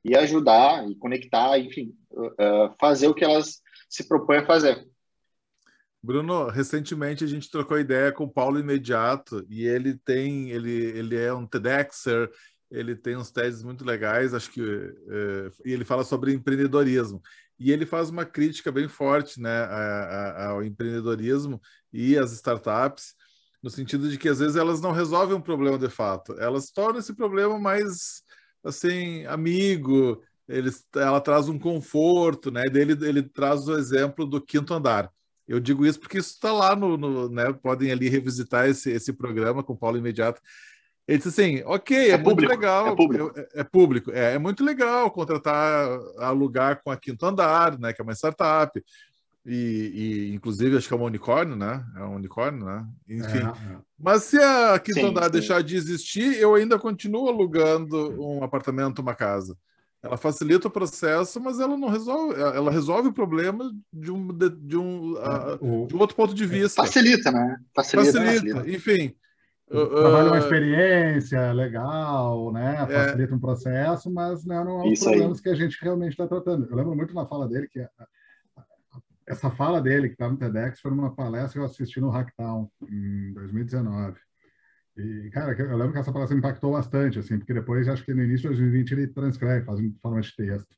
e 0.04 0.14
ajudar 0.14 0.88
e 0.88 0.94
conectar, 0.94 1.58
enfim, 1.58 1.96
uh, 2.12 2.72
fazer 2.78 3.08
o 3.08 3.14
que 3.14 3.24
elas 3.24 3.60
se 3.88 4.06
propõem 4.06 4.38
a 4.38 4.46
fazer. 4.46 4.86
Bruno, 6.02 6.48
recentemente 6.48 7.24
a 7.24 7.26
gente 7.26 7.50
trocou 7.50 7.80
ideia 7.80 8.12
com 8.12 8.24
o 8.24 8.32
Paulo 8.32 8.60
Imediato 8.60 9.44
e 9.48 9.66
ele 9.66 9.98
tem, 10.04 10.50
ele, 10.50 10.70
ele 10.70 11.16
é 11.16 11.32
um 11.34 11.44
TEDxer, 11.44 12.30
ele 12.70 12.94
tem 12.94 13.16
uns 13.16 13.32
TEDs 13.32 13.64
muito 13.64 13.84
legais, 13.84 14.32
acho 14.32 14.52
que, 14.52 14.60
e 15.64 15.72
ele 15.72 15.84
fala 15.84 16.04
sobre 16.04 16.32
empreendedorismo. 16.32 17.20
E 17.58 17.72
ele 17.72 17.86
faz 17.86 18.10
uma 18.10 18.24
crítica 18.24 18.70
bem 18.70 18.88
forte 18.88 19.40
né, 19.40 19.64
ao 20.46 20.62
empreendedorismo 20.62 21.60
e 21.92 22.16
às 22.18 22.32
startups, 22.32 23.14
no 23.62 23.70
sentido 23.70 24.08
de 24.10 24.18
que 24.18 24.28
às 24.28 24.38
vezes 24.38 24.56
elas 24.56 24.80
não 24.80 24.92
resolvem 24.92 25.36
um 25.36 25.40
problema 25.40 25.78
de 25.78 25.88
fato, 25.88 26.34
elas 26.38 26.70
tornam 26.70 27.00
esse 27.00 27.14
problema 27.14 27.58
mais 27.58 28.22
assim, 28.62 29.24
amigo, 29.26 30.22
ele, 30.48 30.70
ela 30.94 31.20
traz 31.20 31.48
um 31.48 31.58
conforto, 31.58 32.50
né? 32.50 32.64
Dele 32.64 32.96
ele 33.06 33.22
traz 33.22 33.66
o 33.68 33.76
exemplo 33.76 34.26
do 34.26 34.40
quinto 34.40 34.74
andar. 34.74 35.10
Eu 35.46 35.60
digo 35.60 35.86
isso 35.86 36.00
porque 36.00 36.18
isso 36.18 36.30
está 36.30 36.52
lá 36.52 36.74
no, 36.74 36.96
no, 36.96 37.28
né? 37.28 37.52
Podem 37.52 37.90
ali 37.92 38.08
revisitar 38.08 38.68
esse, 38.68 38.90
esse 38.90 39.12
programa 39.12 39.62
com 39.62 39.76
Paulo 39.76 39.98
Imediato. 39.98 40.40
Ele 41.06 41.18
disse 41.18 41.28
assim, 41.28 41.62
ok, 41.64 41.96
é, 41.96 42.08
é 42.08 42.16
muito 42.16 42.30
público, 42.30 42.52
legal, 42.52 42.88
é 42.88 42.96
público, 42.96 43.32
é, 43.36 43.48
é, 43.54 43.64
público 43.64 44.10
é, 44.10 44.34
é, 44.34 44.38
muito 44.38 44.64
legal 44.64 45.10
contratar, 45.10 46.00
alugar 46.18 46.82
com 46.82 46.90
a 46.90 46.96
Quinto 46.96 47.24
Andar, 47.24 47.78
né, 47.78 47.92
que 47.92 48.00
é 48.00 48.04
uma 48.04 48.14
startup, 48.14 48.82
e, 49.46 49.52
e, 50.28 50.34
inclusive 50.34 50.76
acho 50.76 50.88
que 50.88 50.94
é 50.94 50.96
um 50.96 51.04
unicórnio, 51.04 51.54
né? 51.54 51.84
É 51.96 52.02
um 52.02 52.16
unicórnio, 52.16 52.66
né? 52.66 52.84
Enfim. 53.08 53.38
É, 53.38 53.74
é. 53.74 53.78
Mas 53.96 54.24
se 54.24 54.36
a 54.38 54.76
Quinta 54.80 54.98
sim, 54.98 55.06
Andar 55.06 55.26
sim. 55.26 55.30
deixar 55.30 55.62
de 55.62 55.76
existir, 55.76 56.36
eu 56.36 56.56
ainda 56.56 56.76
continuo 56.80 57.28
alugando 57.28 58.20
um 58.20 58.42
apartamento, 58.42 58.98
uma 58.98 59.14
casa. 59.14 59.56
Ela 60.02 60.16
facilita 60.16 60.66
o 60.66 60.70
processo, 60.70 61.40
mas 61.40 61.60
ela 61.60 61.76
não 61.76 61.88
resolve. 61.88 62.40
Ela 62.40 62.72
resolve 62.72 63.08
o 63.08 63.12
problema 63.12 63.72
de 63.92 64.10
um, 64.10 64.28
de, 64.28 64.50
de 64.50 64.76
um, 64.76 65.12
uh, 65.12 65.86
de 65.86 65.94
um 65.94 66.00
outro 66.00 66.16
ponto 66.16 66.34
de 66.34 66.44
vista. 66.44 66.84
Facilita, 66.84 67.30
né? 67.30 67.56
Facilita. 67.72 68.12
facilita. 68.12 68.54
facilita. 68.54 68.70
Enfim. 68.70 69.14
Trabalha 69.68 70.28
uma 70.28 70.38
experiência 70.38 71.52
legal, 71.52 72.52
né? 72.52 72.74
É. 72.74 72.86
Facilita 72.86 73.32
é. 73.32 73.36
um 73.36 73.40
processo, 73.40 74.12
mas 74.12 74.44
né, 74.44 74.62
não 74.62 74.84
é 74.84 74.92
os 74.92 75.00
problemas 75.00 75.38
aí. 75.38 75.42
que 75.42 75.48
a 75.48 75.54
gente 75.54 75.78
realmente 75.82 76.12
está 76.12 76.26
tratando. 76.26 76.68
Eu 76.70 76.76
lembro 76.76 76.94
muito 76.94 77.14
na 77.14 77.26
fala 77.26 77.48
dele 77.48 77.68
que 77.68 77.84
essa 79.26 79.50
fala 79.50 79.82
dele 79.82 80.08
que 80.08 80.14
está 80.14 80.28
no 80.28 80.36
TEDx 80.36 80.80
foi 80.80 80.92
numa 80.92 81.14
palestra 81.14 81.54
que 81.54 81.58
eu 81.58 81.64
assisti 81.64 82.00
no 82.00 82.10
Hacktown 82.10 82.70
em 82.88 83.32
2019. 83.32 84.16
E, 84.96 85.30
cara, 85.30 85.52
eu 85.60 85.76
lembro 85.76 85.92
que 85.92 85.98
essa 85.98 86.12
palestra 86.12 86.38
impactou 86.38 86.72
bastante, 86.72 87.18
assim, 87.18 87.36
porque 87.36 87.52
depois, 87.52 87.88
acho 87.88 88.04
que 88.04 88.14
no 88.14 88.22
início 88.22 88.48
de 88.48 88.56
2020, 88.56 88.92
ele 88.92 89.06
transcreve, 89.08 89.66
faz 89.66 89.80
em 89.80 89.92
forma 90.00 90.20
de 90.20 90.34
texto. 90.34 90.74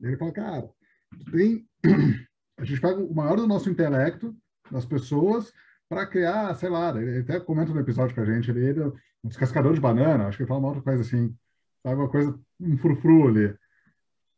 Ele 0.00 0.16
fala, 0.16 0.32
cara, 0.32 0.68
tem... 1.30 1.66
a 2.58 2.64
gente 2.64 2.80
pega 2.80 3.00
o 3.00 3.14
maior 3.14 3.36
do 3.36 3.46
nosso 3.46 3.70
intelecto, 3.70 4.36
das 4.70 4.84
pessoas, 4.84 5.52
para 5.88 6.06
criar, 6.06 6.54
sei 6.54 6.68
lá, 6.68 6.90
ele 7.00 7.20
até 7.20 7.40
comenta 7.40 7.72
no 7.72 7.80
episódio 7.80 8.14
com 8.14 8.20
a 8.20 8.24
gente, 8.24 8.50
ele, 8.50 8.66
ele 8.66 8.82
é 8.82 8.86
um 8.86 9.28
descascador 9.28 9.72
de 9.72 9.80
banana, 9.80 10.26
acho 10.26 10.36
que 10.36 10.42
ele 10.42 10.48
fala 10.48 10.60
uma 10.60 10.68
outra 10.68 10.82
coisa 10.82 11.02
assim, 11.02 11.34
sabe, 11.82 11.96
uma 11.96 12.08
coisa, 12.08 12.38
um 12.60 12.76
frufru 12.76 13.28
ali. 13.28 13.54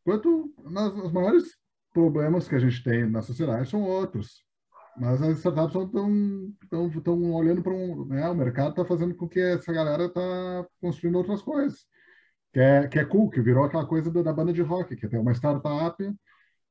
Enquanto 0.00 0.52
nas, 0.64 0.92
os 0.94 1.12
maiores 1.12 1.56
problemas 1.92 2.48
que 2.48 2.54
a 2.54 2.58
gente 2.58 2.82
tem 2.82 3.08
na 3.08 3.20
sociedade 3.20 3.68
são 3.68 3.82
outros. 3.82 4.44
Mas 4.96 5.22
as 5.22 5.38
startups 5.38 5.76
estão 6.96 7.32
olhando 7.32 7.62
para 7.62 7.72
um. 7.72 8.04
Né, 8.06 8.28
o 8.28 8.34
mercado 8.34 8.70
está 8.70 8.84
fazendo 8.84 9.14
com 9.14 9.28
que 9.28 9.40
essa 9.40 9.72
galera 9.72 10.06
está 10.06 10.66
construindo 10.80 11.16
outras 11.16 11.42
coisas. 11.42 11.86
Que 12.52 12.60
é, 12.60 12.88
que 12.88 12.98
é 12.98 13.04
cool, 13.04 13.30
que 13.30 13.40
virou 13.40 13.64
aquela 13.64 13.86
coisa 13.86 14.10
da, 14.10 14.22
da 14.22 14.32
banda 14.32 14.52
de 14.52 14.62
rock, 14.62 14.96
que 14.96 15.08
tem 15.08 15.20
uma 15.20 15.32
startup. 15.32 16.02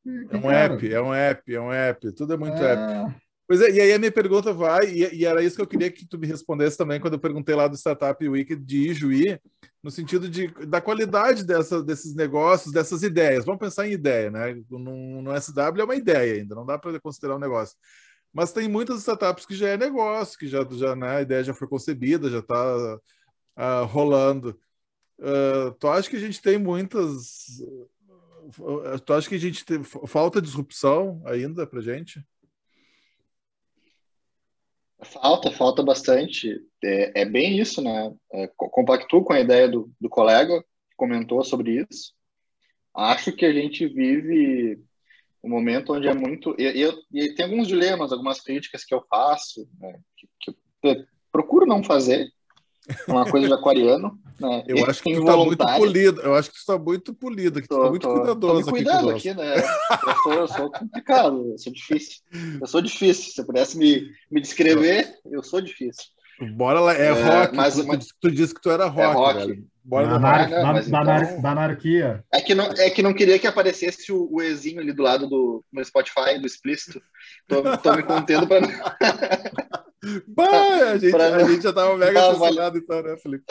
E, 0.05 0.27
é 0.29 0.37
um 0.37 0.41
cara, 0.41 0.73
app, 0.73 0.93
é 0.93 1.01
um 1.01 1.13
app, 1.13 1.55
é 1.55 1.61
um 1.61 1.71
app, 1.71 2.11
tudo 2.11 2.33
é 2.33 2.37
muito 2.37 2.57
é... 2.57 2.73
app. 2.73 3.15
Pois 3.49 3.61
é, 3.61 3.71
e 3.71 3.81
aí 3.81 3.91
a 3.93 3.97
minha 3.97 4.11
pergunta 4.11 4.53
vai, 4.53 4.91
e, 4.91 5.21
e, 5.21 5.25
era 5.25 5.41
isso 5.41 5.55
que 5.55 5.61
eu 5.63 5.67
queria 5.67 5.91
que 5.91 6.05
tu 6.05 6.19
me 6.19 6.27
respondesse 6.27 6.77
também 6.77 6.99
quando 6.99 7.15
eu 7.15 7.19
perguntei 7.19 7.55
lá 7.55 7.67
do 7.67 7.75
Startup 7.75 8.29
Week 8.29 8.55
de 8.55 8.91
Ijuí, 8.91 9.39
no 9.81 9.89
sentido 9.89 10.29
de, 10.29 10.49
da 10.67 10.79
qualidade 10.79 11.43
dessa, 11.43 11.81
desses 11.81 12.13
negócios, 12.13 12.71
dessas 12.71 13.01
ideias. 13.01 13.45
Vamos 13.45 13.59
pensar 13.59 13.87
em 13.87 13.93
ideia, 13.93 14.29
né? 14.29 14.53
No, 14.69 15.23
no 15.23 15.41
SW 15.41 15.79
é 15.79 15.83
uma 15.83 15.95
ideia 15.95 16.35
ainda, 16.35 16.53
não 16.53 16.63
dá 16.63 16.77
para 16.77 16.99
considerar 16.99 17.37
um 17.37 17.39
negócio. 17.39 17.75
Mas 18.31 18.51
tem 18.51 18.69
muitas 18.69 18.99
startups 18.99 19.47
que 19.47 19.55
já 19.55 19.69
é 19.69 19.77
negócio, 19.77 20.37
que 20.37 20.47
já, 20.47 20.63
já 20.73 20.95
né, 20.95 21.15
a 21.17 21.21
ideia 21.23 21.43
já 21.43 21.53
foi 21.55 21.67
concebida, 21.67 22.29
já 22.29 22.39
está 22.39 22.77
uh, 22.77 23.01
ah, 23.55 23.81
rolando. 23.81 24.59
Uh, 25.17 25.71
tu 25.79 25.87
acha 25.87 26.07
que 26.07 26.17
a 26.17 26.19
gente 26.19 26.39
tem 26.39 26.59
muitas. 26.59 27.61
Uh, 28.59 28.99
tu 29.03 29.11
acha 29.11 29.27
que 29.27 29.35
a 29.35 29.39
gente 29.39 29.65
tem 29.65 29.83
falta 29.83 30.39
disrupção 30.39 31.19
ainda 31.25 31.65
para 31.65 31.81
gente? 31.81 32.23
Falta, 35.03 35.51
falta 35.51 35.81
bastante. 35.81 36.61
É, 36.83 37.21
é 37.21 37.25
bem 37.25 37.57
isso, 37.57 37.81
né? 37.81 38.13
É, 38.33 38.47
compactuo 38.55 39.23
com 39.23 39.33
a 39.33 39.39
ideia 39.39 39.67
do, 39.67 39.91
do 39.99 40.09
colega 40.09 40.61
que 40.61 40.95
comentou 40.97 41.43
sobre 41.43 41.85
isso. 41.89 42.13
Acho 42.93 43.31
que 43.31 43.45
a 43.45 43.53
gente 43.53 43.87
vive 43.87 44.79
um 45.43 45.49
momento 45.49 45.93
onde 45.93 46.07
é 46.07 46.13
muito. 46.13 46.53
E, 46.59 46.81
eu, 46.81 46.93
e 47.13 47.33
tem 47.33 47.45
alguns 47.45 47.67
dilemas, 47.67 48.11
algumas 48.11 48.41
críticas 48.41 48.83
que 48.83 48.93
eu 48.93 49.01
faço, 49.09 49.69
né, 49.79 49.99
que, 50.17 50.27
que 50.39 50.51
eu 50.83 51.05
procuro 51.31 51.65
não 51.65 51.83
fazer, 51.83 52.29
uma 53.07 53.25
coisa 53.25 53.47
de 53.47 53.53
aquariano. 53.53 54.19
Né? 54.39 54.63
Eu 54.67 54.85
acho 54.85 55.03
que 55.03 55.13
tu 55.13 55.19
está 55.19 55.35
muito 55.37 55.65
polido. 55.65 56.21
Eu 56.21 56.35
acho 56.35 56.49
que 56.49 56.55
tu 56.55 56.59
está 56.59 56.77
muito 56.77 57.13
polido, 57.13 57.61
que 57.61 57.67
tu 57.67 57.75
está 57.75 57.89
muito 57.89 58.07
tô, 58.07 58.13
cuidadoso. 58.13 58.65
Tô 58.65 58.71
me 58.71 58.83
cuidando 58.83 59.09
aqui, 59.09 59.29
aqui, 59.29 59.39
né? 59.39 59.55
Eu 59.57 60.15
sou, 60.23 60.33
eu 60.33 60.47
sou 60.47 60.71
complicado, 60.71 61.51
eu 61.51 61.57
sou 61.57 61.73
difícil. 61.73 62.17
Eu 62.61 62.67
sou 62.67 62.81
difícil. 62.81 63.33
Se 63.33 63.41
eu 63.41 63.45
pudesse 63.45 63.77
me, 63.77 64.09
me 64.31 64.41
descrever, 64.41 65.13
eu 65.31 65.43
sou 65.43 65.61
difícil. 65.61 66.05
Bora 66.55 66.79
lá, 66.79 66.95
é, 66.95 67.07
é 67.07 67.11
rock. 67.11 67.55
Mas, 67.55 67.75
tu, 67.75 67.85
mas... 67.85 68.07
tu 68.19 68.31
disse 68.31 68.53
que 68.53 68.61
tu 68.61 68.71
era 68.71 68.85
rock, 68.85 69.01
é 69.01 69.13
rock. 69.13 69.39
Velho. 69.39 69.67
Bora 69.83 70.07
da, 70.07 70.15
anar 70.15 70.49
da, 70.49 71.03
da, 71.03 71.23
então... 71.23 71.41
da, 71.41 71.51
anarquia. 71.51 72.23
É 72.31 72.39
que, 72.39 72.53
não, 72.53 72.65
é 72.65 72.89
que 72.91 73.01
não 73.01 73.13
queria 73.13 73.39
que 73.39 73.47
aparecesse 73.47 74.11
o, 74.11 74.29
o 74.31 74.41
Ezinho 74.41 74.79
ali 74.79 74.93
do 74.93 75.01
lado 75.01 75.27
do 75.27 75.65
no 75.73 75.83
Spotify, 75.83 76.39
do 76.39 76.45
explícito. 76.45 77.01
Tô, 77.47 77.77
tô 77.77 77.95
me 77.95 78.03
contendo 78.03 78.47
para. 78.47 78.61
bah, 80.27 80.91
a, 80.91 80.97
gente, 80.97 81.11
pra... 81.11 81.35
a 81.35 81.43
gente 81.43 81.63
já 81.63 81.73
tava 81.73 81.97
mega 81.97 82.29
assassinado, 82.29 82.77
então, 82.77 83.01
né, 83.01 83.17
Felipe? 83.17 83.45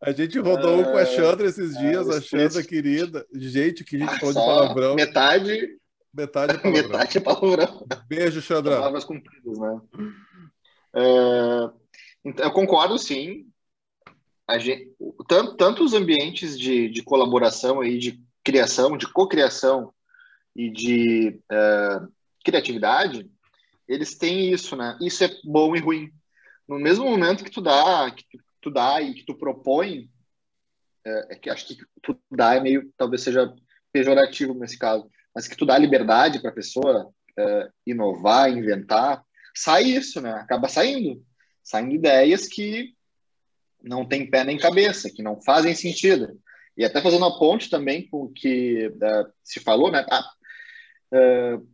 A 0.00 0.10
gente 0.12 0.38
rodou 0.38 0.80
um 0.80 0.84
com 0.84 0.96
a 0.96 1.06
Chandra 1.06 1.46
esses 1.46 1.76
é, 1.76 1.78
dias, 1.78 2.08
a 2.08 2.20
Chandra 2.20 2.62
querida. 2.62 3.26
Gente, 3.32 3.84
que 3.84 3.96
a 3.96 3.98
gente 4.00 4.18
falou 4.18 4.34
de 4.34 4.40
palavrão. 4.40 4.94
Metade. 4.94 5.78
Metade 6.12 6.54
é 6.54 6.58
palavrão. 6.58 6.72
Metade 6.90 7.18
é 7.18 7.20
palavrão. 7.20 7.86
Beijo, 8.08 8.42
Chandra. 8.42 8.76
Palavras 8.76 9.04
cumpridas, 9.04 9.58
né? 9.58 9.80
É, 10.94 11.70
então, 12.24 12.46
eu 12.46 12.52
concordo, 12.52 12.98
sim 12.98 13.46
gente, 14.58 14.90
tanto, 15.28 15.56
tanto 15.56 15.84
os 15.84 15.94
ambientes 15.94 16.58
de, 16.58 16.88
de 16.88 17.02
colaboração 17.02 17.80
aí, 17.80 17.98
de 17.98 18.22
criação, 18.44 18.96
de 18.96 19.06
cocriação 19.06 19.92
e 20.54 20.70
de 20.70 21.40
uh, 21.50 22.08
criatividade, 22.44 23.30
eles 23.88 24.16
têm 24.16 24.52
isso, 24.52 24.76
né? 24.76 24.96
Isso 25.00 25.24
é 25.24 25.30
bom 25.44 25.74
e 25.76 25.80
ruim. 25.80 26.10
No 26.68 26.78
mesmo 26.78 27.04
momento 27.04 27.44
que 27.44 27.50
tu 27.50 27.60
dá, 27.60 28.10
que 28.10 28.24
tu 28.60 28.70
dá 28.70 29.00
e 29.00 29.14
que 29.14 29.24
tu 29.24 29.34
propõe, 29.34 30.08
é, 31.04 31.34
é 31.34 31.36
que 31.36 31.50
acho 31.50 31.66
que 31.66 31.76
tu 32.02 32.18
dá 32.30 32.54
é 32.54 32.60
meio, 32.60 32.92
talvez 32.96 33.22
seja 33.22 33.52
pejorativo 33.92 34.54
nesse 34.54 34.78
caso, 34.78 35.10
mas 35.34 35.46
que 35.48 35.56
tu 35.56 35.66
dá 35.66 35.76
liberdade 35.76 36.40
para 36.40 36.50
a 36.50 36.54
pessoa 36.54 37.12
é, 37.36 37.68
inovar, 37.86 38.50
inventar, 38.50 39.22
sai 39.54 39.84
isso, 39.84 40.20
né? 40.20 40.32
Acaba 40.32 40.68
saindo, 40.68 41.24
saindo 41.62 41.94
ideias 41.94 42.46
que 42.46 42.94
não 43.82 44.06
tem 44.06 44.28
pé 44.30 44.44
nem 44.44 44.56
cabeça, 44.56 45.10
que 45.10 45.22
não 45.22 45.42
fazem 45.42 45.74
sentido. 45.74 46.40
E 46.76 46.84
até 46.84 47.02
fazendo 47.02 47.24
a 47.24 47.38
ponte 47.38 47.68
também 47.68 48.08
com 48.08 48.24
o 48.24 48.32
que 48.32 48.86
uh, 48.88 49.32
se 49.42 49.60
falou, 49.60 49.90
né? 49.90 50.06
Ah, 50.10 50.30
uh, 51.12 51.68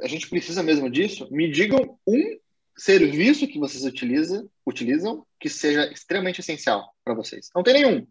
a 0.00 0.08
gente 0.08 0.28
precisa 0.28 0.62
mesmo 0.62 0.90
disso. 0.90 1.28
Me 1.30 1.50
digam 1.50 1.98
um 2.06 2.38
serviço 2.76 3.46
que 3.46 3.58
vocês 3.58 3.84
utilizam, 3.84 4.48
utilizam 4.66 5.26
que 5.38 5.48
seja 5.48 5.90
extremamente 5.92 6.40
essencial 6.40 6.92
para 7.04 7.14
vocês. 7.14 7.48
Não 7.54 7.62
tem 7.62 7.74
nenhum. 7.74 8.06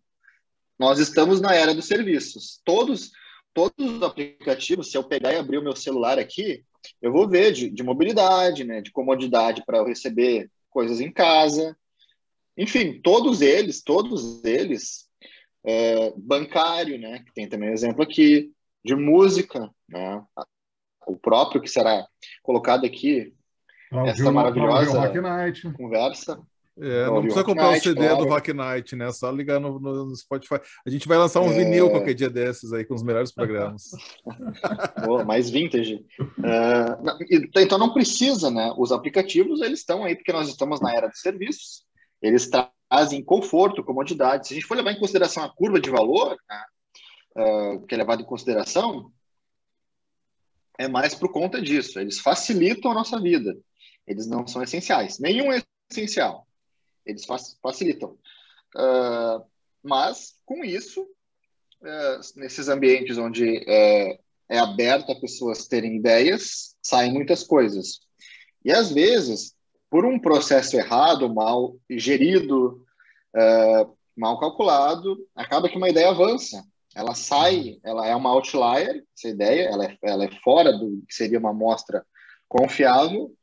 Nós 0.80 0.99
estamos 0.99 1.41
na 1.41 1.53
era 1.53 1.74
dos 1.74 1.86
serviços. 1.86 2.61
Todos, 2.63 3.11
todos 3.53 3.74
os 3.78 4.01
aplicativos, 4.01 4.91
se 4.91 4.97
eu 4.97 5.03
pegar 5.03 5.34
e 5.34 5.38
abrir 5.38 5.57
o 5.57 5.63
meu 5.63 5.76
celular 5.76 6.17
aqui, 6.17 6.63
eu 7.01 7.11
vou 7.11 7.28
ver 7.28 7.51
de, 7.51 7.69
de 7.69 7.84
mobilidade, 7.84 8.63
né, 8.63 8.82
de 8.82 8.91
comodidade 8.91 9.63
para 9.65 9.78
eu 9.78 9.86
receber 9.86 10.49
coisas 10.69 10.99
em 10.99 11.11
casa, 11.11 11.78
enfim, 12.57 12.99
todos 13.01 13.41
eles, 13.41 13.82
todos 13.82 14.43
eles, 14.43 15.07
é, 15.63 16.11
bancário, 16.17 16.99
né, 16.99 17.24
que 17.26 17.34
tem 17.34 17.47
também 17.47 17.69
um 17.69 17.74
exemplo 17.74 18.03
aqui, 18.03 18.51
de 18.84 18.95
música, 18.95 19.69
né, 19.88 20.21
o 21.08 21.18
próprio 21.18 21.62
que 21.62 21.70
será 21.70 22.06
colocado 22.41 22.86
aqui, 22.86 23.34
pra 23.89 24.08
essa 24.08 24.32
maravilhosa 24.32 25.12
conversa. 25.78 26.39
É, 26.76 27.06
não 27.06 27.22
precisa 27.22 27.43
comprar 27.43 27.68
Night, 27.68 27.80
o 27.82 27.84
CD 27.84 28.08
claro. 28.08 28.26
do 28.26 28.30
Rock 28.30 28.51
Night, 28.51 28.95
né? 28.95 29.12
Só 29.12 29.30
ligar 29.30 29.60
no, 29.60 29.80
no, 29.80 30.16
Spotify. 30.16 30.60
A 30.84 30.89
gente 30.89 31.08
vai 31.08 31.20
lançar 31.20 31.39
um 31.41 31.51
é... 31.51 31.54
vinil 31.54 31.91
qualquer 31.91 32.16
dia 32.16 32.32
desses 32.32 32.74
aí, 32.74 32.84
com 32.84 32.95
os 32.95 33.04
melhores 33.04 33.32
programas. 33.32 33.91
Boa, 35.06 35.24
mais 35.24 35.51
vintage. 35.51 36.04
É, 36.43 37.62
então 37.62 37.78
não 37.78 37.93
precisa, 37.93 38.49
né? 38.49 38.74
Os 38.76 38.91
aplicativos, 38.91 39.62
eles 39.62 39.82
estão 39.82 40.04
aí 40.04 40.16
porque 40.16 40.34
nós 40.34 40.49
estamos 40.49 40.82
na 40.82 40.91
era 40.91 41.10
de 41.10 41.20
serviços 41.20 41.86
eles 42.24 42.49
trazem 42.49 43.22
conforto, 43.22 43.84
comodidade. 43.84 44.47
Se 44.47 44.54
a 44.54 44.56
gente 44.56 44.66
for 44.66 44.78
levar 44.78 44.93
em 44.93 44.99
consideração 44.99 45.43
a 45.43 45.54
curva 45.54 45.80
de 45.80 45.89
valor, 45.89 46.38
né, 46.49 46.64
uh, 47.38 47.86
que 47.86 47.93
é 47.93 47.97
levado 47.97 48.22
em 48.22 48.26
consideração, 48.26 49.12
é 50.78 50.88
mais 50.88 51.13
por 51.13 51.32
conta 51.32 51.61
disso. 51.61 51.99
Eles 51.99 52.19
facilitam 52.19 52.91
a 52.91 52.95
nossa 52.95 53.19
vida. 53.19 53.57
Eles 54.07 54.28
não 54.28 54.45
são 54.47 54.61
essenciais. 54.63 55.19
Nenhum 55.19 55.51
é 55.51 55.61
essencial. 55.89 56.47
Eles 57.05 57.26
facilitam. 57.61 58.17
Uh, 58.76 59.43
mas, 59.84 60.36
com 60.45 60.63
isso, 60.63 61.01
uh, 61.01 62.39
nesses 62.39 62.67
ambientes 62.67 63.17
onde 63.17 63.63
é, 63.67 64.19
é 64.49 64.57
aberto 64.57 65.11
a 65.11 65.19
pessoas 65.19 65.67
terem 65.67 65.97
ideias, 65.97 66.76
saem 66.82 67.13
muitas 67.13 67.43
coisas. 67.43 67.99
E, 68.63 68.71
às 68.71 68.91
vezes, 68.91 69.53
por 69.89 70.05
um 70.05 70.19
processo 70.19 70.76
errado, 70.76 71.34
mal 71.34 71.76
gerido, 71.89 72.84
uh, 73.36 73.97
mal 74.15 74.39
calculado, 74.39 75.17
acaba 75.36 75.69
que 75.69 75.78
uma 75.78 75.89
ideia 75.89 76.09
avança. 76.09 76.63
Ela 76.96 77.16
sai, 77.16 77.80
ela 77.84 78.08
é 78.08 78.16
uma 78.16 78.30
outlier, 78.30 79.04
essa 79.18 79.28
ideia, 79.28 79.70
ela 79.70 79.86
é, 79.86 79.98
ela 80.04 80.26
é 80.26 80.32
fora 80.44 80.72
do 80.72 81.04
que 81.08 81.14
seria 81.14 81.39
uma 81.39 81.50
amostra 81.50 82.06
confiável, 82.48 83.36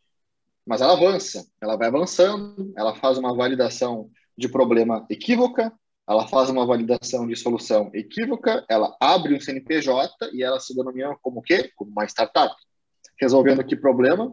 mas 0.64 0.80
ela 0.80 0.92
avança, 0.92 1.46
ela 1.60 1.76
vai 1.76 1.88
avançando, 1.88 2.72
ela 2.76 2.94
faz 2.94 3.18
uma 3.18 3.34
validação 3.34 4.08
de 4.38 4.48
problema 4.48 5.04
equívoca, 5.10 5.72
ela 6.08 6.26
faz 6.26 6.48
uma 6.50 6.66
validação 6.66 7.26
de 7.26 7.36
solução 7.36 7.90
equívoca, 7.92 8.64
ela 8.68 8.96
abre 9.00 9.34
um 9.34 9.40
CNPJ 9.40 10.30
e 10.32 10.42
ela 10.42 10.58
se 10.58 10.74
denomina 10.74 11.16
como 11.22 11.40
o 11.40 11.42
quê? 11.42 11.70
Como 11.76 11.90
uma 11.90 12.04
startup. 12.04 12.54
Resolvendo 13.20 13.64
que 13.64 13.76
problema? 13.76 14.32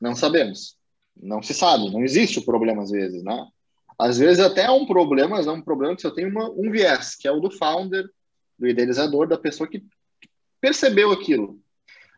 Não 0.00 0.14
sabemos. 0.16 0.76
Não 1.16 1.42
se 1.42 1.54
sabe, 1.54 1.90
não 1.90 2.02
existe 2.02 2.38
o 2.38 2.44
problema 2.44 2.82
às 2.82 2.90
vezes, 2.90 3.22
né? 3.22 3.46
Às 3.98 4.18
vezes 4.18 4.44
até 4.44 4.62
é 4.62 4.70
um 4.70 4.86
problema, 4.86 5.36
mas 5.36 5.46
é 5.46 5.52
um 5.52 5.62
problema 5.62 5.94
que 5.94 6.02
só 6.02 6.10
tem 6.10 6.26
uma, 6.26 6.50
um 6.50 6.70
viés, 6.70 7.14
que 7.14 7.28
é 7.28 7.30
o 7.30 7.38
do 7.38 7.50
founder, 7.50 8.04
do 8.58 8.66
idealizador, 8.66 9.26
da 9.26 9.38
pessoa 9.38 9.68
que 9.68 9.84
percebeu 10.60 11.12
aquilo. 11.12 11.60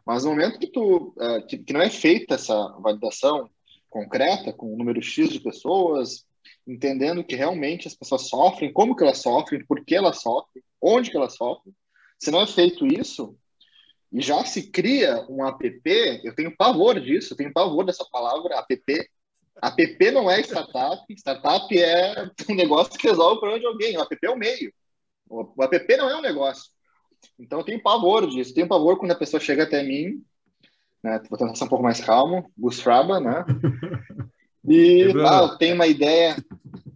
Mas 0.06 0.24
no 0.24 0.30
momento 0.30 0.58
que, 0.58 0.68
tu, 0.68 1.14
uh, 1.16 1.46
que, 1.46 1.58
que 1.58 1.72
não 1.72 1.80
é 1.80 1.90
feita 1.90 2.34
essa 2.34 2.68
validação 2.78 3.50
concreta, 3.90 4.52
com 4.52 4.72
o 4.72 4.76
número 4.76 5.02
X 5.02 5.30
de 5.30 5.40
pessoas, 5.40 6.24
entendendo 6.66 7.24
que 7.24 7.34
realmente 7.34 7.88
as 7.88 7.94
pessoas 7.94 8.28
sofrem, 8.28 8.72
como 8.72 8.94
que 8.94 9.02
elas 9.02 9.18
sofrem, 9.18 9.64
por 9.64 9.84
que 9.84 9.94
elas 9.94 10.20
sofrem, 10.20 10.62
onde 10.80 11.10
que 11.10 11.16
elas 11.16 11.34
sofrem, 11.34 11.74
se 12.18 12.30
não 12.30 12.42
é 12.42 12.46
feito 12.46 12.86
isso, 12.86 13.36
e 14.12 14.22
já 14.22 14.44
se 14.44 14.70
cria 14.70 15.26
um 15.28 15.46
app, 15.46 15.82
eu 16.24 16.34
tenho 16.34 16.56
pavor 16.56 17.00
disso, 17.00 17.32
eu 17.32 17.36
tenho 17.36 17.52
pavor 17.52 17.84
dessa 17.84 18.04
palavra 18.10 18.56
app. 18.56 19.10
App 19.62 20.10
não 20.10 20.30
é 20.30 20.40
startup, 20.40 21.02
startup 21.14 21.78
é 21.78 22.30
um 22.48 22.54
negócio 22.54 22.98
que 22.98 23.08
resolve 23.08 23.36
o 23.36 23.40
problema 23.40 23.60
de 23.60 23.66
alguém, 23.66 23.96
o 23.96 24.00
app 24.00 24.16
é 24.22 24.30
o 24.30 24.36
meio. 24.36 24.72
O 25.28 25.62
app 25.62 25.96
não 25.96 26.08
é 26.08 26.16
um 26.16 26.22
negócio. 26.22 26.70
Então 27.38 27.60
eu 27.60 27.64
tenho 27.64 27.82
pavor 27.82 28.26
disso, 28.28 28.54
tenho 28.54 28.68
pavor 28.68 28.98
quando 28.98 29.12
a 29.12 29.16
pessoa 29.16 29.40
chega 29.40 29.64
até 29.64 29.82
mim, 29.82 30.22
né? 31.02 31.20
Vou 31.28 31.38
tentar 31.38 31.54
ser 31.54 31.64
um 31.64 31.68
pouco 31.68 31.84
mais 31.84 32.00
calmo, 32.00 32.50
Gus 32.56 32.80
Fraba, 32.80 33.20
né? 33.20 33.44
E 34.68 35.12
ah, 35.24 35.56
tem 35.56 35.72
uma 35.72 35.86
ideia, 35.86 36.34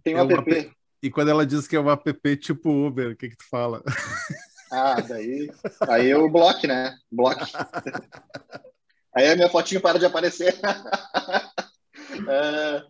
tem 0.03 0.13
um 0.13 0.29
é 0.29 0.33
app. 0.33 0.51
app. 0.51 0.71
E 1.01 1.09
quando 1.09 1.29
ela 1.29 1.45
diz 1.45 1.69
que 1.69 1.75
é 1.77 1.79
um 1.79 1.89
app 1.89 2.35
tipo 2.35 2.69
Uber, 2.69 3.11
o 3.11 3.15
que 3.15 3.29
que 3.29 3.37
tu 3.37 3.47
fala? 3.49 3.81
Ah, 4.73 5.01
daí, 5.01 5.51
aí 5.81 6.09
eu 6.09 6.29
bloco, 6.29 6.65
né? 6.65 6.95
Bloco. 7.11 7.41
Aí 9.13 9.29
a 9.29 9.35
minha 9.35 9.49
fotinho 9.49 9.81
para 9.81 9.99
de 9.99 10.05
aparecer. 10.05 10.57
é, 12.29 12.83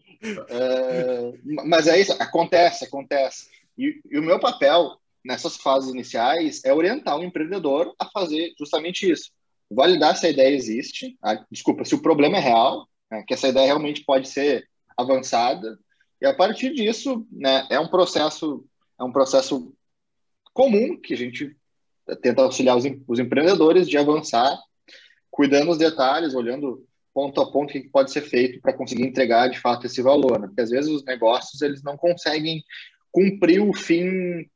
é, 0.49 1.33
mas 1.65 1.87
é 1.87 1.99
isso, 1.99 2.13
acontece, 2.19 2.85
acontece. 2.85 3.49
E, 3.75 3.99
e, 4.11 4.19
o 4.19 4.21
meu 4.21 4.39
papel 4.39 5.00
nessas 5.23 5.57
fases 5.57 5.91
iniciais 5.91 6.61
é 6.65 6.73
orientar 6.73 7.17
o 7.17 7.23
empreendedor 7.23 7.93
a 7.99 8.05
fazer 8.05 8.53
justamente 8.57 9.09
isso. 9.09 9.31
Validar 9.69 10.17
se 10.17 10.27
a 10.27 10.29
ideia 10.29 10.53
existe, 10.53 11.17
a, 11.21 11.35
desculpa, 11.49 11.85
se 11.85 11.95
o 11.95 12.01
problema 12.01 12.37
é 12.37 12.41
real, 12.41 12.87
né, 13.09 13.23
que 13.25 13.33
essa 13.33 13.47
ideia 13.47 13.67
realmente 13.67 14.03
pode 14.03 14.27
ser 14.27 14.67
avançada, 14.97 15.79
e 16.21 16.25
a 16.25 16.33
partir 16.33 16.73
disso, 16.73 17.25
né, 17.31 17.67
é 17.69 17.79
um 17.79 17.87
processo, 17.87 18.65
é 18.99 19.03
um 19.03 19.11
processo 19.11 19.73
comum 20.53 20.99
que 20.99 21.13
a 21.13 21.17
gente 21.17 21.55
tenta 22.21 22.41
auxiliar 22.43 22.75
os, 22.75 22.83
os 23.07 23.19
empreendedores 23.19 23.87
de 23.87 23.97
avançar, 23.97 24.57
cuidando 25.29 25.67
dos 25.67 25.77
detalhes, 25.77 26.35
olhando 26.35 26.85
ponto 27.13 27.41
a 27.41 27.51
ponto 27.51 27.69
o 27.69 27.73
que 27.73 27.89
pode 27.89 28.11
ser 28.11 28.21
feito 28.21 28.61
para 28.61 28.73
conseguir 28.73 29.03
entregar 29.03 29.49
de 29.49 29.59
fato 29.59 29.85
esse 29.85 30.01
valor, 30.01 30.39
né? 30.39 30.47
porque 30.47 30.61
às 30.61 30.69
vezes 30.69 30.91
os 30.91 31.03
negócios 31.03 31.61
eles 31.61 31.83
não 31.83 31.97
conseguem 31.97 32.63
cumprir 33.11 33.59
o 33.61 33.73
fim 33.73 34.49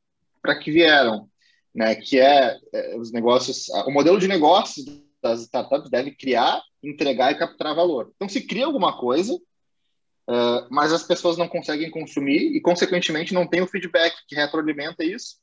para 0.46 0.58
que 0.58 0.70
vieram, 0.70 1.28
né? 1.74 1.94
Que 1.94 2.20
é, 2.20 2.58
é, 2.72 2.96
os 2.96 3.12
negócios, 3.12 3.68
o 3.68 3.90
modelo 3.90 4.18
de 4.18 4.28
negócios 4.28 4.86
das 5.22 5.42
startups 5.42 5.90
deve 5.90 6.12
criar, 6.12 6.62
entregar 6.82 7.32
e 7.32 7.38
capturar 7.38 7.74
valor. 7.74 8.12
Então 8.14 8.28
se 8.28 8.46
cria 8.46 8.66
alguma 8.66 8.96
coisa, 8.98 9.34
uh, 9.34 10.66
mas 10.70 10.92
as 10.92 11.02
pessoas 11.02 11.36
não 11.36 11.48
conseguem 11.48 11.90
consumir 11.90 12.56
e 12.56 12.60
consequentemente 12.60 13.34
não 13.34 13.46
tem 13.46 13.60
o 13.60 13.66
feedback 13.66 14.14
que 14.28 14.36
retroalimenta 14.36 15.04
isso 15.04 15.36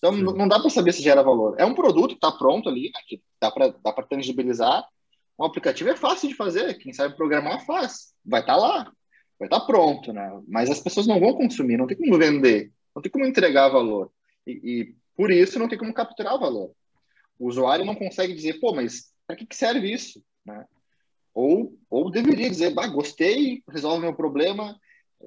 então, 0.00 0.14
Sim. 0.14 0.22
não 0.22 0.48
dá 0.48 0.58
para 0.58 0.70
saber 0.70 0.92
se 0.92 1.02
gera 1.02 1.22
valor. 1.22 1.56
É 1.58 1.64
um 1.64 1.74
produto 1.74 2.10
que 2.10 2.14
está 2.14 2.32
pronto 2.32 2.68
ali, 2.70 2.84
né, 2.84 3.00
que 3.06 3.22
dá 3.40 3.50
para 3.50 3.68
dá 3.68 3.92
tangibilizar. 4.02 4.82
Um 5.38 5.44
aplicativo 5.44 5.90
é 5.90 5.96
fácil 5.96 6.28
de 6.28 6.34
fazer, 6.34 6.78
quem 6.78 6.92
sabe 6.92 7.16
programar 7.16 7.64
faz. 7.66 8.14
Vai 8.24 8.40
estar 8.40 8.54
tá 8.54 8.58
lá, 8.58 8.84
vai 9.38 9.46
estar 9.46 9.60
tá 9.60 9.66
pronto, 9.66 10.12
né? 10.12 10.40
Mas 10.48 10.70
as 10.70 10.80
pessoas 10.80 11.06
não 11.06 11.20
vão 11.20 11.34
consumir, 11.34 11.76
não 11.76 11.86
tem 11.86 11.96
como 11.96 12.18
vender, 12.18 12.72
não 12.94 13.02
tem 13.02 13.12
como 13.12 13.26
entregar 13.26 13.68
valor. 13.68 14.10
E, 14.50 14.80
e 14.80 14.94
por 15.16 15.30
isso 15.30 15.58
não 15.58 15.68
tem 15.68 15.78
como 15.78 15.94
capturar 15.94 16.34
o 16.34 16.40
valor. 16.40 16.72
O 17.38 17.48
usuário 17.48 17.84
não 17.84 17.94
consegue 17.94 18.34
dizer, 18.34 18.60
pô, 18.60 18.74
mas 18.74 19.10
para 19.26 19.36
que, 19.36 19.46
que 19.46 19.56
serve 19.56 19.92
isso? 19.92 20.22
Né? 20.44 20.64
Ou, 21.34 21.76
ou 21.88 22.10
deveria 22.10 22.50
dizer, 22.50 22.74
bah, 22.74 22.86
gostei, 22.86 23.62
resolve 23.68 24.00
meu 24.00 24.14
problema, 24.14 24.76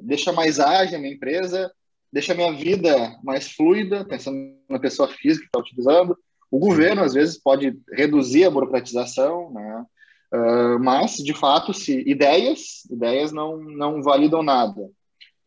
deixa 0.01 0.31
mais 0.31 0.59
ágil 0.59 0.97
a 0.97 1.01
minha 1.01 1.13
empresa, 1.13 1.71
deixa 2.11 2.33
a 2.33 2.35
minha 2.35 2.51
vida 2.51 3.17
mais 3.23 3.51
fluida, 3.51 4.05
pensando 4.05 4.37
na 4.69 4.79
pessoa 4.79 5.07
física 5.07 5.43
que 5.43 5.47
está 5.47 5.59
utilizando. 5.59 6.17
O 6.51 6.59
governo, 6.59 7.01
às 7.01 7.13
vezes, 7.13 7.41
pode 7.41 7.79
reduzir 7.91 8.45
a 8.45 8.51
burocratização, 8.51 9.51
né? 9.51 9.85
Uh, 10.31 10.79
mas, 10.79 11.17
de 11.17 11.33
fato, 11.33 11.73
se 11.73 12.03
ideias, 12.07 12.85
ideias 12.89 13.31
não, 13.31 13.57
não 13.57 14.01
validam 14.01 14.43
nada. 14.43 14.81
O 14.81 14.91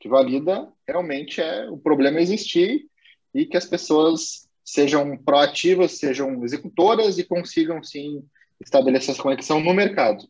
que 0.00 0.08
valida 0.08 0.68
realmente 0.86 1.40
é 1.40 1.68
o 1.68 1.76
problema 1.76 2.20
existir 2.20 2.86
e 3.36 3.46
que 3.46 3.56
as 3.56 3.66
pessoas 3.66 4.48
sejam 4.64 5.16
proativas, 5.16 5.92
sejam 5.92 6.42
executoras 6.42 7.18
e 7.18 7.24
consigam, 7.24 7.82
sim, 7.82 8.24
estabelecer 8.60 9.10
essa 9.10 9.22
conexão 9.22 9.60
no 9.60 9.74
mercado. 9.74 10.26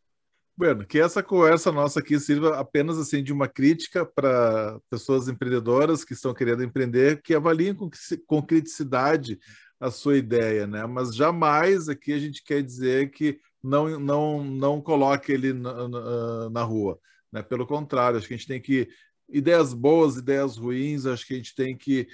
Bueno, 0.59 0.87
que 0.87 0.99
essa 0.99 1.23
conversa 1.23 1.71
nossa 1.71 2.01
aqui 2.01 2.19
sirva 2.19 2.59
apenas 2.59 2.99
assim 2.99 3.23
de 3.23 3.33
uma 3.33 3.47
crítica 3.47 4.05
para 4.05 4.81
pessoas 4.91 5.29
empreendedoras 5.29 6.03
que 6.03 6.15
estão 6.15 6.33
querendo 6.35 6.65
empreender, 6.65 7.21
que 7.23 7.35
avaliem 7.35 7.75
com, 7.75 7.91
com 8.27 8.43
criticidade 8.43 9.39
a 9.79 9.91
sua 9.91 10.17
ideia, 10.17 10.67
né? 10.67 10.87
Mas 10.87 11.15
jamais 11.15 11.89
aqui 11.89 12.13
a 12.13 12.19
gente 12.19 12.43
quer 12.43 12.63
dizer 12.63 13.11
que 13.11 13.39
não 13.63 14.01
não 14.01 14.43
não 14.43 14.81
coloque 14.81 15.31
ele 15.31 15.53
na, 15.53 15.87
na, 15.89 16.51
na 16.51 16.63
rua, 16.63 16.99
né? 17.31 17.43
Pelo 17.43 17.67
contrário, 17.67 18.19
acho 18.19 18.27
que 18.27 18.33
a 18.33 18.37
gente 18.37 18.49
tem 18.49 18.61
que 18.61 18.89
ideias 19.29 19.75
boas, 19.75 20.17
ideias 20.17 20.57
ruins, 20.57 21.05
acho 21.05 21.27
que 21.27 21.35
a 21.35 21.37
gente 21.37 21.55
tem 21.55 21.77
que 21.77 22.09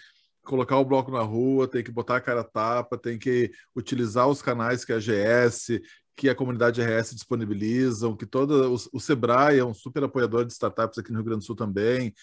colocar 0.45 0.77
o 0.79 0.85
bloco 0.85 1.11
na 1.11 1.21
rua, 1.21 1.69
tem 1.69 1.83
que 1.83 1.91
botar 1.91 2.17
a 2.17 2.21
cara 2.21 2.43
tapa, 2.43 2.99
tem 2.99 3.19
que 3.19 3.51
utilizar 3.75 4.29
os 4.29 4.43
canais 4.43 4.85
que 4.85 4.93
a 4.93 4.99
GS 4.99 5.81
que 6.17 6.29
a 6.29 6.35
comunidade 6.35 6.81
RS 6.83 7.15
disponibilizam, 7.15 8.17
que 8.17 8.27
todo 8.27 8.75
o, 8.75 8.77
o 8.93 9.01
Sebrae 9.01 9.59
é 9.59 9.65
um 9.65 9.75
super 9.75 10.05
apoiador 10.05 10.45
de 10.45 10.53
startups 10.53 10.99
aqui 10.99 11.11
no 11.11 11.19
Rio 11.19 11.25
Grande 11.25 11.41
do 11.41 11.47
Sul 11.47 11.57
também, 11.57 12.15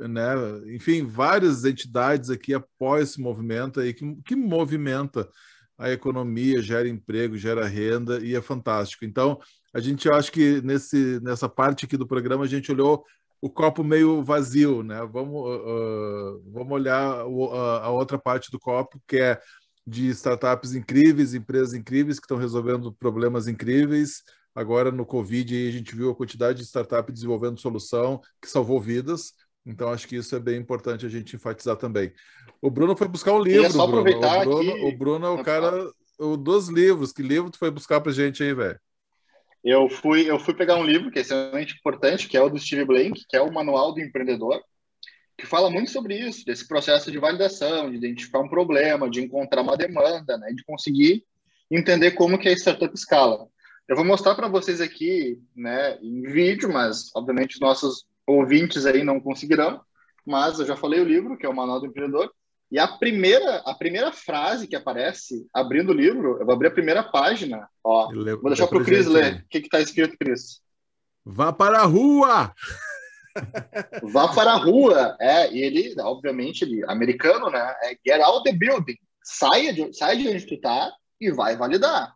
né? 0.00 0.34
Enfim, 0.74 1.04
várias 1.06 1.64
entidades 1.64 2.30
aqui 2.30 2.54
apoiam 2.54 3.02
esse 3.02 3.20
movimento 3.20 3.80
aí 3.80 3.92
que, 3.92 4.16
que 4.24 4.34
movimenta 4.34 5.28
a 5.76 5.90
economia, 5.90 6.62
gera 6.62 6.88
emprego, 6.88 7.36
gera 7.36 7.66
renda 7.66 8.24
e 8.24 8.34
é 8.34 8.40
fantástico. 8.40 9.04
Então, 9.04 9.38
a 9.72 9.80
gente 9.80 10.08
acha 10.08 10.30
que 10.30 10.62
nesse, 10.62 11.20
nessa 11.20 11.48
parte 11.48 11.84
aqui 11.84 11.96
do 11.96 12.06
programa 12.06 12.44
a 12.44 12.48
gente 12.48 12.70
olhou 12.70 13.04
o 13.44 13.50
copo 13.50 13.84
meio 13.84 14.24
vazio, 14.24 14.82
né? 14.82 15.06
Vamos, 15.12 15.34
uh, 15.34 16.42
vamos 16.50 16.72
olhar 16.72 16.98
a, 16.98 17.84
a 17.84 17.90
outra 17.90 18.18
parte 18.18 18.50
do 18.50 18.58
copo, 18.58 18.98
que 19.06 19.18
é 19.18 19.38
de 19.86 20.08
startups 20.08 20.74
incríveis, 20.74 21.34
empresas 21.34 21.74
incríveis 21.74 22.18
que 22.18 22.24
estão 22.24 22.38
resolvendo 22.38 22.90
problemas 22.94 23.46
incríveis. 23.46 24.22
Agora, 24.54 24.90
no 24.90 25.04
Covid, 25.04 25.68
a 25.68 25.70
gente 25.70 25.94
viu 25.94 26.10
a 26.10 26.14
quantidade 26.14 26.60
de 26.60 26.64
startups 26.64 27.12
desenvolvendo 27.12 27.60
solução 27.60 28.18
que 28.40 28.48
salvou 28.48 28.80
vidas. 28.80 29.34
Então, 29.66 29.90
acho 29.90 30.08
que 30.08 30.16
isso 30.16 30.34
é 30.34 30.40
bem 30.40 30.58
importante 30.58 31.04
a 31.04 31.10
gente 31.10 31.36
enfatizar 31.36 31.76
também. 31.76 32.14
O 32.62 32.70
Bruno 32.70 32.96
foi 32.96 33.08
buscar 33.08 33.34
um 33.34 33.42
livro. 33.42 33.70
Só 33.70 33.86
Bruno. 33.86 34.10
o 34.10 34.20
Bruno, 34.20 34.72
aqui... 34.72 34.84
o 34.86 34.96
Bruno 34.96 35.26
é 35.26 35.30
o 35.30 35.44
cara 35.44 35.86
o, 36.18 36.34
dos 36.38 36.70
livros. 36.70 37.12
Que 37.12 37.22
livro 37.22 37.50
tu 37.50 37.58
foi 37.58 37.70
buscar 37.70 38.00
para 38.00 38.10
gente 38.10 38.42
aí, 38.42 38.54
velho? 38.54 38.80
Eu 39.64 39.88
fui, 39.88 40.30
eu 40.30 40.38
fui 40.38 40.54
pegar 40.54 40.76
um 40.76 40.84
livro 40.84 41.10
que 41.10 41.18
é 41.18 41.22
extremamente 41.22 41.74
importante, 41.74 42.28
que 42.28 42.36
é 42.36 42.42
o 42.42 42.50
do 42.50 42.58
Steve 42.58 42.84
Blank, 42.84 43.24
que 43.28 43.36
é 43.36 43.40
o 43.40 43.52
Manual 43.52 43.92
do 43.92 44.00
Empreendedor 44.00 44.62
que 45.36 45.46
fala 45.46 45.70
muito 45.70 45.90
sobre 45.90 46.16
isso, 46.16 46.44
desse 46.44 46.66
processo 46.66 47.10
de 47.10 47.18
validação, 47.18 47.90
de 47.90 47.96
identificar 47.96 48.40
um 48.40 48.48
problema, 48.48 49.10
de 49.10 49.20
encontrar 49.20 49.62
uma 49.62 49.76
demanda, 49.76 50.36
né, 50.38 50.52
de 50.52 50.64
conseguir 50.64 51.24
entender 51.70 52.12
como 52.12 52.38
que 52.38 52.48
a 52.48 52.52
startup 52.52 52.94
escala. 52.94 53.48
Eu 53.88 53.96
vou 53.96 54.04
mostrar 54.04 54.34
para 54.34 54.48
vocês 54.48 54.80
aqui, 54.80 55.38
né, 55.54 55.98
em 56.00 56.22
vídeo, 56.22 56.72
mas 56.72 57.10
obviamente 57.14 57.54
os 57.54 57.60
nossos 57.60 58.06
ouvintes 58.26 58.86
aí 58.86 59.02
não 59.02 59.20
conseguirão, 59.20 59.80
mas 60.24 60.58
eu 60.58 60.66
já 60.66 60.76
falei 60.76 61.00
o 61.00 61.04
livro, 61.04 61.36
que 61.36 61.44
é 61.44 61.48
o 61.48 61.54
Manual 61.54 61.80
do 61.80 61.86
Empreendedor, 61.86 62.32
e 62.74 62.78
a 62.78 62.88
primeira, 62.88 63.58
a 63.58 63.72
primeira 63.72 64.10
frase 64.10 64.66
que 64.66 64.74
aparece 64.74 65.46
abrindo 65.54 65.90
o 65.90 65.94
livro, 65.94 66.38
eu 66.40 66.44
vou 66.44 66.54
abrir 66.54 66.68
a 66.68 66.72
primeira 66.72 67.04
página, 67.04 67.68
ó, 67.84 68.12
vou 68.12 68.50
deixar 68.50 68.66
para 68.66 68.78
o 68.78 68.84
Cris 68.84 69.06
ler. 69.06 69.44
O 69.44 69.48
que 69.48 69.58
está 69.58 69.80
escrito, 69.80 70.18
Cris? 70.18 70.60
Vá 71.24 71.52
para 71.52 71.78
a 71.78 71.84
rua! 71.84 72.52
Vá 74.02 74.28
para 74.32 74.52
a 74.52 74.56
rua. 74.56 75.16
É, 75.20 75.52
e 75.52 75.62
ele, 75.62 75.94
obviamente, 76.00 76.62
ele, 76.62 76.84
americano, 76.88 77.50
né? 77.50 77.74
É 77.84 77.96
get 78.06 78.20
out 78.22 78.42
the 78.44 78.56
building. 78.56 78.96
Saia 79.22 79.72
de, 79.72 79.92
sai 79.96 80.16
de 80.16 80.28
onde 80.28 80.46
tu 80.46 80.60
tá 80.60 80.92
e 81.20 81.30
vai 81.30 81.56
validar. 81.56 82.14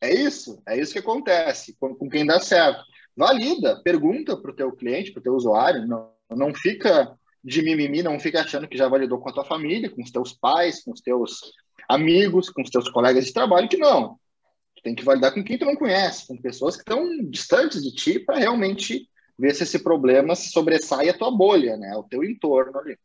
É 0.00 0.12
isso. 0.12 0.62
É 0.66 0.78
isso 0.78 0.92
que 0.92 0.98
acontece 0.98 1.76
com, 1.78 1.94
com 1.94 2.08
quem 2.08 2.26
dá 2.26 2.40
certo. 2.40 2.82
Valida, 3.16 3.80
pergunta 3.82 4.36
para 4.36 4.50
o 4.50 4.56
teu 4.56 4.72
cliente, 4.72 5.12
para 5.12 5.20
o 5.20 5.22
teu 5.22 5.34
usuário. 5.34 5.86
Não, 5.86 6.10
não 6.30 6.54
fica 6.54 7.16
de 7.42 7.62
mimimi, 7.62 8.02
não 8.02 8.20
fica 8.20 8.40
achando 8.40 8.68
que 8.68 8.76
já 8.76 8.88
validou 8.88 9.18
com 9.18 9.28
a 9.28 9.32
tua 9.32 9.44
família, 9.44 9.90
com 9.90 10.02
os 10.02 10.10
teus 10.10 10.32
pais, 10.32 10.82
com 10.84 10.92
os 10.92 11.00
teus 11.00 11.52
amigos, 11.88 12.50
com 12.50 12.62
os 12.62 12.70
teus 12.70 12.88
colegas 12.88 13.26
de 13.26 13.32
trabalho, 13.32 13.68
que 13.68 13.76
não. 13.76 14.18
Tu 14.76 14.82
tem 14.82 14.94
que 14.94 15.04
validar 15.04 15.32
com 15.32 15.42
quem 15.42 15.58
tu 15.58 15.64
não 15.64 15.76
conhece, 15.76 16.26
com 16.26 16.36
pessoas 16.36 16.76
que 16.76 16.82
estão 16.82 17.06
distantes 17.30 17.82
de 17.82 17.94
ti 17.94 18.18
para 18.18 18.38
realmente 18.38 19.08
ver 19.38 19.54
se 19.54 19.62
esse 19.62 19.78
problema 19.78 20.34
sobressai 20.34 21.08
a 21.08 21.16
tua 21.16 21.30
bolha, 21.30 21.76
né? 21.76 21.96
O 21.96 22.02
teu 22.02 22.22
entorno 22.22 22.78
ali. 22.78 22.98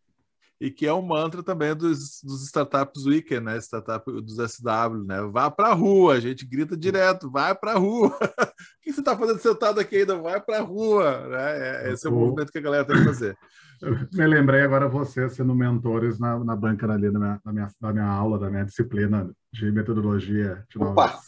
E 0.60 0.72
que 0.72 0.88
é 0.88 0.94
um 0.94 1.02
mantra 1.02 1.44
também 1.44 1.76
dos, 1.76 2.22
dos 2.24 2.46
Startups 2.46 3.06
Weekend, 3.06 3.42
né? 3.42 3.58
Startup 3.58 4.10
dos 4.10 4.36
SW, 4.36 5.04
né? 5.06 5.22
Vá 5.32 5.52
para 5.52 5.70
a 5.70 5.74
rua, 5.74 6.14
a 6.14 6.20
gente 6.20 6.46
grita 6.46 6.78
direto, 6.78 7.30
vai 7.30 7.54
para 7.54 7.74
a 7.74 7.78
rua. 7.78 8.08
o 8.18 8.82
que 8.82 8.94
você 8.94 9.02
está 9.02 9.18
fazendo 9.18 9.40
sentado 9.40 9.80
aqui 9.80 9.98
ainda? 9.98 10.16
Vai 10.18 10.40
para 10.40 10.60
a 10.60 10.62
rua, 10.62 11.28
né? 11.28 11.88
É, 11.88 11.94
esse 11.94 12.08
é 12.08 12.10
o 12.10 12.14
movimento 12.14 12.52
que 12.52 12.58
a 12.58 12.62
galera 12.62 12.86
tem 12.86 12.98
que 12.98 13.04
fazer. 13.04 13.38
Eu 13.82 13.98
me 14.14 14.28
lembrei 14.28 14.62
agora 14.62 14.88
você 14.88 15.30
sendo 15.30 15.54
mentores 15.54 16.18
na, 16.20 16.40
na 16.40 16.56
banca 16.56 16.90
ali 16.90 17.12
da 17.12 17.20
minha, 17.20 17.42
da, 17.44 17.52
minha, 17.52 17.68
da 17.82 17.94
minha 17.94 18.08
aula, 18.08 18.40
da 18.40 18.50
minha 18.50 18.64
disciplina 18.64 19.30
de 19.52 19.72
metodologia. 19.72 20.64
De 20.70 20.82
Opa! 20.82 21.08
Novas, 21.08 21.20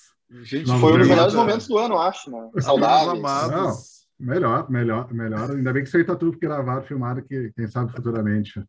gente, 0.44 0.80
foi 0.80 0.94
um 0.94 0.98
dos 1.00 1.08
melhores 1.08 1.34
momentos 1.34 1.68
do 1.68 1.78
ano, 1.78 2.00
acho, 2.00 2.32
né? 2.32 2.50
Saudáveis. 2.62 3.22
Não, 3.22 3.76
melhor, 4.18 4.70
melhor, 4.70 5.14
melhor. 5.14 5.52
Ainda 5.52 5.74
bem 5.74 5.84
que 5.84 5.90
isso 5.90 5.98
aí 5.98 6.04
está 6.04 6.16
tudo 6.16 6.40
gravado, 6.40 6.86
filmado, 6.86 7.22
que 7.22 7.52
quem 7.54 7.68
sabe 7.68 7.92
futuramente 7.92 8.64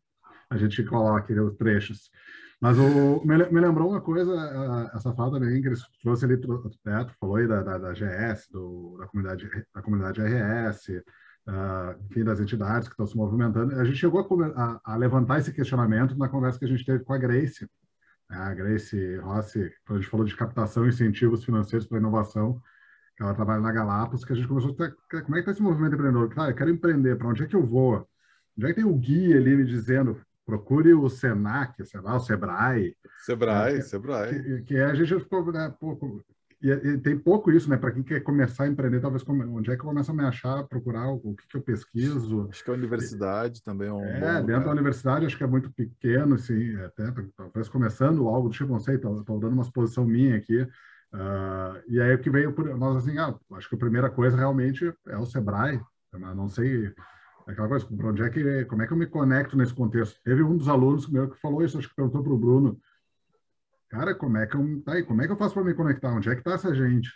a 0.49 0.57
gente 0.57 0.83
coloca 0.83 1.33
os 1.43 1.55
trechos. 1.55 2.09
Mas 2.61 2.77
o, 2.77 3.25
me, 3.25 3.37
me, 3.37 3.61
lembrou 3.61 3.89
uma 3.89 4.01
coisa, 4.01 4.33
essa 4.93 5.13
fala 5.13 5.39
também 5.39 5.61
que 5.61 5.67
eles 5.69 5.81
trouxe 6.01 6.25
ali, 6.25 6.35
né, 6.85 7.05
tu 7.05 7.13
falou 7.17 7.37
aí 7.37 7.47
da, 7.47 7.63
da, 7.63 7.77
da 7.77 7.93
GS, 7.93 8.49
do, 8.51 8.97
da, 8.97 9.07
comunidade, 9.07 9.49
da 9.73 9.81
comunidade 9.81 10.21
RS, 10.21 10.89
uh, 11.47 12.05
enfim, 12.09 12.23
das 12.25 12.41
entidades 12.41 12.89
que 12.89 12.93
estão 12.93 13.07
se 13.07 13.15
movimentando. 13.15 13.79
A 13.79 13.85
gente 13.85 13.97
chegou 13.97 14.19
a, 14.19 14.61
a, 14.61 14.93
a, 14.93 14.95
levantar 14.97 15.39
esse 15.39 15.53
questionamento 15.53 16.17
na 16.17 16.27
conversa 16.27 16.59
que 16.59 16.65
a 16.65 16.67
gente 16.67 16.85
teve 16.85 17.01
com 17.05 17.13
a 17.13 17.17
Grace, 17.17 17.65
né, 18.29 18.37
a 18.37 18.53
Grace 18.53 19.15
Rossi, 19.17 19.71
quando 19.85 19.99
a 19.99 20.01
gente 20.01 20.11
falou 20.11 20.25
de 20.25 20.35
captação 20.35 20.85
e 20.85 20.89
incentivos 20.89 21.45
financeiros 21.45 21.87
para 21.87 21.97
inovação, 21.97 22.61
que 23.15 23.23
ela 23.23 23.33
trabalha 23.33 23.61
na 23.61 23.71
Galápagos, 23.71 24.25
que 24.25 24.33
a 24.33 24.35
gente 24.35 24.49
começou 24.49 24.71
a 24.71 24.75
ter, 24.75 24.95
como 25.23 25.37
é 25.37 25.41
que 25.41 25.49
está 25.49 25.51
esse 25.51 25.61
movimento 25.61 25.93
empreendedor? 25.93 26.27
Cara, 26.29 26.51
eu 26.51 26.55
quero 26.55 26.71
empreender, 26.71 27.17
para 27.17 27.27
onde 27.29 27.43
é 27.43 27.47
que 27.47 27.55
eu 27.55 27.65
vou? 27.65 28.05
Onde 28.57 28.65
é 28.65 28.69
que 28.69 28.75
tem 28.75 28.83
o 28.83 28.97
guia 28.97 29.37
ali 29.37 29.55
me 29.55 29.65
dizendo, 29.65 30.19
procure 30.49 30.93
o 30.93 31.07
Senac, 31.09 31.85
sei 31.85 32.01
lá, 32.01 32.15
o 32.15 32.19
Sebrae. 32.19 32.95
Sebrae, 33.23 33.75
né, 33.75 33.81
Sebrae. 33.81 34.43
Que, 34.43 34.61
que, 34.63 34.77
a 34.77 34.95
gente 34.95 35.19
ficou 35.19 35.51
né, 35.51 35.71
pouco. 35.79 36.23
E, 36.61 36.69
e, 36.69 36.97
tem 36.97 37.17
pouco 37.17 37.51
isso, 37.51 37.69
né? 37.69 37.77
Para 37.77 37.91
quem 37.91 38.01
quer 38.03 38.21
começar 38.21 38.63
a 38.63 38.67
empreender, 38.67 38.99
talvez 38.99 39.23
onde 39.27 39.71
é 39.71 39.75
que 39.75 39.81
eu 39.81 39.85
começo 39.85 40.11
a 40.11 40.13
me 40.13 40.23
achar, 40.23 40.63
procurar 40.63 41.07
o, 41.07 41.21
o 41.23 41.35
que, 41.35 41.47
que, 41.47 41.55
eu 41.55 41.61
pesquiso. 41.61 42.47
Acho 42.49 42.63
que 42.63 42.71
a 42.71 42.73
universidade 42.73 43.59
e, 43.59 43.63
também 43.63 43.87
é 43.87 43.93
um. 43.93 44.03
É, 44.03 44.43
dentro 44.43 44.65
da 44.65 44.71
universidade 44.71 45.25
acho 45.25 45.37
que 45.37 45.43
é 45.43 45.47
muito 45.47 45.71
pequeno, 45.71 46.35
assim, 46.35 46.75
até 46.77 47.13
talvez 47.37 47.69
começando 47.69 48.27
algo 48.27 48.49
tipo, 48.49 48.71
não 48.71 48.79
sei, 48.79 48.95
estou 48.95 49.23
dando 49.39 49.53
uma 49.53 49.63
exposição 49.63 50.05
minha 50.05 50.35
aqui. 50.35 50.67
Uh, 51.13 51.81
e 51.87 51.99
aí 51.99 52.13
o 52.13 52.19
que 52.19 52.29
veio 52.29 52.53
por 52.53 52.65
nós 52.77 52.97
assim, 52.97 53.17
ah, 53.17 53.35
acho 53.53 53.67
que 53.67 53.75
a 53.75 53.79
primeira 53.79 54.09
coisa 54.09 54.37
realmente 54.37 54.93
é 55.07 55.17
o 55.17 55.25
Sebrae, 55.25 55.79
mas 56.13 56.35
não 56.35 56.47
sei 56.47 56.93
aquela 57.51 57.67
coisa, 57.67 57.85
para 57.85 58.07
onde 58.07 58.21
é 58.21 58.29
que, 58.29 58.65
como 58.65 58.81
é 58.81 58.87
que 58.87 58.93
eu 58.93 58.97
me 58.97 59.07
conecto 59.07 59.57
nesse 59.57 59.73
contexto? 59.73 60.19
Teve 60.23 60.43
um 60.43 60.57
dos 60.57 60.67
alunos 60.67 61.09
meu 61.09 61.29
que 61.29 61.39
falou 61.39 61.63
isso, 61.63 61.77
acho 61.77 61.89
que 61.89 61.95
perguntou 61.95 62.23
para 62.23 62.33
o 62.33 62.37
Bruno, 62.37 62.79
cara, 63.89 64.13
como 64.13 64.37
é 64.37 64.45
que 64.45 64.55
eu, 64.55 64.81
tá 64.83 64.93
aí, 64.93 65.03
como 65.03 65.21
é 65.21 65.25
que 65.25 65.33
eu 65.33 65.37
faço 65.37 65.53
para 65.53 65.63
me 65.63 65.73
conectar? 65.73 66.13
Onde 66.13 66.29
é 66.29 66.33
que 66.33 66.41
está 66.41 66.53
essa 66.53 66.73
gente? 66.73 67.09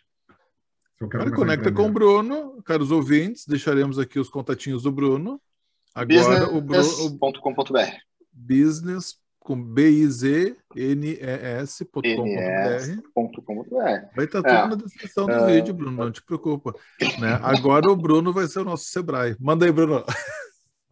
Se 0.97 1.03
eu 1.03 1.09
quero 1.09 1.25
cara, 1.25 1.36
conecta 1.36 1.71
com 1.71 1.88
o 1.88 1.91
Bruno, 1.91 2.61
caros 2.63 2.91
ouvintes, 2.91 3.45
deixaremos 3.45 3.99
aqui 3.99 4.19
os 4.19 4.29
contatinhos 4.29 4.84
do 4.84 4.91
Bruno. 4.91 5.41
Agora 5.93 6.07
business. 6.07 6.49
o 6.49 6.61
Bruno, 6.61 7.17
business 8.31 9.22
com 9.44 9.62
B-I-Z-N-E-S.com.br. 9.62 10.56
Vai 14.16 14.26
estar 14.26 14.41
tá 14.41 14.50
tudo 14.50 14.66
é. 14.66 14.68
na 14.68 14.76
descrição 14.76 15.26
do 15.26 15.32
é. 15.32 15.46
vídeo, 15.48 15.74
Bruno, 15.74 16.04
não 16.04 16.12
te 16.12 16.24
preocupa. 16.24 16.74
Né? 17.20 17.39
Agora 17.44 17.91
o 17.91 17.96
Bruno 17.96 18.32
vai 18.32 18.48
ser 18.48 18.60
o 18.60 18.66
nosso 18.66 18.86
Sebrae. 18.86 19.36
Manda 19.39 19.66
aí, 19.66 19.72
Bruno. 19.72 20.04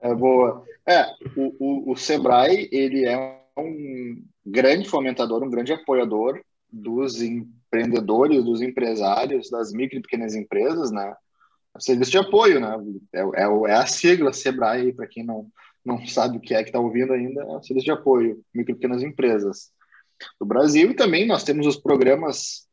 É 0.02 0.14
boa. 0.14 0.64
É, 0.86 1.06
o, 1.36 1.56
o, 1.60 1.92
o 1.92 1.96
Sebrae, 1.96 2.68
ele 2.72 3.06
é 3.06 3.40
um 3.58 4.24
grande 4.46 4.90
fomentador, 4.90 5.44
um 5.44 5.50
grande 5.50 5.72
apoiador 5.72 6.42
dos 6.72 7.22
empreendedores, 7.22 8.44
dos 8.44 8.62
empresários, 8.62 9.50
das 9.50 9.72
micro 9.72 10.00
e 10.00 10.02
pequenas 10.02 10.36
empresas, 10.36 10.92
né? 10.92 11.16
Serviço 11.80 12.12
de 12.12 12.18
apoio, 12.18 12.60
né? 12.60 12.76
É, 13.14 13.22
é, 13.22 13.44
é 13.44 13.74
a 13.74 13.86
sigla 13.86 14.34
Sebrae, 14.34 14.92
para 14.92 15.08
quem 15.08 15.24
não, 15.24 15.48
não 15.86 16.06
sabe 16.08 16.38
o 16.38 16.42
que 16.42 16.54
é 16.54 16.64
que 16.64 16.70
está 16.70 16.80
ouvindo 16.80 17.14
ainda, 17.14 17.42
é 17.42 17.46
o 17.46 17.64
serviço 17.64 17.86
de 17.86 17.92
apoio, 17.92 18.44
micro 18.54 18.74
e 18.74 18.76
pequenas 18.76 19.04
empresas 19.04 19.72
do 20.40 20.46
Brasil. 20.46 20.92
E 20.92 20.96
também 20.96 21.26
nós 21.26 21.44
temos 21.44 21.66
os 21.66 21.78
programas 21.78 22.68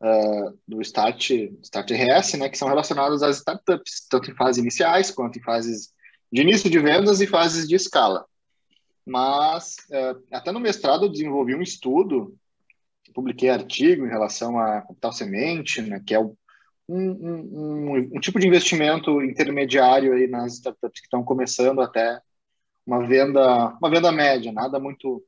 uh, 0.00 0.58
do 0.66 0.80
Start, 0.82 1.30
Start 1.62 1.90
RS, 1.90 2.34
né, 2.34 2.48
que 2.48 2.58
são 2.58 2.68
relacionados 2.68 3.22
às 3.22 3.38
startups, 3.38 4.06
tanto 4.08 4.30
em 4.30 4.34
fases 4.34 4.62
iniciais 4.62 5.10
quanto 5.10 5.38
em 5.38 5.42
fases 5.42 5.92
de 6.32 6.42
início 6.42 6.68
de 6.68 6.78
vendas 6.78 7.20
e 7.20 7.26
fases 7.26 7.68
de 7.68 7.74
escala. 7.74 8.24
Mas, 9.04 9.76
uh, 9.90 10.22
até 10.32 10.50
no 10.50 10.60
mestrado, 10.60 11.04
eu 11.04 11.12
desenvolvi 11.12 11.54
um 11.54 11.62
estudo, 11.62 12.36
publiquei 13.14 13.48
artigo 13.48 14.04
em 14.04 14.10
relação 14.10 14.58
a 14.58 14.82
capital 14.82 15.12
semente, 15.12 15.80
né, 15.80 16.02
que 16.04 16.14
é 16.14 16.20
um, 16.20 16.36
um, 16.88 17.10
um, 17.10 17.96
um, 18.14 18.20
tipo 18.20 18.38
de 18.38 18.46
investimento 18.46 19.22
intermediário 19.22 20.12
aí 20.12 20.26
nas 20.26 20.54
startups 20.54 21.00
que 21.00 21.06
estão 21.06 21.24
começando 21.24 21.80
até 21.80 22.20
uma 22.86 23.06
venda, 23.06 23.76
uma 23.80 23.90
venda 23.90 24.12
média, 24.12 24.52
nada 24.52 24.78
muito, 24.78 25.22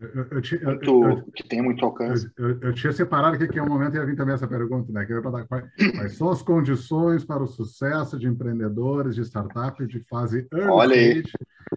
eu, 0.00 0.26
eu, 0.30 0.40
tinha, 0.40 0.60
muito 0.64 1.04
eu, 1.04 1.24
que 1.34 1.46
tenha 1.46 1.62
muito 1.62 1.84
alcance. 1.84 2.30
Eu, 2.38 2.72
tinha 2.72 2.90
separado 2.90 3.36
aqui 3.36 3.46
que 3.46 3.58
é 3.58 3.62
um 3.62 3.68
momento 3.68 3.96
ia 3.96 4.06
vir 4.06 4.16
também 4.16 4.34
essa 4.34 4.48
pergunta, 4.48 4.90
né? 4.90 5.04
Que 5.04 5.20
para 5.20 5.30
dar 5.30 5.46
quais, 5.46 5.66
quais, 5.76 6.16
são 6.16 6.30
as 6.30 6.40
condições 6.40 7.22
para 7.22 7.42
o 7.42 7.46
sucesso 7.46 8.18
de 8.18 8.26
empreendedores 8.26 9.14
de 9.14 9.20
startups 9.20 9.86
de 9.88 10.00
fase 10.08 10.48
early 10.54 11.20
stage 11.20 11.32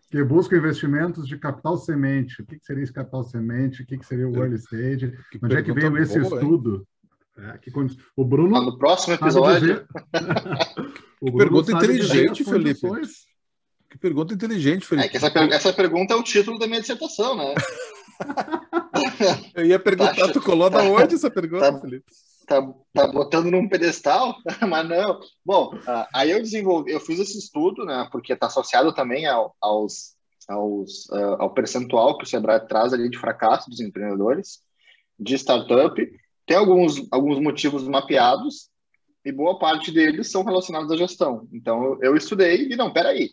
que 0.10 0.24
buscam 0.24 0.58
investimentos 0.58 1.28
de 1.28 1.38
capital 1.38 1.76
semente. 1.76 2.42
O 2.42 2.46
que, 2.46 2.58
que 2.58 2.66
seria 2.66 2.84
esse 2.84 2.94
capital 2.94 3.24
semente? 3.26 3.84
O 3.84 3.86
que, 3.86 3.98
que 3.98 4.06
seria 4.06 4.28
o 4.28 4.36
early 4.38 4.56
stage? 4.56 5.12
Que 5.30 5.40
Onde 5.44 5.58
é 5.58 5.62
que 5.62 5.74
veio 5.74 5.98
esse 5.98 6.20
boa, 6.20 6.36
estudo? 6.36 6.88
É, 7.38 7.58
que, 7.58 7.72
o 8.16 8.24
Bruno. 8.24 8.62
no 8.62 8.78
próximo 8.78 9.16
episódio. 9.16 9.86
o 11.20 11.26
Bruno 11.26 11.38
pergunta 11.38 11.72
inteligente, 11.74 12.46
Felipe. 12.46 12.88
Que 13.94 14.00
pergunta 14.00 14.34
inteligente, 14.34 14.88
Felipe. 14.88 15.06
É 15.06 15.10
que 15.12 15.18
essa, 15.18 15.32
essa 15.54 15.72
pergunta 15.72 16.16
é 16.16 16.18
o 16.18 16.24
título 16.24 16.58
da 16.58 16.66
minha 16.66 16.82
dissertação, 16.82 17.36
né? 17.36 17.54
Eu 19.54 19.68
ia 19.68 19.78
perguntar, 19.78 20.16
tá, 20.16 20.32
tu 20.32 20.42
colou 20.42 20.68
da 20.68 20.82
onde 20.82 21.14
essa 21.14 21.30
pergunta, 21.30 21.72
tá, 21.72 21.80
Felipe? 21.80 22.04
Tá, 22.48 22.74
tá 22.92 23.08
botando 23.08 23.52
num 23.52 23.70
pedestal, 23.70 24.36
mas 24.68 24.90
não. 24.90 25.20
Bom, 25.46 25.76
uh, 25.76 26.08
aí 26.12 26.32
eu 26.32 26.42
desenvolvi, 26.42 26.92
eu 26.92 27.00
fiz 27.00 27.20
esse 27.20 27.38
estudo, 27.38 27.86
né? 27.86 28.10
Porque 28.12 28.34
está 28.34 28.48
associado 28.48 28.92
também 28.96 29.28
ao, 29.28 29.56
aos, 29.62 30.16
aos, 30.50 31.06
uh, 31.12 31.36
ao 31.38 31.54
percentual 31.54 32.18
que 32.18 32.24
o 32.24 32.28
Sebrae 32.28 32.68
traz 32.68 32.94
ali 32.94 33.12
de 33.12 33.20
fracasso 33.20 33.70
dos 33.70 33.80
empreendedores 33.80 34.62
de 35.20 35.36
startup. 35.36 36.04
Tem 36.48 36.58
alguns, 36.58 36.96
alguns 37.12 37.40
motivos 37.40 37.88
mapeados 37.88 38.70
e 39.24 39.32
boa 39.32 39.60
parte 39.60 39.92
deles 39.92 40.32
são 40.32 40.44
relacionados 40.44 40.92
à 40.92 40.98
gestão. 40.98 41.48
Então 41.54 41.84
eu, 41.84 42.00
eu 42.02 42.16
estudei 42.16 42.72
e 42.72 42.76
não, 42.76 42.92
peraí, 42.92 43.30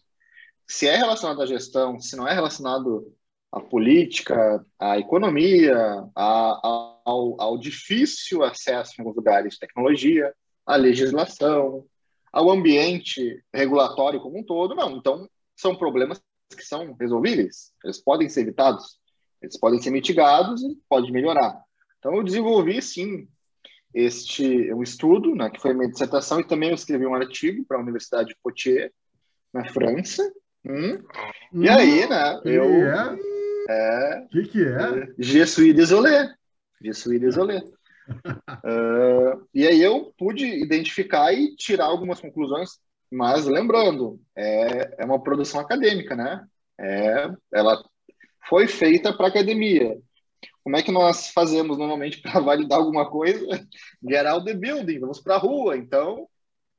se 0.70 0.86
é 0.86 0.96
relacionado 0.96 1.42
à 1.42 1.46
gestão, 1.46 1.98
se 1.98 2.14
não 2.16 2.28
é 2.28 2.32
relacionado 2.32 3.12
à 3.50 3.60
política, 3.60 4.64
à 4.78 5.00
economia, 5.00 5.76
ao, 6.14 7.36
ao, 7.40 7.58
difícil 7.58 8.44
acesso 8.44 8.92
em 8.94 9.00
alguns 9.00 9.16
lugares 9.16 9.54
de 9.54 9.58
tecnologia, 9.58 10.32
à 10.64 10.76
legislação, 10.76 11.84
ao 12.32 12.48
ambiente 12.48 13.42
regulatório 13.52 14.20
como 14.20 14.38
um 14.38 14.44
todo, 14.44 14.76
não. 14.76 14.96
Então, 14.96 15.28
são 15.56 15.74
problemas 15.74 16.22
que 16.56 16.62
são 16.62 16.94
resolvíveis, 16.94 17.72
eles 17.84 18.00
podem 18.00 18.28
ser 18.28 18.42
evitados, 18.42 18.96
eles 19.42 19.58
podem 19.58 19.82
ser 19.82 19.90
mitigados 19.90 20.62
e 20.62 20.78
pode 20.88 21.10
melhorar. 21.10 21.60
Então, 21.98 22.14
eu 22.14 22.22
desenvolvi, 22.22 22.80
sim, 22.80 23.26
este 23.92 24.72
um 24.72 24.84
estudo, 24.84 25.34
né, 25.34 25.50
que 25.50 25.60
foi 25.60 25.74
minha 25.74 25.90
dissertação, 25.90 26.38
e 26.38 26.46
também 26.46 26.68
eu 26.68 26.76
escrevi 26.76 27.06
um 27.06 27.14
artigo 27.14 27.64
para 27.66 27.76
a 27.76 27.82
Universidade 27.82 28.28
de 28.28 28.36
Poitiers, 28.40 28.92
na 29.52 29.68
França, 29.68 30.32
Hum? 30.64 31.02
E 31.52 31.68
hum, 31.68 31.72
aí, 31.72 32.08
né? 32.08 32.40
eu. 32.44 32.64
É? 32.64 33.18
É. 33.68 34.20
O 34.24 34.28
que, 34.28 34.42
que 34.48 34.64
é? 34.64 35.08
Je 35.18 35.46
suis 35.46 35.74
désolé. 35.74 36.34
Je 36.80 36.92
suis 36.92 37.20
désolé. 37.20 37.62
uh, 38.08 39.46
e 39.54 39.66
aí 39.66 39.80
eu 39.82 40.12
pude 40.18 40.44
identificar 40.44 41.32
e 41.32 41.54
tirar 41.54 41.86
algumas 41.86 42.20
conclusões, 42.20 42.70
mas 43.10 43.46
lembrando, 43.46 44.20
é, 44.36 45.02
é 45.02 45.04
uma 45.04 45.22
produção 45.22 45.60
acadêmica, 45.60 46.16
né? 46.16 46.44
É, 46.78 47.30
ela 47.52 47.82
foi 48.48 48.66
feita 48.66 49.12
para 49.12 49.28
academia. 49.28 49.96
Como 50.62 50.76
é 50.76 50.82
que 50.82 50.92
nós 50.92 51.28
fazemos 51.28 51.78
normalmente 51.78 52.20
para 52.20 52.38
validar 52.40 52.78
alguma 52.78 53.08
coisa? 53.08 53.46
Get 54.02 54.26
out 54.26 54.44
the 54.44 54.54
building, 54.54 54.98
vamos 54.98 55.20
para 55.20 55.34
a 55.34 55.38
rua. 55.38 55.76
Então, 55.76 56.28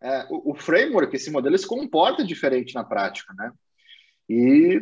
é, 0.01 0.25
o, 0.29 0.51
o, 0.51 0.55
framework, 0.55 1.15
esse 1.15 1.31
modelo, 1.31 1.57
se 1.57 1.67
comporta 1.67 2.23
diferente 2.23 2.73
na 2.73 2.83
prática, 2.83 3.33
né? 3.33 3.51
E 4.31 4.81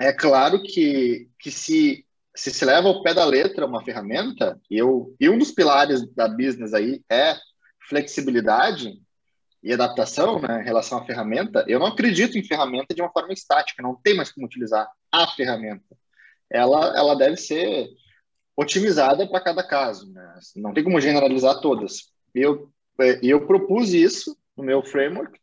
é 0.00 0.10
claro 0.10 0.62
que, 0.62 1.28
que 1.38 1.50
se, 1.50 2.06
se 2.34 2.50
se 2.50 2.64
leva 2.64 2.88
ao 2.88 3.02
pé 3.02 3.12
da 3.12 3.26
letra 3.26 3.66
uma 3.66 3.84
ferramenta, 3.84 4.58
e, 4.70 4.78
eu, 4.78 5.14
e 5.20 5.28
um 5.28 5.36
dos 5.36 5.52
pilares 5.52 6.06
da 6.14 6.26
business 6.26 6.72
aí 6.72 7.02
é 7.10 7.36
flexibilidade, 7.86 8.98
e 9.62 9.72
adaptação 9.72 10.40
né, 10.40 10.62
em 10.62 10.64
relação 10.64 10.98
à 10.98 11.04
ferramenta, 11.04 11.62
eu 11.68 11.78
não 11.78 11.88
acredito 11.88 12.38
em 12.38 12.44
ferramenta 12.44 12.94
de 12.94 13.02
uma 13.02 13.10
forma 13.10 13.32
estática, 13.34 13.82
não 13.82 13.94
tem 13.94 14.14
mais 14.14 14.32
como 14.32 14.46
utilizar 14.46 14.88
a 15.12 15.26
ferramenta. 15.26 15.96
Ela, 16.50 16.96
ela 16.96 17.14
deve 17.14 17.36
ser 17.36 17.86
otimizada 18.56 19.26
para 19.26 19.42
cada 19.42 19.62
caso, 19.62 20.10
né? 20.10 20.38
não 20.56 20.72
tem 20.72 20.82
como 20.82 21.00
generalizar 21.00 21.60
todas. 21.60 22.12
Eu, 22.34 22.72
é, 23.00 23.18
eu 23.22 23.46
propus 23.46 23.92
isso 23.92 24.34
no 24.56 24.64
meu 24.64 24.82
framework, 24.82 25.38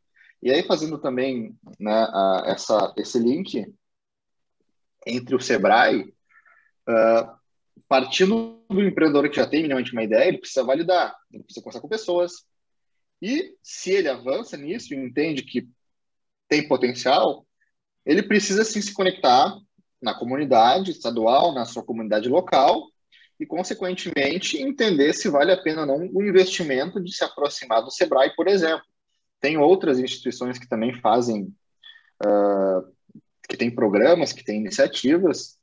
e 0.46 0.52
aí 0.52 0.62
fazendo 0.62 1.00
também 1.00 1.58
né, 1.80 1.92
a, 1.92 2.44
essa, 2.46 2.94
esse 2.98 3.18
link 3.18 3.66
entre 5.04 5.36
o 5.36 5.40
Sebrae, 5.40 6.14
uh, 6.88 7.36
partindo 7.88 8.64
do 8.70 8.80
empreendedor 8.84 9.28
que 9.28 9.38
já 9.38 9.48
tem 9.48 9.62
minimamente 9.62 9.92
uma 9.92 10.04
ideia, 10.04 10.28
ele 10.28 10.38
precisa 10.38 10.64
validar, 10.64 11.16
ele 11.32 11.42
precisa 11.42 11.64
conversar 11.64 11.82
com 11.82 11.88
pessoas, 11.88 12.46
e 13.20 13.56
se 13.64 13.90
ele 13.90 14.08
avança 14.08 14.56
nisso 14.56 14.94
e 14.94 14.98
entende 14.98 15.42
que 15.42 15.68
tem 16.48 16.68
potencial, 16.68 17.44
ele 18.06 18.22
precisa 18.22 18.64
sim 18.64 18.84
se 18.84 18.94
conectar 18.94 19.58
na 20.00 20.14
comunidade 20.14 20.92
estadual, 20.92 21.56
na 21.56 21.66
sua 21.66 21.84
comunidade 21.84 22.30
local 22.30 22.88
e, 23.40 23.48
consequentemente, 23.48 24.62
entender 24.62 25.14
se 25.14 25.28
vale 25.28 25.52
a 25.52 25.58
pena 25.60 25.82
ou 25.82 25.88
não 25.88 26.08
o 26.14 26.22
investimento 26.22 27.04
de 27.04 27.12
se 27.12 27.24
aproximar 27.24 27.82
do 27.82 27.90
Sebrae, 27.90 28.36
por 28.36 28.48
exemplo. 28.48 28.86
Tem 29.46 29.60
outras 29.60 30.00
instituições 30.00 30.58
que 30.58 30.68
também 30.68 30.92
fazem, 31.02 31.54
uh, 32.26 32.92
que 33.48 33.56
têm 33.56 33.70
programas, 33.70 34.34
que 34.34 34.44
têm 34.44 34.60
iniciativas 34.60 35.60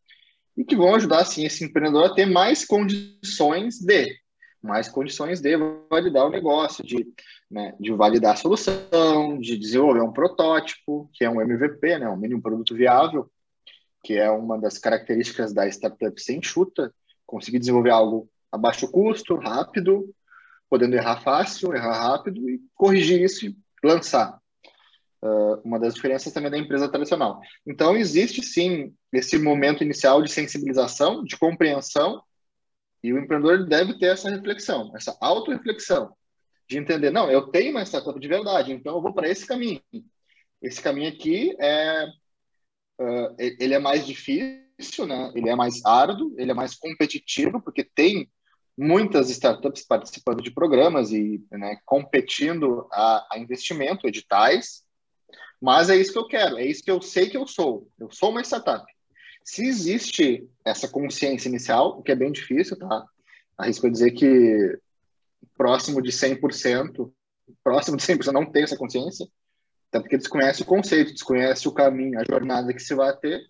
e 0.56 0.64
que 0.64 0.76
vão 0.76 0.94
ajudar, 0.94 1.24
sim, 1.24 1.44
esse 1.44 1.64
empreendedor 1.64 2.04
a 2.04 2.14
ter 2.14 2.24
mais 2.24 2.64
condições 2.64 3.80
de 3.80 4.16
mais 4.62 4.88
condições 4.88 5.40
de 5.40 5.56
validar 5.90 6.26
o 6.26 6.30
negócio, 6.30 6.86
de, 6.86 7.04
né, 7.50 7.74
de 7.80 7.90
validar 7.90 8.34
a 8.34 8.36
solução, 8.36 9.40
de 9.40 9.58
desenvolver 9.58 10.02
um 10.02 10.12
protótipo, 10.12 11.10
que 11.12 11.24
é 11.24 11.28
um 11.28 11.40
MVP, 11.40 11.98
né, 11.98 12.08
um 12.08 12.16
mínimo 12.16 12.40
produto 12.40 12.76
viável, 12.76 13.28
que 14.04 14.14
é 14.14 14.30
uma 14.30 14.60
das 14.60 14.78
características 14.78 15.52
da 15.52 15.66
startup 15.66 16.22
sem 16.22 16.40
chuta, 16.40 16.94
conseguir 17.26 17.58
desenvolver 17.58 17.90
algo 17.90 18.30
a 18.52 18.56
baixo 18.56 18.88
custo, 18.88 19.34
rápido, 19.34 20.14
podendo 20.70 20.94
errar 20.94 21.20
fácil, 21.20 21.74
errar 21.74 22.12
rápido 22.12 22.48
e 22.48 22.60
corrigir 22.76 23.20
isso 23.20 23.44
e 23.44 23.61
lançar. 23.82 24.40
Uh, 25.22 25.60
uma 25.64 25.78
das 25.78 25.94
diferenças 25.94 26.32
também 26.32 26.50
da 26.50 26.58
empresa 26.58 26.88
tradicional. 26.88 27.40
Então, 27.64 27.96
existe 27.96 28.42
sim 28.42 28.92
esse 29.12 29.38
momento 29.38 29.84
inicial 29.84 30.20
de 30.20 30.28
sensibilização, 30.28 31.22
de 31.22 31.38
compreensão 31.38 32.20
e 33.02 33.12
o 33.12 33.18
empreendedor 33.18 33.66
deve 33.66 33.98
ter 33.98 34.06
essa 34.06 34.30
reflexão, 34.30 34.92
essa 34.96 35.16
auto-reflexão, 35.20 36.14
de 36.68 36.78
entender, 36.78 37.10
não, 37.10 37.30
eu 37.30 37.48
tenho 37.48 37.72
uma 37.72 37.84
startup 37.84 38.18
de 38.18 38.28
verdade, 38.28 38.72
então 38.72 38.94
eu 38.94 39.02
vou 39.02 39.12
para 39.12 39.28
esse 39.28 39.46
caminho. 39.46 39.80
Esse 40.60 40.80
caminho 40.80 41.08
aqui 41.08 41.54
é, 41.60 42.06
uh, 43.00 43.34
ele 43.38 43.74
é 43.74 43.78
mais 43.80 44.06
difícil, 44.06 45.06
né? 45.06 45.32
ele 45.34 45.48
é 45.48 45.56
mais 45.56 45.84
árduo, 45.84 46.32
ele 46.38 46.52
é 46.52 46.54
mais 46.54 46.76
competitivo, 46.76 47.60
porque 47.60 47.82
tem 47.82 48.30
muitas 48.76 49.30
startups 49.30 49.84
participando 49.84 50.42
de 50.42 50.50
programas 50.50 51.12
e 51.12 51.44
né, 51.50 51.78
competindo 51.84 52.86
a, 52.90 53.26
a 53.32 53.38
investimento, 53.38 54.06
editais, 54.06 54.82
mas 55.60 55.90
é 55.90 55.96
isso 55.96 56.12
que 56.12 56.18
eu 56.18 56.26
quero, 56.26 56.58
é 56.58 56.66
isso 56.66 56.82
que 56.82 56.90
eu 56.90 57.00
sei 57.00 57.28
que 57.28 57.36
eu 57.36 57.46
sou. 57.46 57.88
Eu 57.98 58.10
sou 58.10 58.30
uma 58.30 58.42
startup. 58.42 58.84
Se 59.44 59.64
existe 59.66 60.48
essa 60.64 60.88
consciência 60.88 61.48
inicial, 61.48 61.98
o 61.98 62.02
que 62.02 62.12
é 62.12 62.16
bem 62.16 62.32
difícil, 62.32 62.76
tá? 62.78 63.06
Arrisco 63.56 63.90
dizer 63.90 64.12
que 64.12 64.78
próximo 65.56 66.00
de 66.00 66.10
100%, 66.10 67.12
próximo 67.62 67.96
de 67.96 68.02
100% 68.02 68.32
não 68.32 68.50
tem 68.50 68.64
essa 68.64 68.76
consciência, 68.76 69.26
até 69.88 70.00
porque 70.00 70.16
desconhece 70.16 70.62
o 70.62 70.66
conceito, 70.66 71.12
desconhece 71.12 71.68
o 71.68 71.72
caminho, 71.72 72.18
a 72.18 72.24
jornada 72.24 72.72
que 72.72 72.80
se 72.80 72.94
vai 72.94 73.16
ter. 73.16 73.40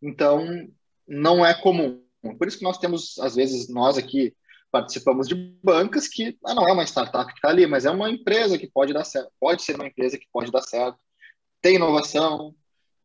Então, 0.00 0.68
não 1.06 1.44
é 1.44 1.54
comum. 1.54 2.02
Por 2.22 2.48
isso 2.48 2.58
que 2.58 2.64
nós 2.64 2.78
temos, 2.78 3.18
às 3.18 3.34
vezes, 3.34 3.68
nós 3.68 3.96
aqui 3.96 4.34
participamos 4.70 5.28
de 5.28 5.34
bancas 5.62 6.08
que 6.08 6.36
ah, 6.44 6.54
não 6.54 6.68
é 6.68 6.72
uma 6.72 6.84
startup 6.84 7.26
que 7.26 7.38
está 7.38 7.48
ali, 7.48 7.66
mas 7.66 7.86
é 7.86 7.90
uma 7.90 8.10
empresa 8.10 8.58
que 8.58 8.66
pode 8.66 8.92
dar 8.92 9.04
certo, 9.04 9.30
pode 9.40 9.62
ser 9.62 9.76
uma 9.76 9.86
empresa 9.86 10.18
que 10.18 10.26
pode 10.32 10.50
dar 10.50 10.62
certo, 10.62 10.98
tem 11.62 11.76
inovação, 11.76 12.54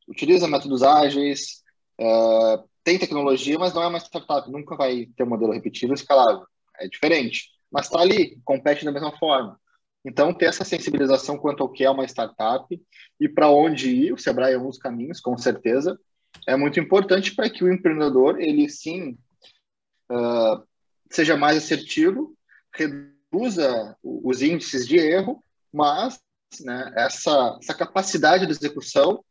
utiliza 0.07 0.47
métodos 0.47 0.84
ágeis, 0.84 1.64
uh, 1.99 2.68
tem 2.84 2.99
tecnologia, 2.99 3.57
mas 3.57 3.74
não 3.74 3.82
é 3.82 3.88
uma 3.88 3.99
startup, 3.99 4.51
nunca 4.51 4.76
vai 4.76 5.07
ter 5.16 5.24
um 5.24 5.30
modelo 5.30 5.53
repetido 5.53 5.93
escalável. 5.93 6.45
É 6.80 6.88
diferente, 6.88 7.49
mas 7.72 7.86
está 7.86 7.99
ali, 8.01 8.39
compete 8.43 8.84
da 8.84 8.91
mesma 8.91 9.18
forma. 9.18 9.59
Então, 10.05 10.34
ter 10.34 10.45
essa 10.45 10.66
sensibilização 10.66 11.38
quanto 11.38 11.64
ao 11.64 11.70
que 11.70 11.86
é 11.86 11.89
uma 11.89 12.05
startup 12.05 12.68
e 13.20 13.30
para 13.30 13.49
onde 13.49 13.89
ir, 13.89 14.14
o 14.14 14.18
Sebrae 14.18 14.53
é 14.53 14.59
um 14.59 14.68
dos 14.68 14.78
caminhos, 14.78 15.22
com 15.22 15.38
certeza, 15.38 15.97
é 16.47 16.55
muito 16.55 16.79
importante 16.79 17.36
para 17.36 17.49
que 17.49 17.63
o 17.63 17.71
empreendedor, 17.71 18.39
ele 18.41 18.69
sim, 18.69 19.17
uh, 20.11 20.63
seja 21.09 21.38
mais 21.38 21.57
assertivo, 21.57 22.36
reduza 22.73 23.95
os 24.03 24.41
índices 24.41 24.88
de 24.88 24.97
erro, 24.97 25.43
mas 25.71 26.19
né, 26.61 26.91
essa, 26.95 27.57
essa 27.61 27.73
capacidade 27.73 28.45
de 28.45 28.51
execução 28.51 29.23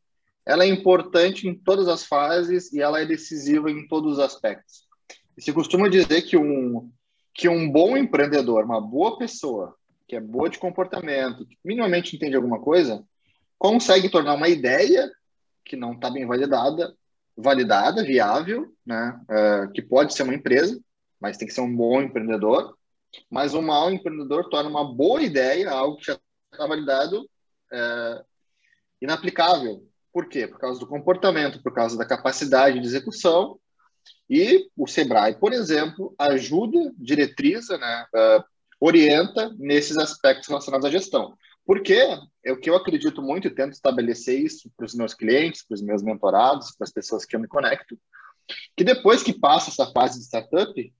ela 0.44 0.64
é 0.64 0.66
importante 0.66 1.46
em 1.46 1.54
todas 1.54 1.88
as 1.88 2.04
fases 2.04 2.72
e 2.72 2.80
ela 2.80 3.00
é 3.00 3.06
decisiva 3.06 3.70
em 3.70 3.86
todos 3.86 4.14
os 4.14 4.18
aspectos. 4.18 4.86
E 5.36 5.42
se 5.42 5.52
costuma 5.52 5.88
dizer 5.88 6.22
que 6.22 6.36
um, 6.36 6.90
que 7.34 7.48
um 7.48 7.70
bom 7.70 7.96
empreendedor, 7.96 8.64
uma 8.64 8.80
boa 8.80 9.16
pessoa, 9.18 9.76
que 10.08 10.16
é 10.16 10.20
boa 10.20 10.50
de 10.50 10.58
comportamento, 10.58 11.46
que 11.46 11.56
minimamente 11.64 12.16
entende 12.16 12.34
alguma 12.34 12.60
coisa, 12.60 13.04
consegue 13.56 14.08
tornar 14.08 14.34
uma 14.34 14.48
ideia 14.48 15.10
que 15.64 15.76
não 15.76 15.92
está 15.92 16.10
bem 16.10 16.26
validada, 16.26 16.94
validada, 17.36 18.04
viável, 18.04 18.74
né? 18.84 19.20
É, 19.28 19.66
que 19.74 19.82
pode 19.82 20.14
ser 20.14 20.22
uma 20.22 20.34
empresa, 20.34 20.78
mas 21.20 21.36
tem 21.36 21.46
que 21.46 21.54
ser 21.54 21.60
um 21.60 21.74
bom 21.74 22.00
empreendedor. 22.00 22.76
Mas 23.30 23.54
um 23.54 23.62
mau 23.62 23.90
empreendedor 23.90 24.48
torna 24.48 24.70
uma 24.70 24.94
boa 24.94 25.22
ideia, 25.22 25.70
algo 25.70 25.96
que 25.96 26.06
já 26.06 26.18
está 26.52 26.66
validado, 26.66 27.28
é, 27.72 28.24
inaplicável, 29.00 29.86
por 30.12 30.28
quê? 30.28 30.46
Por 30.46 30.58
causa 30.58 30.78
do 30.78 30.86
comportamento, 30.86 31.62
por 31.62 31.72
causa 31.72 31.96
da 31.96 32.04
capacidade 32.04 32.78
de 32.78 32.86
execução. 32.86 33.58
E 34.28 34.68
o 34.76 34.86
Sebrae, 34.86 35.34
por 35.34 35.52
exemplo, 35.52 36.14
ajuda, 36.18 36.92
diretriza, 36.98 37.78
né, 37.78 38.06
uh, 38.14 38.44
orienta 38.80 39.50
nesses 39.58 39.96
aspectos 39.96 40.48
relacionados 40.48 40.86
à 40.86 40.90
gestão. 40.90 41.34
Porque 41.64 41.94
é 42.44 42.52
o 42.52 42.58
que 42.58 42.68
eu 42.68 42.76
acredito 42.76 43.22
muito 43.22 43.46
e 43.46 43.54
tento 43.54 43.72
estabelecer 43.72 44.38
isso 44.40 44.70
para 44.76 44.86
os 44.86 44.94
meus 44.94 45.14
clientes, 45.14 45.64
para 45.64 45.74
os 45.74 45.82
meus 45.82 46.02
mentorados, 46.02 46.74
para 46.76 46.84
as 46.84 46.92
pessoas 46.92 47.24
que 47.24 47.36
eu 47.36 47.40
me 47.40 47.46
conecto, 47.46 47.98
que 48.76 48.82
depois 48.82 49.22
que 49.22 49.32
passa 49.32 49.70
essa 49.70 49.90
fase 49.92 50.18
de 50.18 50.24
startup, 50.24 50.94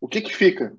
o 0.00 0.08
que 0.08 0.20
que 0.20 0.34
fica? 0.34 0.76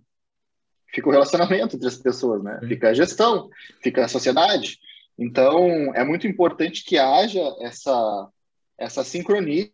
Fica 0.93 1.07
o 1.07 1.11
relacionamento 1.11 1.76
entre 1.76 1.88
as 1.88 1.97
pessoas, 1.97 2.43
né? 2.43 2.59
Fica 2.67 2.89
a 2.89 2.93
gestão, 2.93 3.49
fica 3.82 4.03
a 4.05 4.07
sociedade, 4.09 4.78
então, 5.17 5.93
é 5.93 6.03
muito 6.03 6.28
importante 6.28 6.84
que 6.84 6.97
haja 6.97 7.41
essa, 7.59 8.30
essa 8.78 9.03
sincronia, 9.03 9.69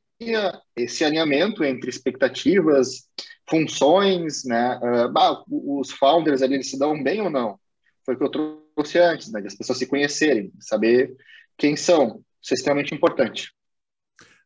esse 0.75 1.03
alinhamento 1.03 1.63
entre 1.63 1.89
expectativas, 1.89 3.07
funções, 3.49 4.43
né? 4.43 4.77
Uh, 4.77 5.11
bah, 5.11 5.43
os 5.47 5.91
founders 5.91 6.41
ali 6.41 6.55
eles 6.55 6.69
se 6.69 6.77
dão 6.77 7.01
bem 7.01 7.21
ou 7.21 7.29
não? 7.29 7.59
Foi 8.09 8.15
o 8.15 8.17
que 8.17 8.23
eu 8.23 8.63
trouxe 8.75 8.97
antes, 8.97 9.31
né? 9.31 9.39
De 9.39 9.45
as 9.45 9.55
pessoas 9.55 9.77
se 9.77 9.85
conhecerem, 9.85 10.51
saber 10.59 11.15
quem 11.55 11.75
são. 11.75 12.23
Isso 12.41 12.53
é 12.53 12.55
extremamente 12.55 12.95
importante. 12.95 13.53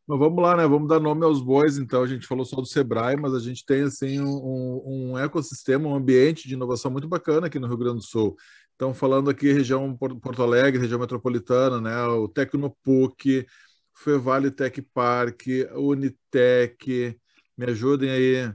Mas 0.05 0.19
vamos 0.19 0.43
lá, 0.43 0.57
né? 0.57 0.67
Vamos 0.67 0.89
dar 0.89 0.99
nome 0.99 1.23
aos 1.23 1.41
bois, 1.41 1.77
então. 1.77 2.03
A 2.03 2.07
gente 2.07 2.27
falou 2.27 2.43
só 2.43 2.57
do 2.57 2.65
Sebrae, 2.65 3.15
mas 3.15 3.33
a 3.33 3.39
gente 3.39 3.65
tem 3.65 3.83
assim 3.83 4.19
um, 4.19 5.13
um 5.13 5.17
ecossistema, 5.17 5.87
um 5.87 5.95
ambiente 5.95 6.45
de 6.45 6.55
inovação 6.55 6.91
muito 6.91 7.07
bacana 7.07 7.47
aqui 7.47 7.57
no 7.57 7.67
Rio 7.67 7.77
Grande 7.77 7.99
do 7.99 8.03
Sul. 8.03 8.35
Então, 8.75 8.93
falando 8.93 9.29
aqui 9.29 9.53
região 9.53 9.95
Porto 9.95 10.43
Alegre, 10.43 10.81
região 10.81 10.99
metropolitana, 10.99 11.79
né? 11.79 12.03
O 12.03 12.27
Tecnopuc, 12.27 13.47
Fevale 13.95 14.51
Tech 14.51 14.81
Park, 14.93 15.43
Unitec, 15.73 17.17
me 17.57 17.65
ajudem 17.67 18.09
aí, 18.09 18.53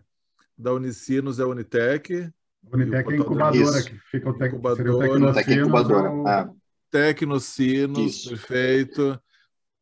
da 0.58 0.74
Unicinos 0.74 1.38
é 1.38 1.46
Unitec. 1.46 2.30
Unitec 2.72 3.12
é 3.12 3.16
incubadora, 3.16 3.82
que 3.82 3.98
fica 4.10 4.30
o, 4.30 4.34
tec, 4.34 4.52
incubadora, 4.52 5.34
Tec 5.34 5.50
incubadora. 5.50 6.10
Ah. 6.26 6.50
Tecnocinos, 6.90 8.26
perfeito. 8.26 9.20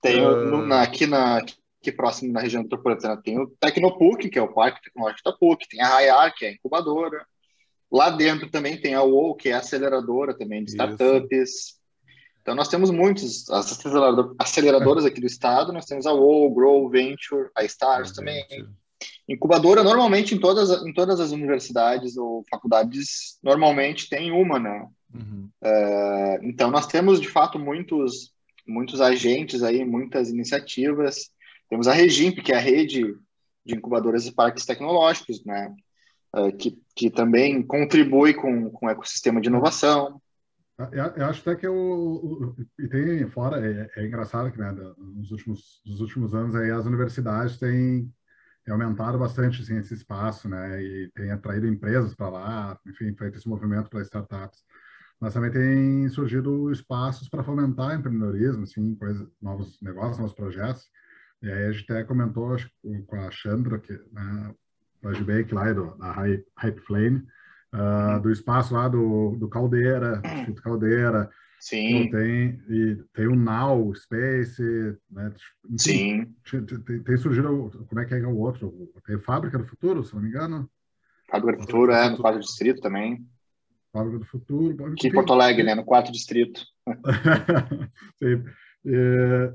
Tem 0.03 0.25
uh... 0.25 0.73
aqui, 0.75 1.07
na, 1.07 1.39
aqui 1.39 1.93
próximo 1.93 2.33
na 2.33 2.41
região 2.41 2.63
metropolitana 2.63 3.21
tem 3.23 3.39
o 3.39 3.49
Tecnopuc, 3.61 4.29
que 4.29 4.39
é 4.39 4.43
o 4.43 4.53
Parque 4.53 4.83
Tecnológico 4.83 5.23
da 5.25 5.37
PUC, 5.37 5.69
tem 5.69 5.81
a 5.81 5.89
Rayar, 5.89 6.35
que 6.35 6.45
é 6.45 6.49
a 6.49 6.53
incubadora. 6.53 7.25
Lá 7.91 8.11
dentro 8.11 8.51
também 8.51 8.81
tem 8.81 8.95
a 8.95 9.03
UOL, 9.03 9.37
que 9.37 9.49
é 9.49 9.53
a 9.53 9.59
aceleradora 9.59 10.37
também 10.37 10.65
de 10.65 10.71
startups. 10.73 11.31
Isso. 11.31 11.75
Então 12.43 12.55
nós 12.55 12.69
temos 12.69 12.91
muitos, 12.91 13.49
as 13.51 13.77
aceleradoras 14.39 15.05
aqui 15.05 15.21
do 15.21 15.27
estado, 15.27 15.73
nós 15.73 15.85
temos 15.85 16.07
a 16.07 16.13
UOL, 16.13 16.53
Grow, 16.55 16.89
Venture, 16.89 17.51
a 17.57 17.65
Stars 17.65 18.13
também. 18.13 18.45
Incubadora, 19.29 19.83
normalmente 19.83 20.35
em 20.35 20.39
todas, 20.39 20.71
em 20.87 20.93
todas 20.93 21.19
as 21.19 21.33
universidades 21.33 22.17
ou 22.17 22.45
faculdades, 22.49 23.39
normalmente 23.43 24.09
tem 24.09 24.31
uma, 24.31 24.59
né? 24.59 24.87
Uhum. 25.13 25.51
Uh, 25.63 26.45
então, 26.45 26.71
nós 26.71 26.87
temos, 26.87 27.21
de 27.21 27.29
fato, 27.29 27.59
muitos, 27.59 28.33
muitos 28.67 29.01
agentes 29.01 29.65
aí, 29.65 29.85
muitas 29.85 30.31
iniciativas. 30.31 31.31
Temos 31.69 31.89
a 31.89 31.93
Regimp, 31.93 32.39
que 32.39 32.53
é 32.53 32.57
a 32.57 32.61
rede 32.61 33.03
de 33.65 33.75
incubadoras 33.75 34.27
e 34.27 34.33
parques 34.33 34.65
tecnológicos, 34.65 35.45
né? 35.45 35.75
Uh, 36.33 36.57
que, 36.57 36.79
que 36.95 37.11
também 37.11 37.63
contribui 37.63 38.33
com, 38.33 38.71
com 38.71 38.87
o 38.87 38.91
ecossistema 38.91 39.41
de 39.41 39.49
inovação. 39.49 40.21
Eu, 40.79 41.05
eu 41.17 41.27
acho 41.27 41.41
até 41.41 41.57
que 41.59 41.67
o, 41.67 42.55
e 42.79 42.87
tem 42.87 43.27
fora 43.31 43.67
é, 43.67 43.91
é, 43.97 44.07
engraçado 44.07 44.53
que 44.53 44.59
né, 44.59 44.71
nos 44.99 45.31
últimos 45.31 45.81
nos 45.87 46.01
últimos 46.03 46.35
anos 46.35 46.55
aí 46.55 46.71
as 46.71 46.85
universidades 46.85 47.57
têm 47.57 48.13
aumentado 48.73 49.19
bastante 49.19 49.63
assim, 49.63 49.77
esse 49.77 49.95
espaço, 49.95 50.49
né, 50.49 50.83
e 50.83 51.11
tem 51.15 51.31
atraído 51.31 51.67
empresas 51.67 52.15
para 52.15 52.29
lá, 52.29 52.79
enfim, 52.87 53.15
feito 53.15 53.39
esse 53.39 53.49
movimento 53.49 53.89
para 53.89 54.03
startups. 54.03 54.61
Mas 55.21 55.33
também 55.33 55.51
tem 55.51 56.09
surgido 56.09 56.71
espaços 56.71 57.29
para 57.29 57.43
fomentar 57.43 57.95
empreendedorismo, 57.95 58.65
assim, 58.65 58.95
coisas, 58.97 59.27
novos 59.41 59.81
negócios, 59.81 60.19
novos 60.19 60.35
projetos. 60.35 60.85
E 61.43 61.51
aí 61.51 61.67
a 61.67 61.73
gente 61.73 61.91
até 61.91 62.05
comentou 62.05 62.55
acho, 62.55 62.71
com 63.07 63.17
a 63.17 63.31
Chandra, 63.31 63.79
que, 63.79 63.93
né, 64.13 64.55
da 65.03 65.13
Gbake 65.13 65.55
lá, 65.55 65.73
do, 65.73 65.97
da 65.97 66.13
Hype 66.13 66.81
Flame, 66.81 67.27
uh, 67.73 68.21
do 68.21 68.31
espaço 68.31 68.75
lá 68.75 68.89
do, 68.89 69.37
do 69.39 69.49
Caldeira, 69.49 70.21
Instituto 70.25 70.63
Caldeira. 70.63 71.31
Sim. 71.67 72.09
Tem, 72.11 72.63
e 72.69 72.95
tem 73.13 73.27
o 73.27 73.35
Now 73.35 73.93
Space, 73.93 74.63
né? 75.11 75.33
Sim. 75.77 76.33
Tem, 76.49 77.03
tem, 77.03 77.17
surgido, 77.17 77.85
como 77.89 78.01
é 78.01 78.05
que 78.05 78.15
é 78.15 78.25
o 78.25 78.37
outro? 78.37 78.89
Tem 79.05 79.19
Fábrica 79.19 79.59
do 79.59 79.67
Futuro, 79.67 80.05
se 80.05 80.15
não 80.15 80.23
me 80.23 80.29
engano. 80.29 80.71
Fábrica 81.29 81.57
do 81.57 81.65
Futuro, 81.65 81.91
é, 81.91 82.09
no 82.09 82.19
quarto 82.19 82.39
distrito 82.39 82.81
também. 82.81 83.27
Fábrica 83.93 84.21
do 84.21 84.25
Futuro. 84.27 84.93
Aqui 84.93 85.09
em 85.09 85.13
Porto 85.13 85.33
Alegre, 85.33 85.65
né? 85.65 85.75
No 85.75 85.85
quarto 85.85 86.13
distrito. 86.13 86.65
Sim. 88.15 88.45
É, 88.87 89.53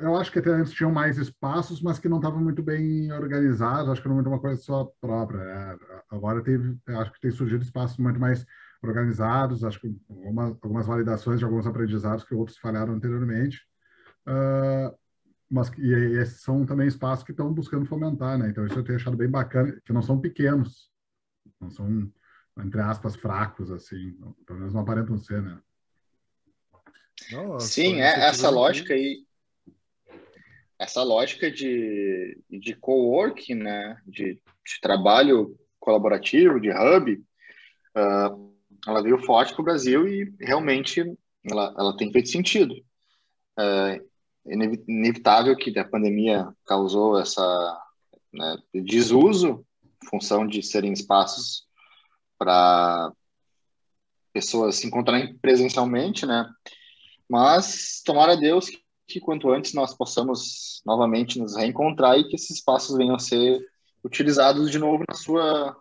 eu 0.00 0.14
acho 0.14 0.30
que 0.30 0.40
até 0.40 0.50
antes 0.50 0.74
tinham 0.74 0.92
mais 0.92 1.16
espaços, 1.16 1.80
mas 1.80 1.98
que 1.98 2.06
não 2.06 2.18
estavam 2.18 2.44
muito 2.44 2.62
bem 2.62 3.10
organizados, 3.12 3.88
acho 3.88 4.02
que 4.02 4.08
não 4.08 4.20
era 4.20 4.28
uma 4.28 4.40
coisa 4.40 4.60
só 4.60 4.92
própria. 5.00 5.40
É, 5.40 5.78
agora 6.10 6.44
teve, 6.44 6.76
acho 6.86 7.12
que 7.12 7.20
tem 7.22 7.30
surgido 7.30 7.64
espaços 7.64 7.96
muito 7.96 8.20
mais 8.20 8.44
organizados, 8.82 9.64
acho 9.64 9.80
que 9.80 9.94
algumas, 10.08 10.50
algumas 10.62 10.86
validações 10.86 11.38
de 11.38 11.44
alguns 11.44 11.66
aprendizados 11.66 12.24
que 12.24 12.34
outros 12.34 12.58
falharam 12.58 12.94
anteriormente. 12.94 13.60
Uh, 14.26 14.96
mas 15.48 15.70
e, 15.78 15.88
e 15.88 16.18
esses 16.18 16.40
são 16.40 16.66
também 16.66 16.88
espaços 16.88 17.24
que 17.24 17.30
estão 17.30 17.52
buscando 17.52 17.86
fomentar, 17.86 18.38
né? 18.38 18.48
Então 18.48 18.66
isso 18.66 18.78
eu 18.78 18.84
tenho 18.84 18.98
achado 18.98 19.16
bem 19.16 19.28
bacana, 19.28 19.80
que 19.84 19.92
não 19.92 20.02
são 20.02 20.20
pequenos, 20.20 20.90
não 21.60 21.70
são 21.70 22.10
entre 22.58 22.80
aspas 22.80 23.14
fracos 23.14 23.70
assim, 23.70 24.16
pelo 24.46 24.58
menos 24.58 24.74
não 24.74 24.80
aparentam 24.80 25.16
ser, 25.18 25.42
né? 25.42 25.60
Nossa, 27.30 27.66
Sim, 27.66 28.00
é 28.00 28.26
essa 28.26 28.50
lógica 28.50 28.94
aí 28.94 29.26
essa 30.78 31.02
lógica 31.02 31.50
de, 31.50 32.38
de 32.50 32.74
co-working, 32.74 33.54
né, 33.54 33.98
de, 34.06 34.34
de, 34.34 34.80
trabalho 34.80 35.58
colaborativo, 35.80 36.60
de 36.60 36.70
hub, 36.70 37.12
uh, 37.96 38.55
ela 38.86 39.02
veio 39.02 39.18
forte 39.24 39.52
para 39.52 39.62
o 39.62 39.64
Brasil 39.64 40.06
e 40.06 40.34
realmente 40.40 41.02
ela, 41.44 41.74
ela 41.78 41.96
tem 41.96 42.12
feito 42.12 42.28
sentido. 42.28 42.74
É 43.58 44.00
inevitável 44.46 45.56
que 45.56 45.76
a 45.78 45.88
pandemia 45.88 46.48
causou 46.64 47.18
essa 47.18 47.42
né, 48.32 48.56
desuso, 48.72 49.66
função 50.08 50.46
de 50.46 50.62
serem 50.62 50.92
espaços 50.92 51.66
para 52.38 53.12
pessoas 54.32 54.76
se 54.76 54.86
encontrarem 54.86 55.36
presencialmente, 55.38 56.26
né? 56.26 56.48
Mas 57.28 58.02
tomara 58.04 58.36
Deus 58.36 58.70
que 59.08 59.20
quanto 59.20 59.50
antes 59.50 59.72
nós 59.72 59.96
possamos 59.96 60.82
novamente 60.84 61.38
nos 61.38 61.56
reencontrar 61.56 62.18
e 62.18 62.28
que 62.28 62.36
esses 62.36 62.50
espaços 62.50 62.96
venham 62.96 63.16
a 63.16 63.18
ser 63.18 63.58
utilizados 64.04 64.70
de 64.70 64.78
novo 64.78 65.04
na 65.08 65.14
sua, 65.14 65.76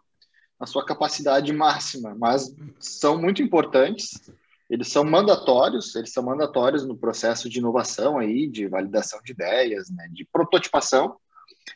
na 0.59 0.65
sua 0.65 0.85
capacidade 0.85 1.51
máxima. 1.53 2.15
Mas 2.17 2.53
são 2.79 3.19
muito 3.19 3.41
importantes, 3.41 4.31
eles 4.69 4.89
são 4.89 5.03
mandatórios, 5.03 5.95
eles 5.95 6.11
são 6.11 6.23
mandatórios 6.23 6.85
no 6.85 6.97
processo 6.97 7.49
de 7.49 7.59
inovação 7.59 8.17
aí, 8.17 8.47
de 8.47 8.67
validação 8.67 9.19
de 9.23 9.31
ideias, 9.31 9.89
né, 9.89 10.07
de 10.11 10.25
prototipação. 10.25 11.17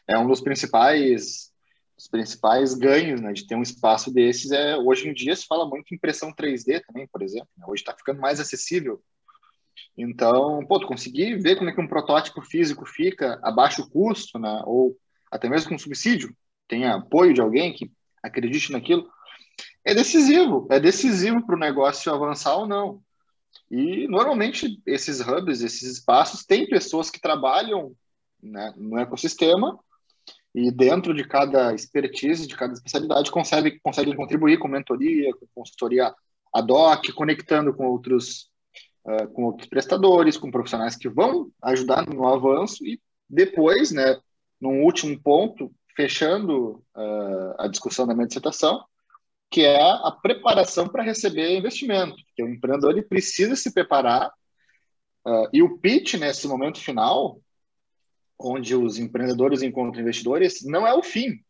É 0.07 0.17
um 0.17 0.27
dos 0.27 0.41
principais 0.41 1.49
os 1.97 2.07
principais 2.07 2.73
ganhos 2.75 3.19
né, 3.19 3.33
de 3.33 3.45
ter 3.45 3.55
um 3.55 3.61
espaço 3.61 4.09
desses 4.09 4.51
é 4.51 4.77
hoje 4.77 5.09
em 5.09 5.13
dia 5.13 5.35
se 5.35 5.45
fala 5.45 5.67
muito 5.67 5.91
em 5.91 5.97
impressão 5.97 6.33
3D 6.33 6.81
também, 6.87 7.05
por 7.11 7.21
exemplo. 7.21 7.49
Né? 7.57 7.65
Hoje 7.67 7.81
está 7.81 7.93
ficando 7.93 8.21
mais 8.21 8.39
acessível 8.39 9.03
então, 9.97 10.65
pô, 10.65 10.79
conseguir 10.85 11.37
ver 11.37 11.57
como 11.57 11.69
é 11.69 11.73
que 11.73 11.81
um 11.81 11.87
protótipo 11.87 12.41
físico 12.41 12.85
fica 12.85 13.39
a 13.43 13.51
baixo 13.51 13.89
custo, 13.89 14.39
né? 14.39 14.61
Ou 14.65 14.95
até 15.31 15.49
mesmo 15.49 15.69
com 15.69 15.77
subsídio, 15.77 16.35
tem 16.67 16.85
apoio 16.85 17.33
de 17.33 17.41
alguém 17.41 17.73
que 17.73 17.91
acredite 18.23 18.71
naquilo, 18.71 19.09
é 19.83 19.93
decisivo, 19.93 20.67
é 20.69 20.79
decisivo 20.79 21.45
para 21.45 21.55
o 21.55 21.59
negócio 21.59 22.13
avançar 22.13 22.55
ou 22.55 22.67
não. 22.67 23.01
E 23.69 24.07
normalmente 24.07 24.81
esses 24.85 25.19
hubs, 25.19 25.61
esses 25.61 25.93
espaços, 25.93 26.45
têm 26.45 26.67
pessoas 26.67 27.09
que 27.09 27.21
trabalham 27.21 27.95
né, 28.41 28.73
no 28.77 28.97
ecossistema 28.97 29.79
e 30.53 30.71
dentro 30.71 31.13
de 31.13 31.23
cada 31.23 31.73
expertise, 31.73 32.47
de 32.47 32.55
cada 32.55 32.73
especialidade, 32.73 33.31
conseguem, 33.31 33.79
conseguem 33.81 34.15
contribuir 34.15 34.57
com 34.57 34.67
mentoria, 34.67 35.31
com 35.33 35.47
consultoria 35.53 36.13
ad 36.53 36.71
hoc, 36.71 37.11
conectando 37.13 37.73
com 37.73 37.87
outros 37.87 38.49
uh, 39.05 39.27
com 39.33 39.45
outros 39.45 39.67
prestadores, 39.67 40.37
com 40.37 40.51
profissionais 40.51 40.95
que 40.95 41.09
vão 41.09 41.51
ajudar 41.61 42.07
no 42.07 42.27
avanço 42.27 42.85
e 42.85 42.99
depois, 43.29 43.91
né, 43.91 44.19
num 44.59 44.83
último 44.83 45.19
ponto, 45.21 45.71
fechando 45.99 46.81
uh, 46.95 47.55
a 47.57 47.67
discussão 47.67 48.07
da 48.07 48.13
minha 48.13 48.25
dissertação, 48.25 48.85
que 49.51 49.65
é 49.65 49.81
a 49.81 50.09
preparação 50.09 50.87
para 50.87 51.03
receber 51.03 51.57
investimento. 51.57 52.15
Porque 52.25 52.41
o 52.41 52.47
empreendedor 52.47 52.91
ele 52.91 53.01
precisa 53.01 53.53
se 53.57 53.73
preparar 53.73 54.31
uh, 55.27 55.49
e 55.51 55.61
o 55.61 55.77
pitch 55.77 56.13
nesse 56.13 56.47
momento 56.47 56.79
final, 56.79 57.41
onde 58.39 58.73
os 58.77 58.97
empreendedores 58.97 59.61
encontram 59.61 60.01
investidores, 60.01 60.63
não 60.63 60.87
é 60.87 60.93
o 60.93 61.03
fim. 61.03 61.43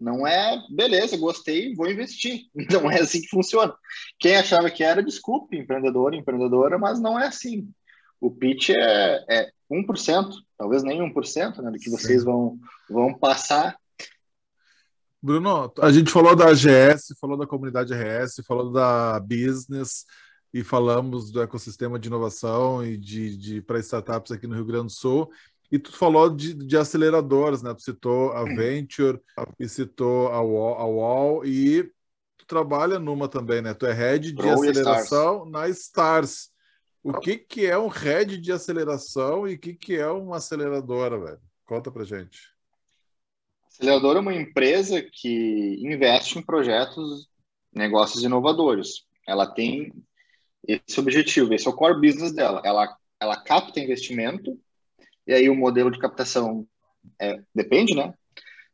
Não 0.00 0.26
é, 0.26 0.62
beleza, 0.70 1.18
gostei, 1.18 1.74
vou 1.74 1.90
investir. 1.90 2.46
Não 2.72 2.90
é 2.90 3.00
assim 3.00 3.20
que 3.20 3.28
funciona. 3.28 3.74
Quem 4.18 4.36
achava 4.36 4.70
que 4.70 4.82
era, 4.82 5.02
desculpe, 5.02 5.58
empreendedor, 5.58 6.14
empreendedora, 6.14 6.78
mas 6.78 7.00
não 7.00 7.18
é 7.18 7.26
assim. 7.26 7.70
O 8.20 8.30
pitch 8.30 8.70
é, 8.70 9.24
é 9.30 9.52
1%, 9.82 10.30
talvez 10.56 10.82
nem 10.82 11.00
1%, 11.00 11.62
né, 11.62 11.70
do 11.70 11.78
que 11.78 11.90
vocês 11.90 12.24
vão, 12.24 12.58
vão 12.88 13.12
passar. 13.12 13.76
Bruno, 15.22 15.72
a 15.80 15.90
gente 15.90 16.10
falou 16.10 16.36
da 16.36 16.48
AGS, 16.48 17.14
falou 17.18 17.36
da 17.36 17.46
comunidade 17.46 17.94
RS, 17.94 18.44
falou 18.46 18.70
da 18.70 19.18
business 19.20 20.04
e 20.52 20.62
falamos 20.62 21.30
do 21.32 21.40
ecossistema 21.40 21.98
de 21.98 22.08
inovação 22.08 22.84
e 22.84 22.96
de, 22.96 23.36
de 23.36 23.62
para 23.62 23.78
startups 23.78 24.30
aqui 24.30 24.46
no 24.46 24.54
Rio 24.54 24.66
Grande 24.66 24.86
do 24.86 24.92
Sul. 24.92 25.30
E 25.72 25.78
tu 25.78 25.90
falou 25.96 26.30
de, 26.30 26.54
de 26.54 26.76
aceleradoras, 26.76 27.62
né? 27.62 27.72
Tu 27.74 27.82
citou 27.82 28.32
a 28.32 28.44
Venture 28.44 29.18
e 29.58 29.68
citou 29.68 30.28
a 30.28 30.40
Wall, 30.40 30.78
a 30.78 30.84
Wall 30.84 31.44
e 31.44 31.90
tu 32.36 32.46
trabalha 32.46 32.98
numa 32.98 33.26
também, 33.26 33.62
né? 33.62 33.74
Tu 33.74 33.86
é 33.86 33.92
head 33.92 34.30
de 34.30 34.36
Pro 34.36 34.52
aceleração 34.52 35.46
Stars. 35.46 35.50
na 35.50 35.68
Stars. 35.70 36.53
O 37.04 37.12
que, 37.20 37.36
que 37.36 37.66
é 37.66 37.76
um 37.76 37.88
head 37.88 38.38
de 38.38 38.50
aceleração 38.50 39.46
e 39.46 39.56
o 39.56 39.58
que, 39.58 39.74
que 39.74 39.94
é 39.94 40.08
uma 40.08 40.38
aceleradora, 40.38 41.18
velho? 41.18 41.40
Conta 41.66 41.90
pra 41.90 42.02
gente. 42.02 42.48
Aceleradora 43.68 44.20
é 44.20 44.22
uma 44.22 44.34
empresa 44.34 45.02
que 45.12 45.76
investe 45.82 46.38
em 46.38 46.42
projetos, 46.42 47.28
negócios 47.70 48.24
inovadores. 48.24 49.04
Ela 49.28 49.46
tem 49.46 49.92
esse 50.66 50.98
objetivo, 50.98 51.52
esse 51.52 51.66
é 51.66 51.70
o 51.70 51.74
core 51.74 52.00
business 52.00 52.32
dela. 52.32 52.62
Ela, 52.64 52.96
ela 53.20 53.36
capta 53.36 53.80
investimento 53.80 54.58
e 55.26 55.34
aí 55.34 55.50
o 55.50 55.54
modelo 55.54 55.90
de 55.90 55.98
captação 55.98 56.66
é, 57.20 57.38
depende, 57.54 57.94
né? 57.94 58.14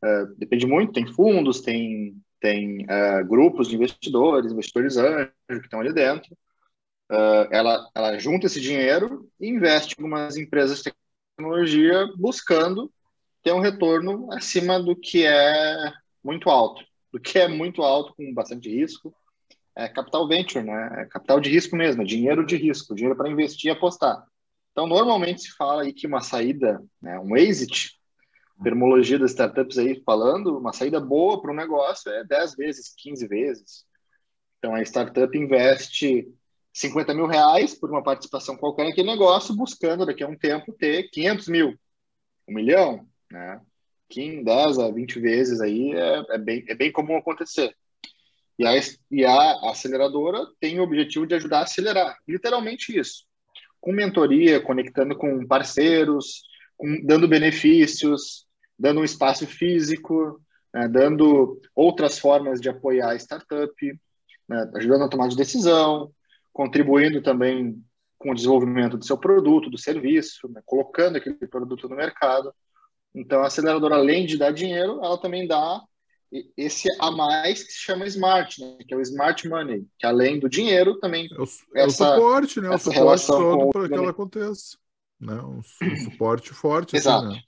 Uh, 0.05 0.37
depende 0.39 0.66
muito, 0.66 0.93
tem 0.93 1.05
fundos, 1.05 1.62
tem, 1.62 2.16
tem 2.41 2.85
uh, 2.85 3.26
grupos 3.26 3.66
de 3.66 3.74
investidores, 3.74 4.53
investidores 4.53 4.97
anjos 4.97 5.33
que 5.49 5.64
estão 5.64 5.81
ali 5.81 5.93
dentro. 5.93 6.31
Uh, 7.11 7.50
ela, 7.50 7.90
ela 7.92 8.18
junta 8.20 8.46
esse 8.46 8.61
dinheiro 8.61 9.28
e 9.40 9.48
investe 9.48 9.96
em 9.98 10.02
algumas 10.02 10.36
empresas 10.36 10.78
de 10.78 10.92
tecnologia 11.36 12.06
buscando 12.16 12.92
ter 13.42 13.52
um 13.52 13.58
retorno 13.58 14.32
acima 14.32 14.80
do 14.80 14.94
que 14.94 15.26
é 15.26 15.92
muito 16.22 16.48
alto. 16.48 16.84
Do 17.12 17.18
que 17.18 17.38
é 17.38 17.48
muito 17.48 17.82
alto, 17.82 18.14
com 18.14 18.32
bastante 18.32 18.68
risco, 18.68 19.12
é 19.74 19.88
capital 19.88 20.28
venture, 20.28 20.64
né? 20.64 21.02
É 21.02 21.06
capital 21.06 21.40
de 21.40 21.50
risco 21.50 21.74
mesmo, 21.74 22.02
é 22.02 22.04
dinheiro 22.04 22.46
de 22.46 22.56
risco, 22.56 22.94
dinheiro 22.94 23.16
para 23.16 23.28
investir 23.28 23.70
e 23.70 23.72
apostar. 23.72 24.24
Então, 24.70 24.86
normalmente 24.86 25.42
se 25.42 25.56
fala 25.56 25.82
aí 25.82 25.92
que 25.92 26.06
uma 26.06 26.20
saída, 26.20 26.80
né, 27.02 27.18
um 27.18 27.36
exit, 27.36 27.98
termologia 28.62 29.18
das 29.18 29.32
startups 29.32 29.78
aí 29.78 30.00
falando, 30.04 30.58
uma 30.58 30.72
saída 30.72 31.00
boa 31.00 31.40
para 31.40 31.50
um 31.50 31.56
negócio 31.56 32.11
é 32.12 32.22
10 32.24 32.54
vezes, 32.54 32.94
15 32.96 33.26
vezes. 33.26 33.84
Então, 34.58 34.74
a 34.74 34.82
startup 34.82 35.36
investe 35.36 36.28
50 36.72 37.14
mil 37.14 37.26
reais 37.26 37.74
por 37.74 37.90
uma 37.90 38.02
participação 38.02 38.56
qualquer 38.56 38.84
naquele 38.84 39.10
negócio, 39.10 39.54
buscando 39.54 40.06
daqui 40.06 40.22
a 40.22 40.28
um 40.28 40.36
tempo 40.36 40.72
ter 40.72 41.10
500 41.10 41.48
mil, 41.48 41.78
um 42.48 42.54
milhão, 42.54 43.06
né? 43.30 43.60
15, 44.08 44.44
10 44.44 44.78
a 44.78 44.90
20 44.90 45.20
vezes 45.20 45.60
aí 45.60 45.92
é, 45.92 46.24
é, 46.30 46.38
bem, 46.38 46.64
é 46.68 46.74
bem 46.74 46.90
comum 46.90 47.16
acontecer. 47.16 47.74
E 48.58 48.66
a, 48.66 48.72
e 49.10 49.24
a 49.24 49.70
aceleradora 49.70 50.46
tem 50.60 50.78
o 50.78 50.82
objetivo 50.82 51.26
de 51.26 51.34
ajudar 51.34 51.60
a 51.60 51.62
acelerar, 51.62 52.18
literalmente 52.28 52.98
isso. 52.98 53.24
Com 53.80 53.92
mentoria, 53.92 54.60
conectando 54.60 55.16
com 55.16 55.46
parceiros, 55.46 56.42
com, 56.76 57.00
dando 57.04 57.28
benefícios, 57.28 58.46
dando 58.78 59.00
um 59.00 59.04
espaço 59.04 59.46
físico, 59.46 60.40
né, 60.74 60.88
dando 60.88 61.60
outras 61.74 62.18
formas 62.18 62.60
de 62.60 62.68
apoiar 62.68 63.10
a 63.10 63.16
startup, 63.16 64.00
né, 64.48 64.70
ajudando 64.74 65.04
a 65.04 65.08
tomar 65.08 65.28
de 65.28 65.36
decisão, 65.36 66.12
contribuindo 66.53 67.22
também 67.22 67.82
com 68.18 68.30
o 68.32 68.34
desenvolvimento 68.34 68.98
do 68.98 69.05
seu 69.05 69.16
produto, 69.16 69.70
do 69.70 69.78
serviço, 69.78 70.48
né, 70.48 70.61
colocando 70.64 71.16
aquele 71.16 71.34
produto 71.46 71.88
no 71.88 71.96
mercado. 71.96 72.53
Então, 73.14 73.42
a 73.42 73.46
aceleradora, 73.46 73.96
além 73.96 74.26
de 74.26 74.36
dar 74.36 74.53
dinheiro, 74.53 75.01
ela 75.03 75.18
também 75.18 75.46
dá 75.46 75.80
esse 76.57 76.88
a 77.01 77.11
mais 77.11 77.62
que 77.64 77.72
se 77.72 77.80
chama 77.80 78.07
smart, 78.07 78.61
né? 78.61 78.76
que 78.86 78.94
é 78.94 78.96
o 78.96 79.01
smart 79.01 79.48
money, 79.48 79.84
que 79.98 80.07
além 80.07 80.38
do 80.38 80.48
dinheiro 80.48 80.96
também 81.01 81.28
é 81.32 81.40
o, 81.40 81.44
é 81.74 81.84
essa, 81.84 82.12
o 82.12 82.14
suporte, 82.14 82.61
né? 82.61 82.70
O 82.70 82.78
suporte 82.78 83.26
todo 83.26 83.70
para 83.70 83.88
que 83.88 83.94
ela 83.94 84.11
aconteça, 84.11 84.78
né? 85.20 85.34
Um, 85.42 85.59
um 85.59 85.96
suporte 86.05 86.53
forte, 86.53 86.96
Exato. 86.96 87.26
Assim, 87.26 87.34
né? 87.34 87.42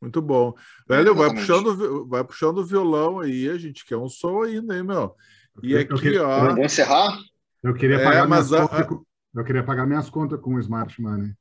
Muito 0.00 0.20
bom. 0.20 0.52
Velho, 0.86 1.14
vai 1.14 1.32
puxando, 1.32 2.06
vai 2.06 2.24
puxando 2.24 2.58
o 2.58 2.64
violão 2.64 3.20
aí, 3.20 3.48
a 3.48 3.56
gente 3.56 3.86
quer 3.86 3.96
um 3.96 4.08
som 4.08 4.42
ainda, 4.42 4.76
hein, 4.76 4.82
meu? 4.82 5.14
E 5.62 5.76
aqui, 5.76 6.18
ó. 6.18 6.48
Vamos 6.48 6.64
encerrar? 6.64 7.16
Eu 7.64 7.72
queria 7.72 7.96
é, 7.96 8.04
pagar 8.04 8.28
mas 8.28 8.50
minhas 8.50 8.62
a, 8.62 8.68
contas, 8.68 8.98
a... 8.98 9.40
eu 9.40 9.44
queria 9.44 9.64
pagar 9.64 9.86
minhas 9.86 10.10
contas 10.10 10.38
com 10.38 10.54
o 10.54 10.60
Smart 10.60 11.00
Money. 11.00 11.32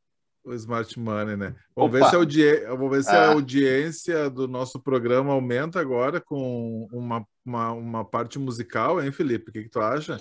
O 0.45 0.53
Smart 0.53 0.97
Money, 0.97 1.35
né? 1.35 1.53
Vamos 1.75 1.91
ver, 1.91 2.05
se 2.05 2.15
a, 2.15 2.17
audi... 2.17 2.65
Vamos 2.65 2.91
ver 2.91 3.03
se 3.03 3.11
a 3.11 3.25
ah. 3.25 3.31
audiência 3.33 4.29
do 4.29 4.47
nosso 4.47 4.79
programa 4.79 5.33
aumenta 5.33 5.81
agora 5.81 6.21
com 6.21 6.87
uma, 6.93 7.25
uma, 7.45 7.71
uma 7.71 8.05
parte 8.05 8.39
musical, 8.39 9.03
hein, 9.03 9.11
Felipe? 9.11 9.49
O 9.49 9.53
que, 9.53 9.63
que 9.63 9.69
tu 9.69 9.81
acha? 9.81 10.17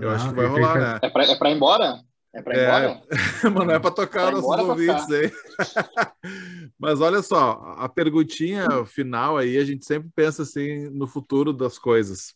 Eu 0.00 0.10
acho 0.10 0.30
que 0.30 0.34
vai 0.34 0.46
rolar, 0.46 0.78
né? 0.78 0.98
É 1.02 1.10
para 1.10 1.24
é 1.24 1.36
pra 1.36 1.50
ir 1.50 1.56
embora? 1.56 2.00
É 2.34 2.42
para 2.42 2.54
ir 2.54 2.60
é... 2.60 2.64
embora? 2.64 3.02
Mas 3.44 3.66
não 3.66 3.74
é 3.74 3.78
para 3.78 3.90
tocar 3.90 4.28
é 4.28 4.30
nossos 4.30 4.68
ouvintes 4.68 5.10
aí. 5.10 5.30
Mas 6.80 7.02
olha 7.02 7.20
só, 7.20 7.74
a 7.76 7.88
perguntinha 7.90 8.66
final 8.86 9.36
aí, 9.36 9.58
a 9.58 9.64
gente 9.64 9.84
sempre 9.84 10.08
pensa 10.14 10.42
assim 10.42 10.88
no 10.90 11.06
futuro 11.06 11.52
das 11.52 11.78
coisas. 11.78 12.34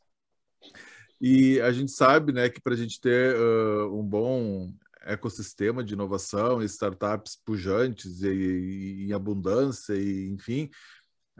E 1.20 1.60
a 1.60 1.70
gente 1.72 1.92
sabe 1.92 2.32
né, 2.32 2.48
que 2.48 2.60
para 2.60 2.74
a 2.74 2.76
gente 2.76 3.00
ter 3.00 3.36
uh, 3.36 3.98
um 3.98 4.02
bom 4.02 4.72
ecossistema 5.02 5.82
de 5.82 5.94
inovação 5.94 6.62
e 6.62 6.66
startups 6.66 7.36
pujantes 7.44 8.22
e, 8.22 9.06
em 9.08 9.12
abundância 9.12 9.94
e 9.94 10.28
enfim 10.28 10.70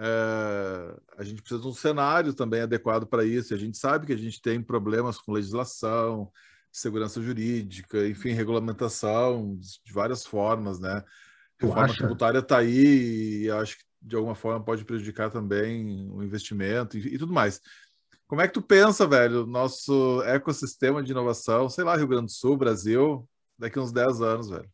é, 0.03 0.97
a 1.19 1.23
gente 1.23 1.43
precisa 1.43 1.61
de 1.61 1.69
um 1.69 1.75
cenário 1.75 2.33
também 2.33 2.63
adequado 2.63 3.07
para 3.07 3.23
isso. 3.23 3.53
E 3.53 3.55
a 3.55 3.59
gente 3.59 3.77
sabe 3.77 4.07
que 4.07 4.15
a 4.15 4.19
gente 4.19 4.41
tem 4.41 4.63
problemas 4.63 5.19
com 5.19 5.33
legislação, 5.33 6.33
segurança 6.73 7.21
jurídica, 7.21 8.09
enfim, 8.09 8.31
regulamentação 8.31 9.59
de 9.59 9.93
várias 9.93 10.25
formas, 10.25 10.81
né? 10.81 11.05
Reforma 11.61 11.95
tributária 11.95 12.39
está 12.39 12.59
aí 12.59 13.43
e 13.43 13.51
acho 13.51 13.77
que 13.77 13.85
de 14.01 14.17
alguma 14.17 14.35
forma 14.35 14.65
pode 14.65 14.83
prejudicar 14.87 15.31
também 15.31 16.11
o 16.11 16.23
investimento 16.23 16.97
e, 16.97 17.15
e 17.15 17.19
tudo 17.19 17.35
mais. 17.35 17.61
Como 18.31 18.41
é 18.41 18.47
que 18.47 18.55
tu 18.55 18.63
pensa, 18.63 19.09
velho, 19.09 19.45
nosso 19.45 20.23
ecossistema 20.23 21.03
de 21.03 21.11
inovação, 21.11 21.69
sei 21.69 21.83
lá, 21.83 21.97
Rio 21.97 22.07
Grande 22.07 22.27
do 22.27 22.31
Sul, 22.31 22.57
Brasil, 22.57 23.29
daqui 23.59 23.77
uns 23.77 23.91
10 23.91 24.23
anos, 24.23 24.49
velho? 24.49 24.71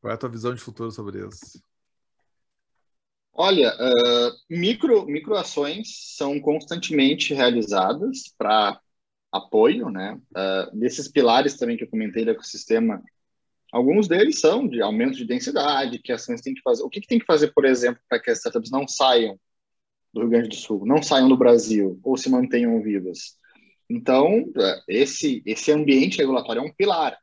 Qual 0.00 0.12
é 0.12 0.14
a 0.14 0.16
tua 0.16 0.28
visão 0.28 0.54
de 0.54 0.60
futuro 0.60 0.92
sobre 0.92 1.26
isso? 1.26 1.60
Olha, 3.32 3.74
uh, 3.74 4.32
micro, 4.48 5.04
microações 5.06 5.88
são 6.16 6.38
constantemente 6.38 7.34
realizadas 7.34 8.32
para 8.38 8.80
apoio, 9.32 9.90
né? 9.90 10.20
Uh, 10.30 10.78
desses 10.78 11.08
pilares 11.08 11.56
também 11.56 11.76
que 11.76 11.82
eu 11.82 11.90
comentei 11.90 12.24
do 12.24 12.30
ecossistema, 12.30 13.02
alguns 13.72 14.06
deles 14.06 14.38
são 14.38 14.68
de 14.68 14.80
aumento 14.80 15.16
de 15.16 15.24
densidade, 15.24 15.98
que 15.98 16.12
ações 16.12 16.40
têm 16.42 16.54
que 16.54 16.62
fazer. 16.62 16.84
O 16.84 16.88
que, 16.88 17.00
que 17.00 17.08
tem 17.08 17.18
que 17.18 17.26
fazer, 17.26 17.52
por 17.52 17.64
exemplo, 17.64 18.00
para 18.08 18.20
que 18.20 18.30
as 18.30 18.38
startups 18.38 18.70
não 18.70 18.86
saiam 18.86 19.36
do 20.12 20.20
Rio 20.20 20.30
Grande 20.30 20.48
do 20.48 20.54
Sul, 20.54 20.84
não 20.84 21.02
saiam 21.02 21.28
do 21.28 21.36
Brasil 21.36 21.98
ou 22.02 22.16
se 22.16 22.28
mantenham 22.28 22.80
vivas? 22.82 23.38
Então, 23.88 24.50
é, 24.56 24.80
esse, 24.88 25.42
esse 25.44 25.70
ambiente 25.70 26.18
regulatório 26.18 26.60
é 26.60 26.64
um 26.64 26.72
pilar. 26.72 27.16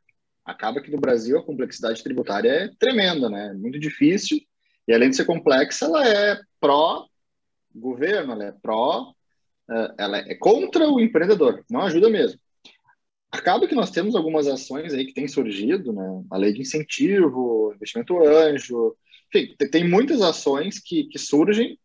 Acaba 0.44 0.80
que 0.80 0.90
no 0.90 1.00
Brasil 1.00 1.38
a 1.38 1.44
complexidade 1.44 2.02
tributária 2.02 2.48
é 2.48 2.70
tremenda, 2.78 3.28
né? 3.28 3.52
Muito 3.54 3.78
difícil. 3.78 4.40
E 4.86 4.92
além 4.92 5.10
de 5.10 5.16
ser 5.16 5.24
complexa, 5.24 5.86
ela 5.86 6.08
é 6.08 6.40
pró-governo, 6.60 8.32
ela 8.32 8.44
é 8.44 8.52
pró, 8.52 9.12
é, 9.70 9.94
ela 9.98 10.18
é 10.18 10.34
contra 10.34 10.88
o 10.88 11.00
empreendedor, 11.00 11.64
não 11.70 11.82
ajuda 11.82 12.08
mesmo. 12.08 12.38
Acaba 13.32 13.68
que 13.68 13.74
nós 13.74 13.90
temos 13.90 14.16
algumas 14.16 14.48
ações 14.48 14.92
aí 14.92 15.06
que 15.06 15.14
têm 15.14 15.28
surgido, 15.28 15.92
né? 15.92 16.24
A 16.30 16.36
lei 16.36 16.52
de 16.52 16.60
incentivo, 16.60 17.72
investimento 17.74 18.20
anjo, 18.24 18.96
enfim, 19.32 19.54
tem 19.70 19.88
muitas 19.88 20.20
ações 20.20 20.80
que, 20.80 21.04
que 21.04 21.18
surgem 21.18 21.78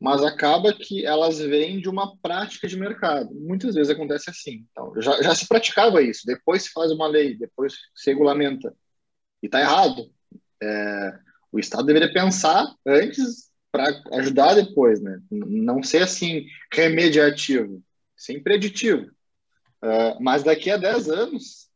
mas 0.00 0.22
acaba 0.24 0.72
que 0.72 1.04
elas 1.04 1.38
vêm 1.38 1.78
de 1.78 1.88
uma 1.88 2.16
prática 2.18 2.66
de 2.66 2.76
mercado. 2.76 3.34
Muitas 3.34 3.74
vezes 3.74 3.90
acontece 3.90 4.30
assim. 4.30 4.66
Então, 4.70 4.94
já, 4.96 5.20
já 5.22 5.34
se 5.34 5.46
praticava 5.46 6.00
isso, 6.00 6.26
depois 6.26 6.62
se 6.62 6.70
faz 6.70 6.90
uma 6.90 7.06
lei, 7.06 7.36
depois 7.36 7.74
se 7.94 8.10
regulamenta. 8.10 8.74
E 9.42 9.46
está 9.46 9.60
errado. 9.60 10.10
É, 10.62 11.18
o 11.52 11.58
Estado 11.58 11.84
deveria 11.84 12.12
pensar 12.12 12.66
antes 12.86 13.50
para 13.70 14.02
ajudar 14.12 14.54
depois, 14.54 15.00
né? 15.02 15.20
Não 15.30 15.82
ser 15.82 16.02
assim 16.02 16.46
remediativo, 16.72 17.82
ser 18.16 18.42
preditivo. 18.42 19.10
Uh, 19.82 20.20
mas 20.20 20.42
daqui 20.42 20.70
a 20.70 20.76
10 20.76 21.08
anos, 21.08 21.68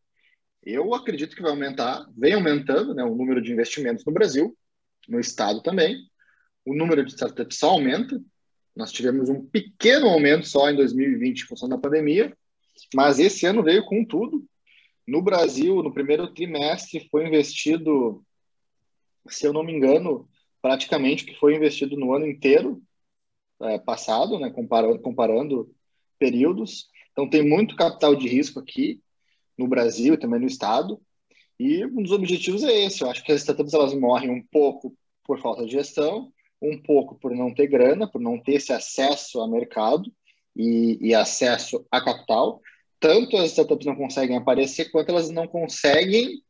eu 0.62 0.95
acredito 0.95 1.37
que 1.37 1.43
vai 1.43 1.51
aumentar, 1.51 2.07
vem 2.16 2.35
aumentando 2.35 2.95
né, 2.95 3.05
o 3.05 3.14
número 3.14 3.41
de 3.41 3.53
investimentos 3.53 4.05
no 4.05 4.12
Brasil, 4.12 4.57
no 5.09 5.20
Estado 5.20 5.62
também, 5.62 5.97
o 6.65 6.75
número 6.75 7.05
de 7.05 7.12
startups 7.12 7.59
só 7.59 7.71
aumenta. 7.71 8.21
Nós 8.75 8.91
tivemos 8.91 9.29
um 9.29 9.45
pequeno 9.45 10.09
aumento 10.09 10.47
só 10.47 10.71
em 10.71 10.77
2020 10.77 11.41
em 11.41 11.47
função 11.47 11.69
da 11.69 11.79
pandemia, 11.79 12.37
mas 12.95 13.19
esse 13.19 13.47
ano 13.47 13.62
veio 13.62 13.85
com 13.85 14.05
tudo. 14.05 14.45
No 15.07 15.23
Brasil, 15.23 15.83
no 15.83 15.93
primeiro 15.93 16.33
trimestre, 16.33 17.09
foi 17.11 17.27
investido, 17.27 18.25
se 19.29 19.47
eu 19.47 19.53
não 19.53 19.62
me 19.62 19.73
engano, 19.73 20.29
praticamente 20.62 21.23
o 21.25 21.27
que 21.27 21.39
foi 21.39 21.55
investido 21.55 21.97
no 21.97 22.15
ano 22.15 22.27
inteiro 22.27 22.83
é, 23.62 23.79
passado, 23.79 24.39
né, 24.39 24.51
comparando, 24.51 24.99
comparando 25.01 25.75
períodos. 26.19 26.89
Então, 27.12 27.29
tem 27.29 27.47
muito 27.47 27.77
capital 27.77 28.17
de 28.17 28.27
risco 28.27 28.59
aqui 28.59 29.01
no 29.57 29.69
Brasil 29.69 30.15
e 30.15 30.19
também 30.19 30.41
no 30.41 30.47
Estado. 30.47 31.01
E 31.61 31.85
um 31.85 32.03
dos 32.03 32.11
objetivos 32.11 32.65
é 32.65 32.87
esse. 32.87 33.03
Eu 33.03 33.11
acho 33.11 33.23
que 33.23 33.31
as 33.31 33.43
startups 33.43 33.75
elas 33.75 33.95
morrem 33.95 34.31
um 34.31 34.43
pouco 34.43 34.97
por 35.23 35.39
falta 35.39 35.65
de 35.65 35.73
gestão 35.73 36.33
um 36.61 36.80
pouco 36.80 37.14
por 37.16 37.34
não 37.34 37.52
ter 37.52 37.66
grana, 37.66 38.11
por 38.11 38.20
não 38.20 38.38
ter 38.38 38.55
esse 38.55 38.72
acesso 38.72 39.40
a 39.40 39.48
mercado 39.48 40.11
e, 40.57 40.98
e 41.00 41.14
acesso 41.14 41.86
a 41.90 42.00
capital. 42.00 42.61
Tanto 42.98 43.36
as 43.36 43.50
startups 43.50 43.86
não 43.86 43.96
conseguem 43.96 44.36
aparecer, 44.36 44.90
quanto 44.90 45.11
elas 45.11 45.30
não 45.30 45.46
conseguem 45.46 46.42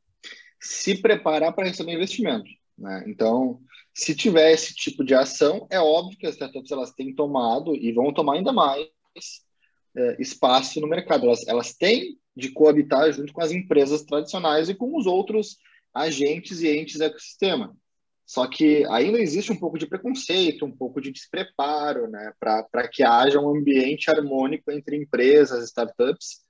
se 0.61 1.01
preparar 1.01 1.53
para 1.53 1.67
receber 1.67 1.93
investimento. 1.93 2.49
Né? 2.79 3.05
Então, 3.07 3.61
se 3.93 4.15
tiver 4.15 4.53
esse 4.53 4.75
tipo 4.75 5.05
de 5.05 5.15
ação, 5.15 5.67
é 5.71 5.79
óbvio 5.79 6.19
que 6.19 6.27
as 6.27 6.35
startups 6.35 6.71
elas 6.71 6.93
têm 6.93 7.15
tomado 7.15 7.75
e 7.75 7.93
vão 7.93 8.13
tomar 8.13 8.35
ainda 8.35 8.53
mais 8.53 8.89
é, 9.97 10.17
espaço 10.21 10.81
no 10.81 10.89
mercado. 10.89 11.27
Elas, 11.27 11.47
elas 11.47 11.75
têm 11.75 12.19
de 12.37 12.51
coabitar 12.51 13.13
junto 13.13 13.33
com 13.33 13.41
as 13.41 13.53
empresas 13.53 14.03
tradicionais 14.03 14.69
e 14.69 14.75
com 14.75 14.97
os 14.97 15.07
outros 15.07 15.57
agentes 15.93 16.61
e 16.61 16.69
entes 16.69 16.99
do 16.99 17.05
ecossistema. 17.05 17.77
Só 18.27 18.47
que 18.47 18.85
ainda 18.87 19.19
existe 19.19 19.53
um 19.53 19.57
pouco 19.57 19.79
de 19.79 19.87
preconceito, 19.87 20.65
um 20.65 20.73
pouco 20.73 21.01
de 21.01 21.13
despreparo, 21.13 22.09
né, 22.09 22.33
para 22.41 22.89
que 22.89 23.03
haja 23.03 23.39
um 23.39 23.55
ambiente 23.55 24.11
harmônico 24.11 24.71
entre 24.71 24.97
empresas, 24.97 25.65
startups. 25.65 26.43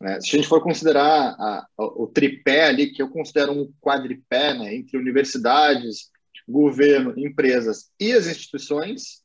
Né? 0.00 0.20
Se 0.20 0.28
a 0.28 0.36
gente 0.36 0.48
for 0.48 0.62
considerar 0.62 1.34
a, 1.38 1.66
o 1.78 2.06
tripé 2.06 2.66
ali, 2.66 2.92
que 2.92 3.00
eu 3.00 3.08
considero 3.08 3.52
um 3.52 3.72
quadripé, 3.80 4.52
né, 4.52 4.74
entre 4.74 4.98
universidades, 4.98 6.10
governo, 6.46 7.14
empresas 7.16 7.90
e 7.98 8.12
as 8.12 8.26
instituições, 8.26 9.22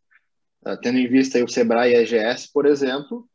uh, 0.65 0.79
tendo 0.81 0.99
em 0.99 1.07
vista 1.07 1.43
o 1.43 1.49
Sebrae 1.49 1.91
e 1.91 1.95
a 1.95 2.01
EGS, 2.01 2.49
por 2.51 2.65
exemplo, 2.65 3.27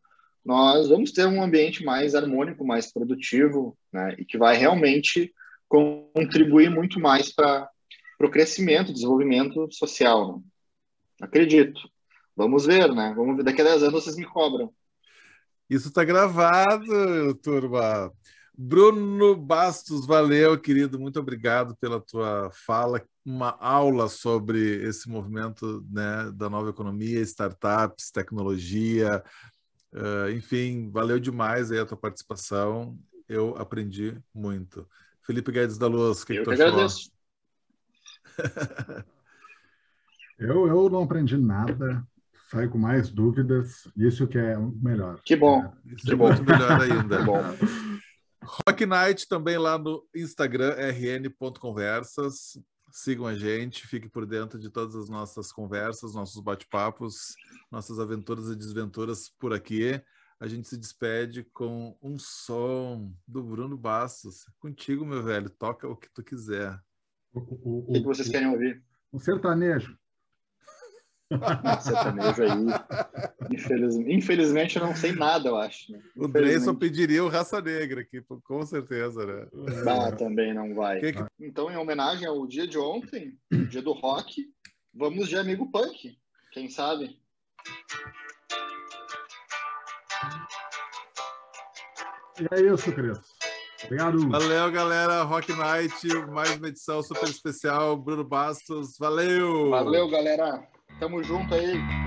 nós 0.42 0.88
vamos 0.88 1.12
ter 1.12 1.26
um 1.26 1.42
ambiente 1.42 1.84
mais 1.84 2.14
harmônico, 2.14 2.66
mais 2.66 2.90
produtivo, 2.90 3.76
né, 3.92 4.14
e 4.18 4.24
que 4.24 4.38
vai 4.38 4.56
realmente 4.56 5.34
contribuir 5.68 6.70
muito 6.70 6.98
mais 6.98 7.34
para 7.34 7.68
para 8.16 8.26
o 8.26 8.30
crescimento, 8.30 8.92
desenvolvimento 8.92 9.68
social. 9.72 10.38
Né? 10.38 10.42
Acredito. 11.22 11.80
Vamos 12.36 12.66
ver, 12.66 12.92
né? 12.92 13.12
Vamos 13.16 13.36
ver. 13.36 13.44
Daqui 13.44 13.60
a 13.60 13.64
10 13.64 13.84
anos 13.84 14.04
vocês 14.04 14.16
me 14.16 14.24
cobram. 14.24 14.72
Isso 15.68 15.88
está 15.88 16.04
gravado, 16.04 17.34
turma. 17.42 18.12
Bruno 18.56 19.34
Bastos, 19.34 20.06
valeu, 20.06 20.58
querido. 20.60 20.98
Muito 20.98 21.18
obrigado 21.18 21.76
pela 21.76 22.00
tua 22.00 22.50
fala. 22.52 23.02
Uma 23.24 23.56
aula 23.58 24.08
sobre 24.08 24.86
esse 24.86 25.08
movimento 25.08 25.84
né, 25.90 26.30
da 26.34 26.50
nova 26.50 26.70
economia, 26.70 27.20
startups, 27.20 28.10
tecnologia. 28.10 29.22
Uh, 29.92 30.30
enfim, 30.32 30.90
valeu 30.90 31.18
demais 31.18 31.72
aí 31.72 31.78
a 31.78 31.86
tua 31.86 31.96
participação. 31.96 32.98
Eu 33.28 33.56
aprendi 33.56 34.16
muito. 34.34 34.86
Felipe 35.22 35.50
Guedes 35.50 35.78
da 35.78 35.86
Luz, 35.86 36.22
o 36.22 36.26
que, 36.26 36.34
eu 36.34 36.38
que 36.38 36.44
tu 36.44 36.50
agradeço. 36.50 37.10
Eu, 40.38 40.66
eu 40.66 40.90
não 40.90 41.02
aprendi 41.04 41.36
nada 41.36 42.06
saio 42.54 42.70
com 42.70 42.78
mais 42.78 43.10
dúvidas, 43.10 43.88
isso 43.96 44.28
que 44.28 44.38
é 44.38 44.56
melhor. 44.56 45.20
Que 45.24 45.34
bom. 45.34 45.64
É, 45.64 45.94
isso 45.94 46.06
que 46.06 46.12
é 46.12 46.16
bom. 46.16 46.28
muito 46.28 46.44
melhor 46.44 46.80
ainda. 46.80 47.22
bom. 47.26 47.42
Rock 48.42 48.86
Night 48.86 49.26
também 49.28 49.58
lá 49.58 49.76
no 49.76 50.06
Instagram, 50.14 50.74
rn.conversas. 50.76 52.58
Sigam 52.92 53.26
a 53.26 53.34
gente, 53.34 53.88
fiquem 53.88 54.08
por 54.08 54.24
dentro 54.24 54.56
de 54.58 54.70
todas 54.70 54.94
as 54.94 55.08
nossas 55.08 55.50
conversas, 55.50 56.14
nossos 56.14 56.40
bate-papos, 56.40 57.34
nossas 57.72 57.98
aventuras 57.98 58.46
e 58.46 58.54
desventuras 58.54 59.28
por 59.40 59.52
aqui. 59.52 60.00
A 60.38 60.46
gente 60.46 60.68
se 60.68 60.76
despede 60.78 61.42
com 61.52 61.96
um 62.00 62.16
som 62.18 63.12
do 63.26 63.42
Bruno 63.42 63.76
Bastos. 63.76 64.46
Contigo, 64.60 65.04
meu 65.04 65.24
velho, 65.24 65.50
toca 65.50 65.88
o 65.88 65.96
que 65.96 66.08
tu 66.12 66.22
quiser. 66.22 66.78
O, 67.34 67.40
o, 67.40 67.84
o, 67.88 67.92
que, 67.92 68.00
vocês 68.00 68.28
querem 68.28 68.48
ouvir? 68.48 68.80
Um 69.12 69.18
sertanejo. 69.18 69.98
sertanejo 71.82 72.42
aí. 72.42 73.52
Infelizmente, 73.52 74.14
infelizmente, 74.14 74.76
eu 74.76 74.86
não 74.86 74.94
sei 74.94 75.12
nada, 75.12 75.48
eu 75.48 75.56
acho. 75.56 75.90
Né? 75.90 76.00
O 76.16 76.28
Dreyson 76.28 76.76
pediria 76.76 77.24
o 77.24 77.28
Raça 77.28 77.60
Negra 77.60 78.02
aqui, 78.02 78.22
com 78.44 78.64
certeza, 78.64 79.26
né? 79.26 79.48
Ah, 79.88 80.12
também 80.12 80.54
não 80.54 80.74
vai. 80.76 81.00
Que 81.00 81.12
que... 81.12 81.24
Então, 81.40 81.70
em 81.70 81.76
homenagem 81.76 82.26
ao 82.26 82.46
dia 82.46 82.68
de 82.68 82.78
ontem, 82.78 83.36
dia 83.68 83.82
do 83.82 83.92
rock, 83.92 84.48
vamos 84.94 85.28
de 85.28 85.36
Amigo 85.36 85.70
Punk, 85.72 86.16
quem 86.52 86.70
sabe? 86.70 87.18
E 92.40 92.54
é 92.54 92.72
isso, 92.72 92.92
Cris. 92.92 93.33
Obrigado. 93.84 94.28
Valeu, 94.28 94.70
galera. 94.72 95.22
Rock 95.22 95.52
Night, 95.52 96.08
mais 96.32 96.56
uma 96.56 96.68
edição 96.68 97.02
super 97.02 97.28
especial. 97.28 97.96
Bruno 97.96 98.24
Bastos, 98.24 98.96
valeu! 98.98 99.70
Valeu, 99.70 100.08
galera. 100.08 100.66
Tamo 100.98 101.22
junto 101.22 101.54
aí. 101.54 102.03